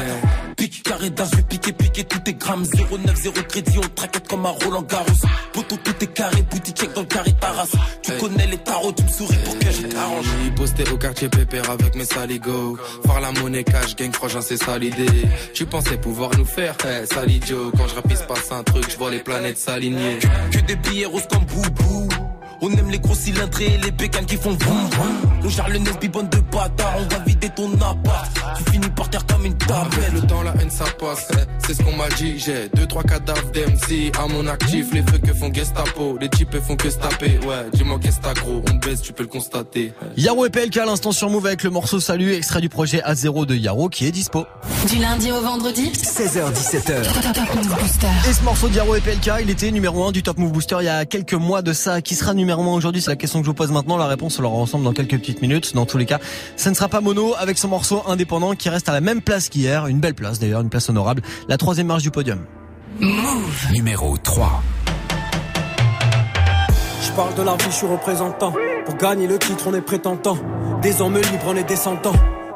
Pique, 0.55 0.83
carré 0.83 1.09
d'as, 1.09 1.25
je 1.31 1.37
vais 1.37 1.43
piquer, 1.43 1.73
piquer 1.73 2.03
tous 2.03 2.19
tes 2.19 2.33
grammes. 2.33 2.63
0,9, 2.63 3.15
0 3.15 3.33
crédit, 3.47 3.77
on 3.77 3.87
traquette 3.95 4.27
comme 4.27 4.45
un 4.45 4.49
Roland 4.63 4.83
Garros. 4.83 5.05
Poto, 5.53 5.75
tout 5.77 6.03
est 6.03 6.13
carré, 6.13 6.41
boutique 6.43 6.77
check 6.77 6.93
dans 6.93 7.01
le 7.01 7.07
carré 7.07 7.33
Taras. 7.39 7.67
Tu 8.03 8.11
connais 8.13 8.47
les 8.47 8.57
tarots, 8.57 8.91
tu 8.91 9.03
me 9.03 9.09
souris 9.09 9.37
pour 9.43 9.57
que 9.57 9.71
je 9.71 9.87
t'arrange. 9.87 10.25
J'ai 10.43 10.51
posté 10.51 10.83
au 10.91 10.97
quartier 10.97 11.29
pépère 11.29 11.69
avec 11.69 11.95
mes 11.95 12.05
saligots. 12.05 12.77
Faire 13.05 13.21
la 13.21 13.31
monnaie 13.33 13.63
cash, 13.63 13.95
gang 13.95 14.13
frangin, 14.13 14.41
c'est 14.41 14.57
ça 14.57 14.77
l'idée. 14.77 15.05
Tu 15.53 15.65
pensais 15.65 15.97
pouvoir 15.97 16.31
nous 16.37 16.45
faire, 16.45 16.75
eh, 16.85 17.05
sale 17.05 17.31
idiot. 17.31 17.71
Quand 17.75 17.87
je 17.87 17.95
rapisse 17.95 18.21
passe 18.21 18.51
un 18.51 18.63
truc, 18.63 18.89
je 18.89 18.97
vois 18.97 19.11
les 19.11 19.19
planètes 19.19 19.57
s'aligner. 19.57 20.19
Que 20.51 20.59
des 20.59 20.75
billets 20.75 21.05
roses 21.05 21.27
comme 21.29 21.45
boubou. 21.45 22.26
On 22.59 22.71
aime 22.71 22.89
les 22.89 22.99
gros 22.99 23.13
cylindrés 23.13 23.75
et 23.75 23.77
les 23.77 23.91
bécanes 23.91 24.25
qui 24.25 24.35
font 24.35 24.53
vroom 24.53 24.89
vroom. 24.89 25.27
On 25.43 25.49
gère 25.49 25.69
le 25.69 25.79
bande 26.09 26.29
de 26.29 26.39
bâtards, 26.39 26.95
on 26.99 27.13
va 27.13 27.19
vider 27.23 27.49
ton 27.49 27.71
appart. 27.75 28.31
Tu 28.57 28.71
finis 28.71 28.89
par 28.95 29.09
terre 29.09 29.25
comme 29.27 29.45
une 29.45 29.57
table. 29.57 29.97
Le 30.13 30.21
temps, 30.21 30.41
la 30.41 30.53
haine, 30.59 30.71
ça 30.71 30.85
passe, 30.99 31.27
eh, 31.33 31.35
c'est 31.65 31.75
ce 31.75 31.83
qu'on 31.83 31.95
m'a 31.95 32.09
dit. 32.09 32.39
J'ai 32.39 32.69
deux, 32.73 32.87
trois 32.87 33.03
cadavres 33.03 33.51
d'MC 33.51 34.11
à 34.19 34.27
mon 34.27 34.47
actif. 34.47 34.87
Les 34.93 35.03
feux 35.03 35.19
que 35.19 35.33
font 35.33 35.53
Gestapo, 35.53 36.17
les 36.19 36.29
types 36.29 36.57
font 36.59 36.75
que 36.75 36.89
se 36.89 36.97
taper. 36.97 37.39
Ouais, 37.45 37.67
dis-moi 37.73 37.99
qu'est-ce 38.01 38.19
gros, 38.41 38.63
on 38.71 38.75
baisse, 38.75 39.01
tu 39.01 39.13
peux 39.13 39.23
le 39.23 39.29
constater. 39.29 39.93
Yaro 40.17 40.45
et 40.45 40.49
PLK 40.49 40.77
à 40.77 40.85
l'instant 40.85 41.11
sur 41.11 41.29
Move 41.29 41.45
avec 41.45 41.63
le 41.63 41.69
morceau 41.69 41.99
Salut, 41.99 42.33
extrait 42.33 42.61
du 42.61 42.69
projet 42.69 43.01
A0 43.01 43.45
de 43.45 43.55
Yaro 43.55 43.89
qui 43.89 44.05
est 44.07 44.11
dispo. 44.11 44.45
Du 44.89 44.97
lundi 44.97 45.31
au 45.31 45.41
vendredi? 45.41 45.91
16h17h. 45.91 47.33
Top 47.33 47.55
Move 47.55 47.79
Booster. 47.79 48.07
Et 48.29 48.33
ce 48.33 48.43
morceau 48.43 48.67
de 48.67 48.75
Yaro 48.75 48.95
et 48.95 49.01
PLK, 49.01 49.31
il 49.43 49.49
était 49.49 49.71
numéro 49.71 50.03
1 50.05 50.11
du 50.11 50.23
Top 50.23 50.37
Move 50.37 50.51
Booster 50.51 50.77
il 50.79 50.85
y 50.85 50.89
a 50.89 51.05
quelques 51.05 51.33
mois 51.33 51.61
de 51.61 51.73
ça. 51.73 52.01
Qui 52.01 52.15
sera 52.15 52.33
numéro 52.33 52.46
1 52.53 52.57
aujourd'hui 52.67 53.01
C'est 53.01 53.11
la 53.11 53.15
question 53.15 53.39
que 53.39 53.45
je 53.45 53.49
vous 53.49 53.55
pose 53.55 53.71
maintenant. 53.71 53.97
La 53.97 54.07
réponse, 54.07 54.39
on 54.39 54.41
l'aura 54.41 54.57
ensemble 54.57 54.83
dans 54.83 54.93
quelques 54.93 55.17
petites 55.17 55.41
minutes. 55.41 55.75
Dans 55.75 55.85
tous 55.85 55.97
les 55.97 56.05
cas, 56.05 56.19
ça 56.55 56.69
ne 56.69 56.75
sera 56.75 56.87
pas 56.87 57.01
Mono 57.01 57.33
avec 57.37 57.57
son 57.57 57.67
morceau 57.67 58.03
indépendant 58.07 58.55
qui 58.55 58.69
reste 58.69 58.89
à 58.89 58.93
la 58.93 59.01
même 59.01 59.21
place 59.21 59.49
qu'hier. 59.49 59.87
Une 59.87 59.99
belle 59.99 60.15
place 60.15 60.39
d'ailleurs, 60.39 60.61
une 60.61 60.69
place 60.69 60.89
honorable. 60.89 61.21
La 61.47 61.57
troisième 61.57 61.87
marche 61.87 62.03
du 62.03 62.11
podium. 62.11 62.39
Move. 62.99 63.67
Numéro 63.73 64.17
3. 64.17 64.63
Je 67.01 67.11
parle 67.11 67.35
de 67.35 67.41
la 67.43 67.55
vie, 67.55 67.65
je 67.69 67.75
suis 67.75 67.87
représentant. 67.87 68.53
Pour 68.85 68.95
gagner 68.95 69.27
le 69.27 69.37
titre, 69.37 69.65
on 69.67 69.73
est 69.73 69.81
prétentant. 69.81 70.37
Des 70.81 71.01
hommes 71.01 71.15
libres, 71.17 71.45
on 71.47 71.55
est 71.55 71.67
descendants. 71.67 72.13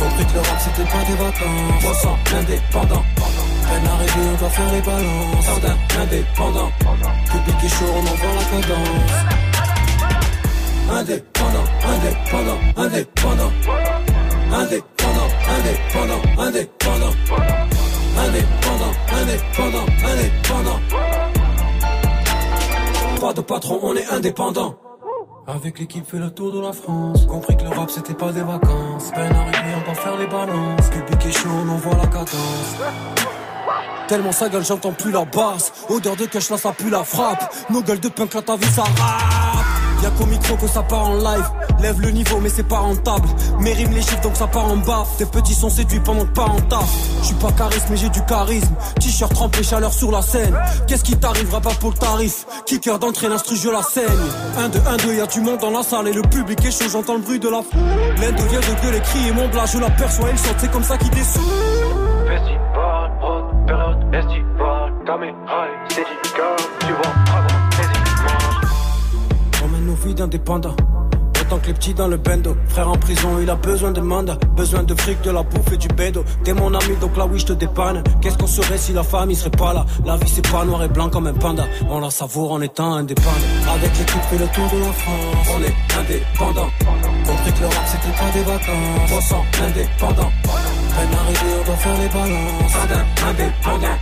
Compris 0.00 0.24
que 0.24 0.32
le 0.32 0.40
rap, 0.40 0.58
c'était 0.58 0.88
pas 0.90 1.04
des 1.04 1.12
vacances. 1.12 1.82
300 1.82 2.18
indépendant. 2.38 3.04
Peine 3.68 3.86
arrivée, 3.86 4.26
on 4.32 4.36
doit 4.38 4.48
faire 4.48 4.72
les 4.72 4.80
balances. 4.80 5.44
Jardin 5.44 5.76
indépendant. 6.00 6.72
Public 7.30 7.56
est 7.64 7.68
chaud, 7.68 7.92
on 7.94 8.00
envoie 8.00 8.34
la 8.38 8.44
cadence. 8.50 9.12
Indépendant, 10.90 11.66
indépendant, 11.92 12.60
indépendant. 12.76 13.52
Indépendant, 14.52 15.30
indépendant, 15.54 16.22
indépendant. 16.38 17.14
Indépendant, 18.18 18.94
indépendant, 19.20 19.86
indépendant. 20.04 20.80
Pas 23.20 23.32
de 23.34 23.40
patron, 23.42 23.78
on 23.82 23.94
est 23.94 24.08
indépendant. 24.10 24.74
Avec 25.54 25.80
l'équipe 25.80 26.08
fait 26.08 26.18
le 26.18 26.30
tour 26.30 26.52
de 26.52 26.60
la 26.60 26.72
France. 26.72 27.26
Compris 27.26 27.56
que 27.56 27.64
le 27.64 27.70
rap 27.70 27.90
c'était 27.90 28.14
pas 28.14 28.30
des 28.30 28.42
vacances. 28.42 29.10
Peine 29.12 29.32
arrivée 29.32 29.74
on 29.76 29.88
va 29.88 29.94
faire 29.94 30.16
les 30.16 30.26
balances. 30.26 30.90
Public 30.90 31.36
chaud 31.36 31.48
on 31.64 31.68
envoie 31.68 31.96
la 31.96 32.06
cadence. 32.06 32.76
Tellement 34.06 34.32
sa 34.32 34.48
gueule 34.48 34.64
j'entends 34.64 34.92
plus 34.92 35.10
la 35.10 35.24
basse. 35.24 35.72
Odeur 35.88 36.14
de 36.16 36.26
cash 36.26 36.50
là 36.50 36.56
ça 36.56 36.72
pue 36.72 36.90
la 36.90 37.02
frappe. 37.02 37.52
Nos 37.68 37.82
gueules 37.82 38.00
de 38.00 38.08
punk 38.08 38.34
là 38.34 38.42
ta 38.42 38.56
vie 38.56 38.66
ça 38.66 38.84
Y'a 40.02 40.10
qu'au 40.10 40.26
micro 40.26 40.56
que 40.56 40.66
ça 40.66 40.82
part 40.82 41.06
en 41.06 41.14
live. 41.16 41.44
Lève 41.80 42.00
le 42.00 42.10
niveau 42.10 42.38
mais 42.40 42.48
c'est 42.48 42.66
pas 42.66 42.78
rentable. 42.78 43.28
Mes 43.60 43.72
rimes 43.72 43.92
les 43.92 44.02
chiffres 44.02 44.20
donc 44.22 44.36
ça 44.36 44.46
part 44.46 44.66
en 44.66 44.76
bas. 44.76 45.04
Tes 45.18 45.26
petits 45.26 45.54
sont 45.54 45.70
séduits 45.70 46.00
pendant 46.00 46.24
que 46.24 46.32
pas 46.32 46.44
en 46.44 46.60
taf 46.60 46.88
Je 47.20 47.26
suis 47.26 47.34
pas 47.34 47.52
charisme 47.52 47.86
mais 47.90 47.96
j'ai 47.96 48.08
du 48.08 48.22
charisme. 48.24 48.74
T-shirt 49.00 49.32
trempé 49.34 49.62
chaleur 49.62 49.92
sur 49.92 50.10
la 50.10 50.22
scène. 50.22 50.56
Qu'est-ce 50.86 51.04
qui 51.04 51.16
t'arrivera 51.16 51.60
pas 51.60 51.74
pour 51.80 51.90
le 51.90 51.96
tarif? 51.96 52.46
Kicker 52.66 52.98
d'entrée 52.98 53.28
l'instru 53.28 53.56
je 53.56 53.68
la 53.68 53.82
saigne. 53.82 54.04
1 54.58 54.68
2 54.68 54.78
1 54.86 54.96
2 54.96 55.14
y'a 55.14 55.26
du 55.26 55.40
monde 55.40 55.58
dans 55.58 55.70
la 55.70 55.82
salle 55.82 56.08
Et 56.08 56.12
le 56.12 56.22
public 56.22 56.64
est 56.64 56.70
chaud. 56.70 56.88
J'entends 56.90 57.14
le 57.14 57.20
bruit 57.20 57.38
de 57.38 57.48
la 57.48 57.62
foule. 57.62 57.80
L'un 58.20 58.32
devient 58.32 58.56
de 58.56 58.82
gueuler 58.82 59.00
crier 59.00 59.32
mon 59.32 59.48
blas 59.48 59.66
Je 59.66 59.78
l'aperçois 59.78 60.28
il 60.32 60.38
saute 60.38 60.56
c'est 60.58 60.70
comme 60.70 60.84
ça 60.84 60.96
qu'il 60.96 61.10
descend 61.10 61.42
Festival, 62.26 63.10
prod, 63.20 63.66
période, 63.66 64.00
On 70.02 70.06
vies 70.06 70.14
d'indépendants. 70.14 70.76
Autant 71.40 71.58
que 71.58 71.66
les 71.68 71.74
petits 71.74 71.94
dans 71.94 72.08
le 72.08 72.16
bendo. 72.16 72.56
Frère 72.68 72.88
en 72.88 72.96
prison, 72.96 73.38
il 73.40 73.50
a 73.50 73.54
besoin 73.54 73.90
de 73.90 74.00
mandat. 74.00 74.36
Besoin 74.56 74.82
de 74.82 74.94
fric, 74.94 75.20
de 75.22 75.30
la 75.30 75.42
bouffe 75.42 75.72
et 75.72 75.76
du 75.76 75.88
bédo. 75.88 76.24
T'es 76.44 76.52
mon 76.52 76.72
ami, 76.74 76.96
donc 77.00 77.16
là 77.16 77.26
oui, 77.26 77.38
je 77.38 77.46
te 77.46 77.52
dépanne. 77.52 78.02
Qu'est-ce 78.20 78.38
qu'on 78.38 78.46
serait 78.46 78.78
si 78.78 78.92
la 78.92 79.02
famille 79.02 79.36
serait 79.36 79.50
pas 79.50 79.72
là? 79.72 79.84
La 80.04 80.16
vie, 80.16 80.28
c'est 80.28 80.48
pas 80.48 80.64
noir 80.64 80.82
et 80.82 80.88
blanc 80.88 81.08
comme 81.08 81.26
un 81.26 81.32
panda. 81.32 81.64
On 81.88 82.00
la 82.00 82.10
savoure 82.10 82.52
en 82.52 82.60
étant 82.60 82.94
indépendant. 82.94 83.30
Avec 83.74 83.90
l'équipe, 83.98 84.22
fait 84.30 84.38
le 84.38 84.46
tour 84.48 84.68
de 84.72 84.78
la 84.78 84.92
France. 84.92 85.48
On 85.54 85.62
est 85.62 85.76
indépendant. 85.98 86.70
Compris 87.26 87.52
que 87.52 87.60
le 87.60 87.66
rap, 87.66 87.86
c'était 87.86 88.16
pas 88.18 88.30
des 88.32 88.44
vacances. 88.44 89.10
300 89.10 89.44
indépendant. 89.66 90.32
Peine 90.42 91.18
arrivée, 91.18 91.60
on 91.60 91.64
doit 91.66 91.76
faire 91.76 91.98
les 91.98 92.08
balances. 92.08 92.76
Indépendant. 93.28 93.98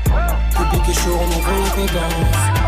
Public 0.50 0.88
est 0.88 1.00
chaud, 1.00 1.18
on 1.18 1.36
envoie 1.36 1.52
la 1.64 1.86
cadence. 1.86 2.67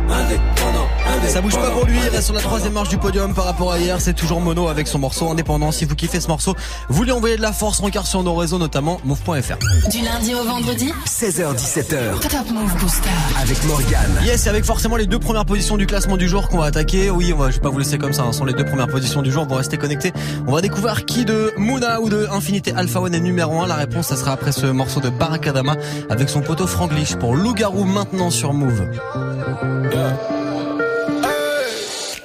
Indépendant, 0.31 0.87
indépendant. 1.07 1.33
Ça 1.33 1.41
bouge 1.41 1.55
pas 1.57 1.71
pour 1.71 1.85
lui, 1.85 1.97
il 2.01 2.09
reste 2.09 2.23
sur 2.23 2.33
la 2.33 2.39
troisième 2.39 2.73
marche 2.73 2.87
du 2.87 2.97
podium 2.97 3.33
par 3.33 3.45
rapport 3.45 3.73
à 3.73 3.79
hier. 3.79 3.99
C'est 3.99 4.13
toujours 4.13 4.39
Mono 4.39 4.69
avec 4.69 4.87
son 4.87 4.97
morceau 4.97 5.29
indépendant. 5.29 5.71
Si 5.71 5.83
vous 5.83 5.95
kiffez 5.95 6.21
ce 6.21 6.29
morceau, 6.29 6.55
vous 6.89 7.03
lui 7.03 7.11
envoyez 7.11 7.35
de 7.35 7.41
la 7.41 7.51
force, 7.51 7.79
rencard 7.79 8.07
sur 8.07 8.23
nos 8.23 8.33
réseaux, 8.33 8.57
notamment 8.57 9.01
move.fr. 9.03 9.89
Du 9.89 10.01
lundi 10.01 10.33
au 10.33 10.43
vendredi 10.43 10.93
16h17h. 11.05 12.19
Top 12.21 12.49
Move 12.53 12.75
Booster. 12.79 13.09
Avec 13.41 13.61
Morgane. 13.65 14.21
Yes, 14.23 14.45
et 14.45 14.49
avec 14.49 14.63
forcément 14.63 14.95
les 14.95 15.05
deux 15.05 15.19
premières 15.19 15.45
positions 15.45 15.75
du 15.75 15.85
classement 15.85 16.15
du 16.15 16.29
jour 16.29 16.47
qu'on 16.47 16.59
va 16.59 16.65
attaquer. 16.65 17.09
Oui, 17.09 17.33
on 17.33 17.37
va, 17.37 17.49
je 17.49 17.55
vais 17.55 17.61
pas 17.61 17.69
vous 17.69 17.79
laisser 17.79 17.97
comme 17.97 18.13
ça, 18.13 18.23
hein, 18.23 18.31
ce 18.31 18.39
sont 18.39 18.45
les 18.45 18.53
deux 18.53 18.65
premières 18.65 18.87
positions 18.87 19.21
du 19.21 19.31
jour. 19.31 19.45
Vous 19.45 19.55
restez 19.55 19.77
connectés. 19.77 20.13
On 20.47 20.53
va 20.53 20.61
découvrir 20.61 21.05
qui 21.05 21.25
de 21.25 21.51
Mouna 21.57 21.99
ou 21.99 22.09
de 22.09 22.27
Infinité 22.31 22.73
Alpha 22.75 23.01
One 23.01 23.15
est 23.15 23.19
numéro 23.19 23.59
1. 23.61 23.67
La 23.67 23.75
réponse, 23.75 24.07
ça 24.07 24.15
sera 24.15 24.31
après 24.31 24.53
ce 24.53 24.65
morceau 24.67 25.01
de 25.01 25.09
Barakadama 25.09 25.75
avec 26.09 26.29
son 26.29 26.41
poteau 26.41 26.67
Franglish 26.67 27.15
pour 27.15 27.35
Loup-Garou 27.35 27.83
maintenant 27.83 28.29
sur 28.29 28.53
Move. 28.53 28.87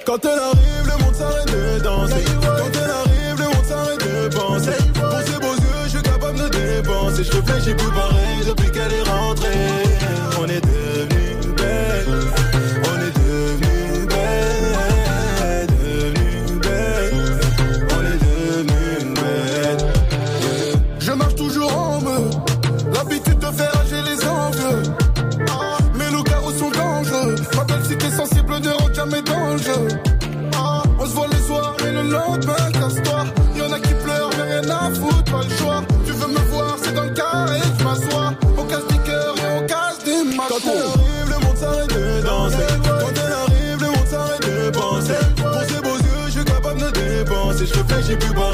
Quand 0.07 0.23
elle 0.23 0.39
arrive, 0.39 0.85
le 0.85 1.03
monde 1.03 1.15
s'arrête 1.15 1.51
de 1.51 1.83
danser. 1.83 2.23
Quand 2.41 2.79
elle 2.81 2.91
arrive, 2.91 3.39
le 3.39 3.43
monde 3.43 3.65
s'arrête 3.65 3.99
de 3.99 4.33
penser. 4.33 4.71
Pour 4.93 5.19
ses 5.19 5.37
beaux 5.37 5.55
yeux, 5.55 5.83
je 5.83 5.89
suis 5.89 6.01
capable 6.01 6.39
de 6.39 6.47
dépenser. 6.47 7.23
Je 7.25 7.65
j'ai 7.65 7.75
plus 7.75 7.91
pareil 7.91 8.45
depuis 8.47 8.71
qu'elle 8.71 8.93
est 8.93 9.01
rentrée. 9.01 9.96
J'ai 48.07 48.15
plus 48.15 48.33
pareil 48.33 48.46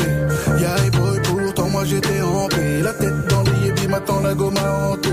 ramper. 0.00 0.62
Y'a 0.62 0.86
et 0.86 0.90
boy, 0.90 1.20
pourtant 1.22 1.68
moi 1.68 1.84
j'étais 1.84 2.20
rampé. 2.20 2.82
La 2.82 2.92
tête 2.92 3.26
dans 3.28 3.42
les 3.42 3.66
yébis, 3.66 3.88
m'attend 3.88 4.20
la 4.20 4.34
gomme 4.34 4.56
à 4.56 4.88
hanter. 4.90 5.08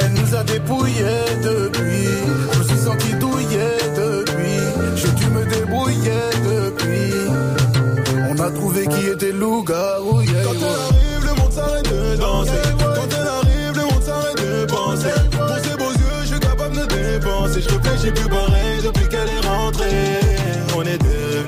Elle 0.00 0.12
nous 0.12 0.34
a 0.34 0.44
dépouillés 0.44 1.24
depuis. 1.42 2.08
Je 2.52 2.58
me 2.58 2.64
suis 2.64 2.78
senti 2.78 3.12
douillé 3.14 3.68
depuis. 3.96 4.58
J'ai 4.96 5.10
dû 5.10 5.26
me 5.30 5.44
débrouiller 5.44 6.22
depuis. 6.44 7.12
On 8.30 8.38
a 8.40 8.50
trouvé 8.50 8.86
qui 8.86 9.06
était 9.06 9.32
le 9.32 9.38
loup-garou. 9.38 10.22
yeah, 10.22 10.42
Quand 10.44 10.52
elle 10.54 10.64
arrive, 10.64 11.24
le 11.24 11.34
monde 11.40 11.52
s'arrête 11.52 11.90
de 11.90 12.16
danser. 12.16 12.52
Quand 12.78 13.08
elle 13.20 13.26
arrive, 13.26 13.76
le 13.76 13.82
monde 13.82 14.02
s'arrête 14.02 14.36
de 14.36 14.64
penser. 14.66 15.14
Pour 15.30 15.48
ses 15.58 15.76
beaux 15.76 15.92
yeux, 15.92 16.20
je 16.22 16.26
suis 16.26 16.40
capable 16.40 16.76
de 16.76 16.86
dépenser. 16.86 17.60
Je 17.62 17.68
fais, 17.68 17.98
j'ai 18.02 18.12
plus 18.12 18.28
pareil 18.28 18.80
depuis 18.84 19.08
qu'elle 19.08 19.28
est 19.28 19.46
rentrée. 19.46 20.20
On 20.76 20.82
est 20.82 20.98
devenu 20.98 21.47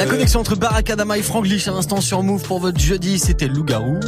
La 0.00 0.06
connexion 0.06 0.40
entre 0.40 0.56
Barakadama 0.56 1.18
et 1.18 1.22
Franglish 1.22 1.68
à 1.68 1.72
l'instant 1.72 2.00
sur 2.00 2.22
Move 2.22 2.42
pour 2.44 2.58
votre 2.58 2.80
jeudi, 2.80 3.18
c'était 3.18 3.48
Loup-Garou. 3.48 4.00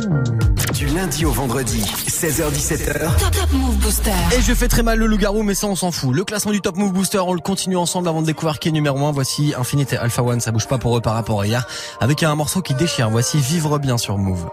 Du 0.72 0.86
lundi 0.86 1.26
au 1.26 1.32
vendredi, 1.32 1.82
16h17h. 1.82 3.14
Top 3.18 3.30
Top 3.30 3.52
Move 3.52 3.76
Booster. 3.76 4.10
Et 4.34 4.40
je 4.40 4.54
fais 4.54 4.68
très 4.68 4.82
mal 4.82 4.98
le 4.98 5.04
loup-garou, 5.04 5.42
mais 5.42 5.54
ça 5.54 5.66
on 5.66 5.76
s'en 5.76 5.92
fout. 5.92 6.14
Le 6.14 6.24
classement 6.24 6.52
du 6.52 6.62
Top 6.62 6.78
Move 6.78 6.94
Booster, 6.94 7.18
on 7.18 7.34
le 7.34 7.40
continue 7.40 7.76
ensemble 7.76 8.08
avant 8.08 8.22
de 8.22 8.26
découvrir 8.26 8.58
qui 8.58 8.70
est 8.70 8.72
numéro 8.72 9.04
1. 9.04 9.12
Voici 9.12 9.52
Infinite 9.54 9.92
et 9.92 9.98
Alpha 9.98 10.22
One, 10.22 10.40
ça 10.40 10.50
bouge 10.50 10.66
pas 10.66 10.78
pour 10.78 10.96
eux 10.96 11.02
par 11.02 11.12
rapport 11.12 11.42
à 11.42 11.46
hier. 11.46 11.66
Avec 12.00 12.22
un 12.22 12.34
morceau 12.36 12.62
qui 12.62 12.72
déchire, 12.72 13.10
voici 13.10 13.36
Vivre 13.36 13.78
bien 13.78 13.98
sur 13.98 14.16
Move. 14.16 14.48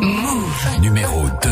Move. 0.00 0.80
Numéro 0.80 1.22
2. 1.42 1.50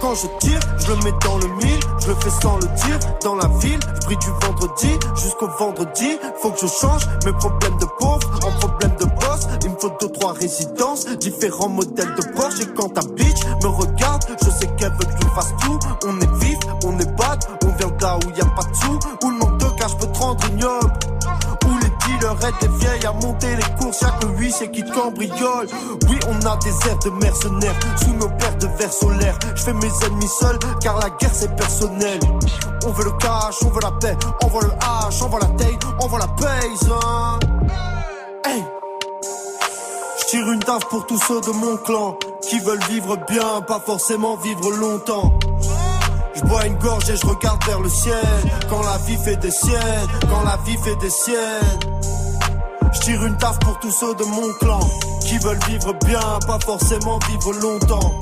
Quand 0.00 0.14
je 0.14 0.26
tire, 0.38 0.60
je 0.78 0.88
le 0.88 0.96
mets 1.04 1.18
dans 1.22 1.36
le 1.36 1.46
mille, 1.56 1.80
je 2.00 2.08
le 2.08 2.14
fais 2.14 2.30
sans 2.30 2.56
le 2.56 2.66
dire, 2.66 2.98
dans 3.22 3.34
la 3.34 3.46
ville, 3.58 3.78
je 4.00 4.06
brille 4.06 4.16
du 4.16 4.30
vendredi 4.46 4.88
jusqu'au 5.14 5.46
vendredi, 5.58 6.18
faut 6.40 6.50
que 6.52 6.60
je 6.60 6.66
change 6.66 7.06
mes 7.26 7.32
problèmes 7.32 7.76
de 7.78 7.84
pauvre 7.98 8.29
faut 9.80 9.90
deux 10.00 10.08
trois 10.12 10.32
résidences, 10.34 11.06
différents 11.18 11.68
modèles 11.68 12.14
de 12.14 12.22
Porsche 12.34 12.60
et 12.60 12.66
quand 12.76 12.90
ta 12.90 13.00
bitch 13.00 13.44
me 13.62 13.68
regarde, 13.68 14.24
je 14.42 14.50
sais 14.50 14.66
qu'elle 14.76 14.92
veut 14.92 14.98
que 14.98 15.22
je 15.22 15.28
fasse 15.28 15.54
tout, 15.62 15.78
on 16.06 16.20
est 16.20 16.44
vif, 16.44 16.58
on 16.84 16.98
est 16.98 17.16
bad, 17.16 17.42
on 17.64 17.68
vient 17.76 17.96
là 18.00 18.18
où 18.18 18.30
y 18.36 18.40
a 18.40 18.44
pas 18.44 18.62
de 18.62 18.76
sous, 18.76 18.98
où 19.24 19.30
le 19.30 19.38
manque 19.38 19.58
de 19.58 19.78
cash 19.78 19.96
peut 19.96 20.06
te 20.06 20.18
rendre 20.18 20.46
ignoble, 20.48 20.92
où 21.64 21.78
les 21.78 21.90
dealers 22.04 22.46
aident 22.46 22.54
les 22.62 22.78
vieilles 22.78 23.06
à 23.06 23.12
monter 23.12 23.56
les 23.56 23.76
courses, 23.78 24.00
chaque 24.00 24.22
huit 24.36 24.52
c'est 24.52 24.70
qui 24.70 24.84
te 24.84 24.92
cambriole. 24.92 25.66
Oui, 26.08 26.18
on 26.28 26.46
a 26.46 26.56
des 26.58 26.88
airs 26.88 26.98
de 26.98 27.10
mercenaires 27.10 27.78
sous 28.02 28.12
nos 28.14 28.28
paires 28.28 28.58
de 28.58 28.66
verres 28.78 28.92
solaires. 28.92 29.38
Je 29.54 29.62
fais 29.62 29.74
mes 29.74 29.90
ennemis 30.06 30.30
seuls 30.40 30.58
car 30.82 30.98
la 30.98 31.08
guerre 31.10 31.32
c'est 31.32 31.54
personnel. 31.56 32.20
On 32.84 32.90
veut 32.90 33.04
le 33.04 33.12
cash, 33.12 33.56
on 33.64 33.70
veut 33.70 33.80
la 33.82 33.92
paix, 33.92 34.16
on 34.42 34.48
veut 34.48 34.66
le 34.66 34.72
hache, 34.72 35.22
on 35.22 35.28
veut 35.28 35.40
la 35.40 35.46
taille, 35.56 35.78
on 36.02 36.06
veut 36.06 36.18
la 36.18 36.28
paye. 36.28 36.90
Hein. 36.90 37.38
Hey. 38.44 38.62
Tire 40.30 40.48
une 40.52 40.60
taf 40.60 40.84
pour 40.86 41.04
tous 41.06 41.18
ceux 41.26 41.40
de 41.40 41.50
mon 41.50 41.76
clan 41.78 42.16
qui 42.40 42.60
veulent 42.60 42.84
vivre 42.88 43.16
bien, 43.28 43.62
pas 43.66 43.80
forcément 43.80 44.36
vivre 44.36 44.70
longtemps. 44.70 45.36
Je 46.36 46.42
bois 46.42 46.66
une 46.66 46.76
gorge 46.76 47.10
et 47.10 47.16
je 47.16 47.26
regarde 47.26 47.60
vers 47.64 47.80
le 47.80 47.88
ciel. 47.88 48.14
Quand 48.68 48.80
la 48.80 48.96
vie 48.98 49.16
fait 49.16 49.34
des 49.38 49.50
siennes, 49.50 50.08
quand 50.28 50.44
la 50.44 50.56
vie 50.58 50.76
fait 50.84 50.94
des 51.00 51.10
siennes. 51.10 51.80
Je 52.92 53.00
tire 53.00 53.26
une 53.26 53.36
taf 53.38 53.58
pour 53.58 53.80
tous 53.80 53.90
ceux 53.90 54.14
de 54.14 54.22
mon 54.22 54.52
clan 54.60 54.78
qui 55.26 55.36
veulent 55.38 55.64
vivre 55.66 55.94
bien, 56.06 56.38
pas 56.46 56.60
forcément 56.64 57.18
vivre 57.28 57.52
longtemps. 57.54 58.14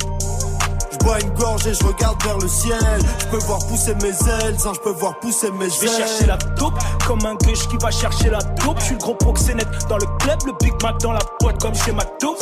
Je 0.99 1.05
bois 1.05 1.19
une 1.21 1.29
gorge 1.29 1.65
et 1.67 1.73
je 1.73 1.83
regarde 1.83 2.21
vers 2.23 2.37
le 2.37 2.47
ciel. 2.47 2.77
Je 3.19 3.25
peux 3.27 3.37
voir 3.45 3.59
pousser 3.67 3.95
mes 3.95 4.09
ailes, 4.09 4.57
hein, 4.65 4.71
je 4.73 4.79
peux 4.79 4.91
voir 4.91 5.19
pousser 5.19 5.51
mes 5.51 5.65
ailes. 5.65 5.71
Je 5.71 5.81
vais 5.81 5.87
chercher 5.87 6.25
la 6.25 6.37
taupe 6.37 6.73
comme 7.07 7.25
un 7.25 7.35
gueche 7.35 7.67
qui 7.69 7.77
va 7.81 7.91
chercher 7.91 8.29
la 8.29 8.41
taupe. 8.41 8.79
Je 8.79 8.85
suis 8.85 8.93
le 8.95 8.99
gros 8.99 9.15
proxénète 9.15 9.67
dans 9.87 9.97
le 9.97 10.05
club, 10.19 10.39
le 10.45 10.53
Big 10.61 10.73
Mac 10.83 10.99
dans 10.99 11.13
la 11.13 11.21
boîte 11.39 11.59
comme 11.61 11.75
chez 11.75 11.91
McDo. 11.91 12.35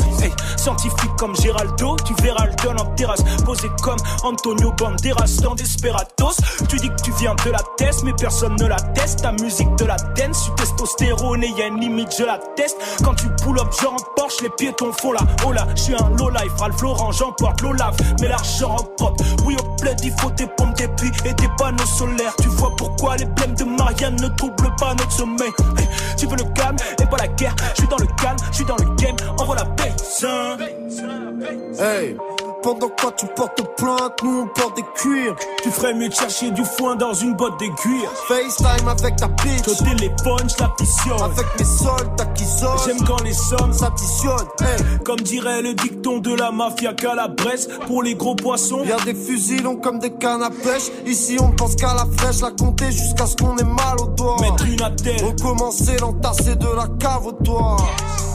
Scientifique 0.58 1.16
comme 1.18 1.36
Géraldo, 1.36 1.96
tu 2.06 2.14
verras 2.22 2.46
le 2.46 2.56
don 2.64 2.76
en 2.78 2.86
terrasse. 2.96 3.24
Posé 3.46 3.70
comme 3.82 3.98
Antonio 4.24 4.72
Banderas 4.78 5.40
dans 5.42 5.56
Desperados. 5.56 6.38
Tu 6.70 6.78
dis 6.78 6.90
que 6.90 7.02
tu 7.04 7.12
viens 7.20 7.36
de 7.46 7.52
la 7.52 7.62
test, 7.78 8.04
mais 8.04 8.14
personne 8.14 8.56
ne 8.60 8.68
la 8.68 8.80
teste. 8.94 9.22
Ta 9.22 9.32
musique 9.32 9.74
de 9.76 9.86
la 9.86 9.98
dance, 10.16 10.46
tu 10.46 10.52
testostérone 10.56 11.44
et 11.44 11.50
y 11.50 11.62
a 11.62 11.68
une 11.68 11.80
limite, 11.80 12.16
je 12.18 12.24
la 12.24 12.38
teste. 12.56 12.78
Quand 13.04 13.16
tu 13.16 13.28
pull 13.44 13.60
up, 13.60 13.68
genre 13.82 13.94
en 13.94 14.16
Porsche, 14.16 14.42
les 14.42 14.50
piétons 14.50 14.92
font 14.94 15.14
la 15.14 15.22
là. 15.54 15.68
Je 15.76 15.82
suis 15.82 15.96
un 15.96 16.10
low 16.18 16.30
life, 16.30 16.52
Ralph 16.60 16.82
Lauren, 16.82 17.12
j'emporte 17.12 17.62
l'Olaf. 17.62 17.96
Mais 18.22 18.28
l'argent 18.28 18.76
en 18.76 18.84
propre, 18.84 19.24
oui 19.46 19.56
au 19.60 19.76
plaid, 19.82 20.00
il 20.04 20.14
faut 20.20 20.32
des 20.32 20.48
pompes, 20.48 20.76
des 20.76 20.88
puits 20.90 21.12
et 21.26 21.34
des 21.34 21.50
panneaux 21.58 21.86
solaires. 21.86 22.36
Tu 22.42 22.50
vois 22.50 22.72
pourquoi 22.78 23.16
les 23.18 23.26
blèmes 23.26 23.56
de 23.56 23.64
Marianne 23.64 24.16
ne 24.22 24.28
troublent 24.30 24.76
pas 24.80 24.94
notre 24.94 25.12
sommeil. 25.12 25.52
Tu 26.18 26.28
veux 26.28 26.36
le 26.36 26.44
calme 26.54 26.78
et 27.02 27.06
pas 27.06 27.18
la 27.18 27.28
guerre. 27.28 27.56
Je 27.76 27.82
suis 27.82 27.88
dans 27.88 27.98
le 27.98 28.08
calme, 28.22 28.38
je 28.52 28.56
suis 28.56 28.66
dans 28.66 28.78
le 28.78 28.96
game, 28.96 29.16
envoie 29.40 29.56
la 29.56 29.66
paix. 29.66 29.94
Hey, 30.20 32.18
pendant 32.64 32.90
que 32.90 32.96
toi 32.96 33.12
tu 33.16 33.28
portes 33.36 33.62
plainte, 33.76 34.14
nous 34.24 34.42
on 34.42 34.48
porte 34.48 34.76
des 34.76 34.86
cuirs. 34.96 35.36
Tu 35.62 35.70
ferais 35.70 35.94
mieux 35.94 36.10
de 36.10 36.14
chercher 36.14 36.50
du 36.50 36.66
foin 36.66 36.96
dans 36.96 37.14
une 37.14 37.36
botte 37.36 37.60
d'aiguille. 37.60 38.08
FaceTime 38.28 38.88
avec 38.88 39.16
ta 39.18 39.28
bitch. 39.28 39.68
Au 39.68 39.76
téléphone, 39.76 40.50
je 40.50 40.64
l'additionne. 40.64 41.22
Avec 41.22 41.46
mes 41.60 41.66
soldats 41.66 42.26
qui 42.34 42.46
sortent. 42.46 42.88
J'aime 42.88 43.04
quand 43.06 43.22
les 43.24 43.34
sommes 43.34 43.74
s'additionnent. 43.74 44.48
Hey. 44.62 45.00
Comme 45.06 45.20
dirait 45.20 45.62
le 45.62 45.76
dicton 45.76 46.18
de 46.18 46.34
la 46.34 46.52
mafia 46.52 46.94
calabrese, 46.94 47.70
pour 47.86 48.02
les 48.02 48.16
gros 48.16 48.34
poissons. 48.34 48.84
Y'a 48.86 48.98
des 49.06 49.14
fusils 49.14 49.62
longs 49.62 49.76
comme 49.76 50.00
des 50.00 50.14
cannes 50.14 50.42
à 50.42 50.50
pêche. 50.50 50.90
Ici 51.06 51.38
on 51.40 51.52
pense 51.52 51.76
qu'à 51.76 51.94
la 51.94 52.08
fraîche, 52.18 52.42
la 52.42 52.50
compter 52.50 52.92
jusqu'à 52.92 53.28
ce 53.28 53.36
qu'on 53.36 53.56
ait 53.58 53.64
mal 53.64 54.00
au 54.02 54.08
doigt. 54.08 54.38
Mettre 54.42 54.66
une 54.66 54.82
attelle. 54.82 55.24
Recommencer, 55.24 55.98
l'entasser 55.98 56.56
de 56.56 56.76
la 56.76 56.88
cave 57.00 57.28
au. 57.28 57.34
Je 57.44 58.27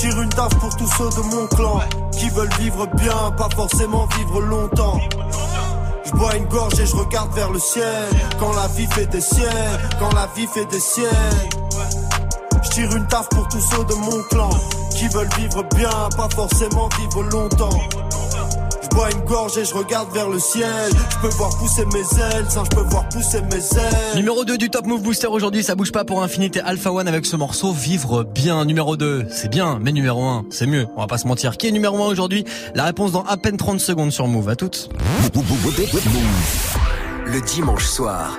tire 0.00 0.20
une 0.22 0.30
taf 0.30 0.48
pour 0.58 0.74
tous 0.76 0.90
ceux 0.96 1.10
de 1.10 1.26
mon 1.26 1.46
clan 1.48 1.78
qui 2.12 2.30
veulent 2.30 2.54
vivre 2.58 2.86
bien, 2.96 3.30
pas 3.36 3.48
forcément 3.54 4.06
vivre 4.16 4.40
longtemps. 4.40 4.98
Je 6.04 6.12
bois 6.12 6.36
une 6.36 6.46
gorge 6.46 6.80
et 6.80 6.86
je 6.86 6.96
regarde 6.96 7.30
vers 7.34 7.50
le 7.50 7.58
ciel. 7.58 8.08
Quand 8.38 8.52
la 8.54 8.66
vie 8.68 8.86
fait 8.86 9.06
des 9.06 9.20
siennes, 9.20 9.78
quand 9.98 10.12
la 10.14 10.26
vie 10.34 10.46
fait 10.46 10.64
des 10.64 10.80
siennes. 10.80 11.50
Je 12.62 12.70
tire 12.70 12.96
une 12.96 13.06
taf 13.08 13.28
pour 13.28 13.46
tous 13.48 13.60
ceux 13.60 13.84
de 13.84 13.94
mon 13.94 14.22
clan 14.30 14.50
qui 14.96 15.06
veulent 15.08 15.34
vivre 15.38 15.62
bien, 15.76 16.08
pas 16.16 16.28
forcément 16.34 16.88
vivre 16.98 17.22
longtemps. 17.24 17.78
Je 18.90 18.96
bois 18.96 19.10
une 19.12 19.20
gorge 19.20 19.56
et 19.56 19.64
je 19.64 19.74
regarde 19.74 20.12
vers 20.12 20.28
le 20.28 20.38
ciel. 20.38 20.68
Je 21.10 21.18
peux 21.18 21.34
voir 21.34 21.56
pousser 21.58 21.84
mes 21.86 22.00
ailes, 22.00 22.46
ça, 22.48 22.64
je 22.64 22.76
peux 22.76 22.82
voir 22.82 23.08
pousser 23.08 23.40
mes 23.42 23.56
ailes. 23.56 24.16
Numéro 24.16 24.44
2 24.44 24.58
du 24.58 24.68
Top 24.68 24.86
Move 24.86 25.02
Booster 25.02 25.28
aujourd'hui, 25.28 25.62
ça 25.62 25.74
bouge 25.74 25.92
pas 25.92 26.04
pour 26.04 26.22
Infinité 26.22 26.60
Alpha 26.60 26.90
One 26.92 27.06
avec 27.06 27.24
ce 27.24 27.36
morceau 27.36 27.72
Vivre 27.72 28.24
bien. 28.24 28.64
Numéro 28.64 28.96
2, 28.96 29.26
c'est 29.30 29.48
bien, 29.48 29.78
mais 29.80 29.92
numéro 29.92 30.24
1, 30.24 30.46
c'est 30.50 30.66
mieux. 30.66 30.86
On 30.96 31.00
va 31.00 31.06
pas 31.06 31.18
se 31.18 31.28
mentir. 31.28 31.56
Qui 31.56 31.68
est 31.68 31.72
numéro 31.72 32.02
1 32.02 32.08
aujourd'hui? 32.08 32.44
La 32.74 32.84
réponse 32.84 33.12
dans 33.12 33.22
à 33.22 33.36
peine 33.36 33.56
30 33.56 33.78
secondes 33.80 34.10
sur 34.10 34.26
Move. 34.26 34.48
À 34.48 34.56
toutes. 34.56 34.88
Le 37.26 37.40
dimanche 37.42 37.86
soir, 37.86 38.38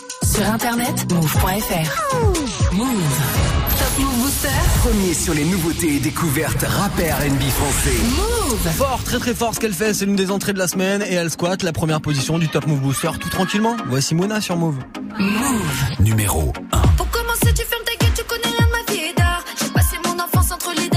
Sur 0.33 0.47
internet, 0.49 1.11
move.fr. 1.11 2.73
Move. 2.73 2.87
Top 3.77 3.99
Move 3.99 4.15
Booster. 4.21 4.47
Premier 4.81 5.13
sur 5.13 5.33
les 5.33 5.43
nouveautés 5.43 5.95
et 5.95 5.99
découvertes 5.99 6.63
rap 6.63 6.97
et 6.99 7.11
R&B 7.11 7.41
français. 7.49 7.97
Move. 8.15 8.71
Fort, 8.77 9.03
très 9.03 9.19
très 9.19 9.33
fort 9.33 9.53
ce 9.53 9.59
qu'elle 9.59 9.73
fait, 9.73 9.93
c'est 9.93 10.05
l'une 10.05 10.15
des 10.15 10.31
entrées 10.31 10.53
de 10.53 10.59
la 10.59 10.67
semaine 10.67 11.01
et 11.01 11.13
elle 11.15 11.29
squatte 11.29 11.63
la 11.63 11.73
première 11.73 11.99
position 11.99 12.39
du 12.39 12.47
Top 12.47 12.65
Move 12.65 12.79
Booster 12.79 13.11
tout 13.19 13.29
tranquillement. 13.29 13.75
Voici 13.87 14.15
Mona 14.15 14.39
sur 14.39 14.55
Move. 14.55 14.77
Move. 15.19 15.99
Numéro 15.99 16.53
1. 16.71 16.77
Pour 16.95 17.09
commencer, 17.09 17.53
tu 17.53 17.65
fermes 17.65 17.83
ta 17.83 18.05
gueule, 18.05 18.13
tu 18.15 18.23
connais 18.23 18.55
rien 18.55 18.67
de 18.67 18.71
ma 18.71 18.93
vie 18.93 19.13
d'art. 19.17 19.43
J'ai 19.61 19.69
passé 19.69 19.97
mon 20.05 20.13
enfance 20.13 20.51
entre 20.51 20.71
l'idéal 20.71 20.90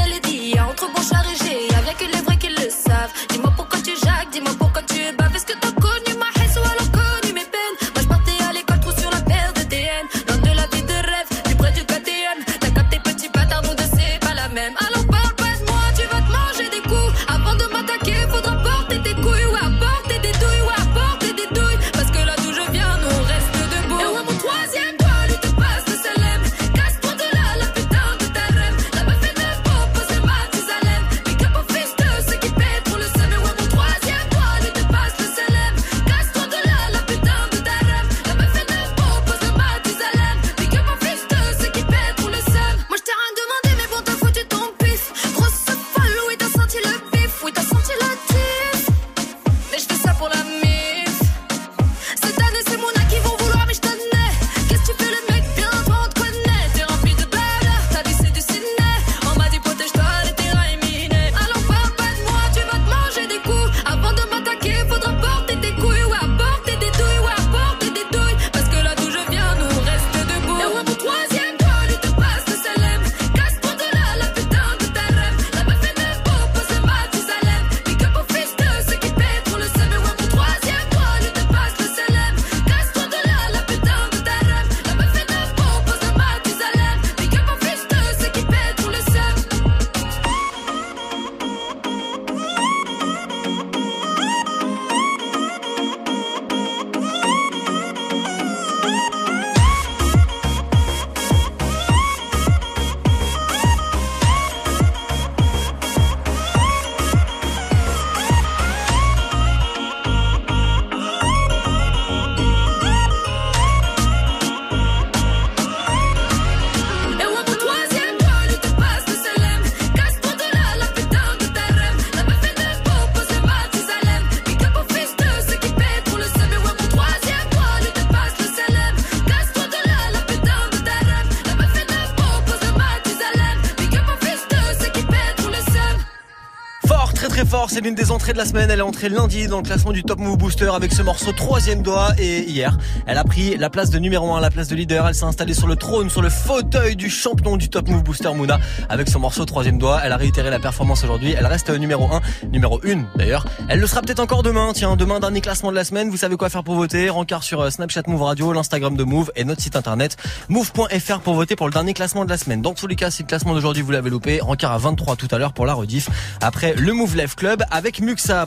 l'une 137.85 137.95
des 137.95 138.11
entrées 138.11 138.33
de 138.33 138.39
la 138.39 138.47
semaine. 138.47 138.71
Elle 138.71 138.79
est 138.79 138.83
entrée 138.83 139.11
lundi 139.11 139.47
dans 139.47 139.59
le 139.59 139.63
classement 139.63 139.93
du 139.93 140.03
Top 140.03 140.19
Move 140.19 140.39
Booster 140.39 140.71
avec 140.75 140.93
ce 140.93 141.03
morceau 141.03 141.33
troisième 141.33 141.83
doigt. 141.83 142.13
Et 142.19 142.41
hier, 142.45 142.79
elle 143.07 143.19
a 143.19 143.25
pris 143.25 143.59
la 143.59 143.69
place 143.69 143.91
de 143.91 143.99
numéro 143.99 144.33
1, 144.33 144.41
la 144.41 144.51
place 144.51 144.69
de 144.69 144.75
leader. 144.75 145.07
Elle 145.07 145.15
s'est 145.15 145.25
installée 145.25 145.53
sur 145.53 145.67
le 145.67 145.77
trône, 145.77 146.09
sur 146.09 146.23
le 146.23 146.31
fauteuil 146.31 146.97
du 146.97 147.11
champion 147.11 147.59
du 147.59 147.69
Top 147.69 147.87
Move 147.89 148.03
Booster 148.03 148.33
Mouna 148.33 148.59
avec 148.89 149.11
ce 149.11 149.19
morceau 149.19 149.45
troisième 149.45 149.77
doigt. 149.77 150.01
Elle 150.03 150.13
a 150.13 150.17
réitéré 150.17 150.49
la 150.49 150.59
performance 150.59 151.05
aujourd'hui. 151.05 151.35
Elle 151.37 151.45
reste 151.45 151.69
numéro 151.69 152.11
1, 152.11 152.23
numéro 152.53 152.81
1 152.87 153.19
d'ailleurs. 153.19 153.45
Elle 153.69 153.81
le 153.81 153.87
sera 153.87 154.01
peut-être 154.01 154.21
encore 154.21 154.43
demain. 154.43 154.73
Tiens, 154.75 154.97
demain, 154.97 155.21
dernier 155.21 155.43
classement 155.43 155.71
de 155.71 155.77
la 155.77 155.85
semaine. 155.85 156.09
Vous 156.09 156.17
savez 156.17 156.37
quoi 156.37 156.49
faire 156.49 156.65
pour 156.65 156.77
voter? 156.77 157.11
Rencard 157.11 157.43
sur 157.43 157.61
euh, 157.61 157.69
Snapchat 157.69 158.05
Move 158.07 158.23
Radio, 158.23 158.55
l'Instagram 158.55 158.97
de 158.97 159.05
Move 159.05 159.31
et 159.37 159.45
notre 159.45 159.61
site 159.61 159.77
internet 159.77 160.17
move.fr 160.49 161.21
pour 161.21 161.35
voter 161.35 161.55
pour 161.55 161.67
le 161.67 161.73
dernier 161.73 161.93
classement 161.93 162.25
de 162.25 162.31
la 162.31 162.39
semaine. 162.39 162.63
Dans 162.63 162.73
tous 162.73 162.87
les 162.87 162.97
cas, 162.97 163.11
si 163.11 163.25
le 163.25 163.29
classement 163.29 163.53
d'aujourd'hui 163.53 163.83
vous 163.83 163.91
l'avez 163.91 164.09
loupé, 164.09 164.41
Rencard 164.41 164.73
à 164.73 164.79
23 164.79 165.17
tout 165.17 165.29
à 165.31 165.37
l'heure 165.37 165.53
pour 165.53 165.67
la 165.67 165.75
rediff. 165.75 166.09
Après 166.41 166.75
le 166.75 166.95
Move 166.95 167.15
Life 167.15 167.37
Club 167.37 167.63
avec 167.75 168.01
Muxa. 168.01 168.43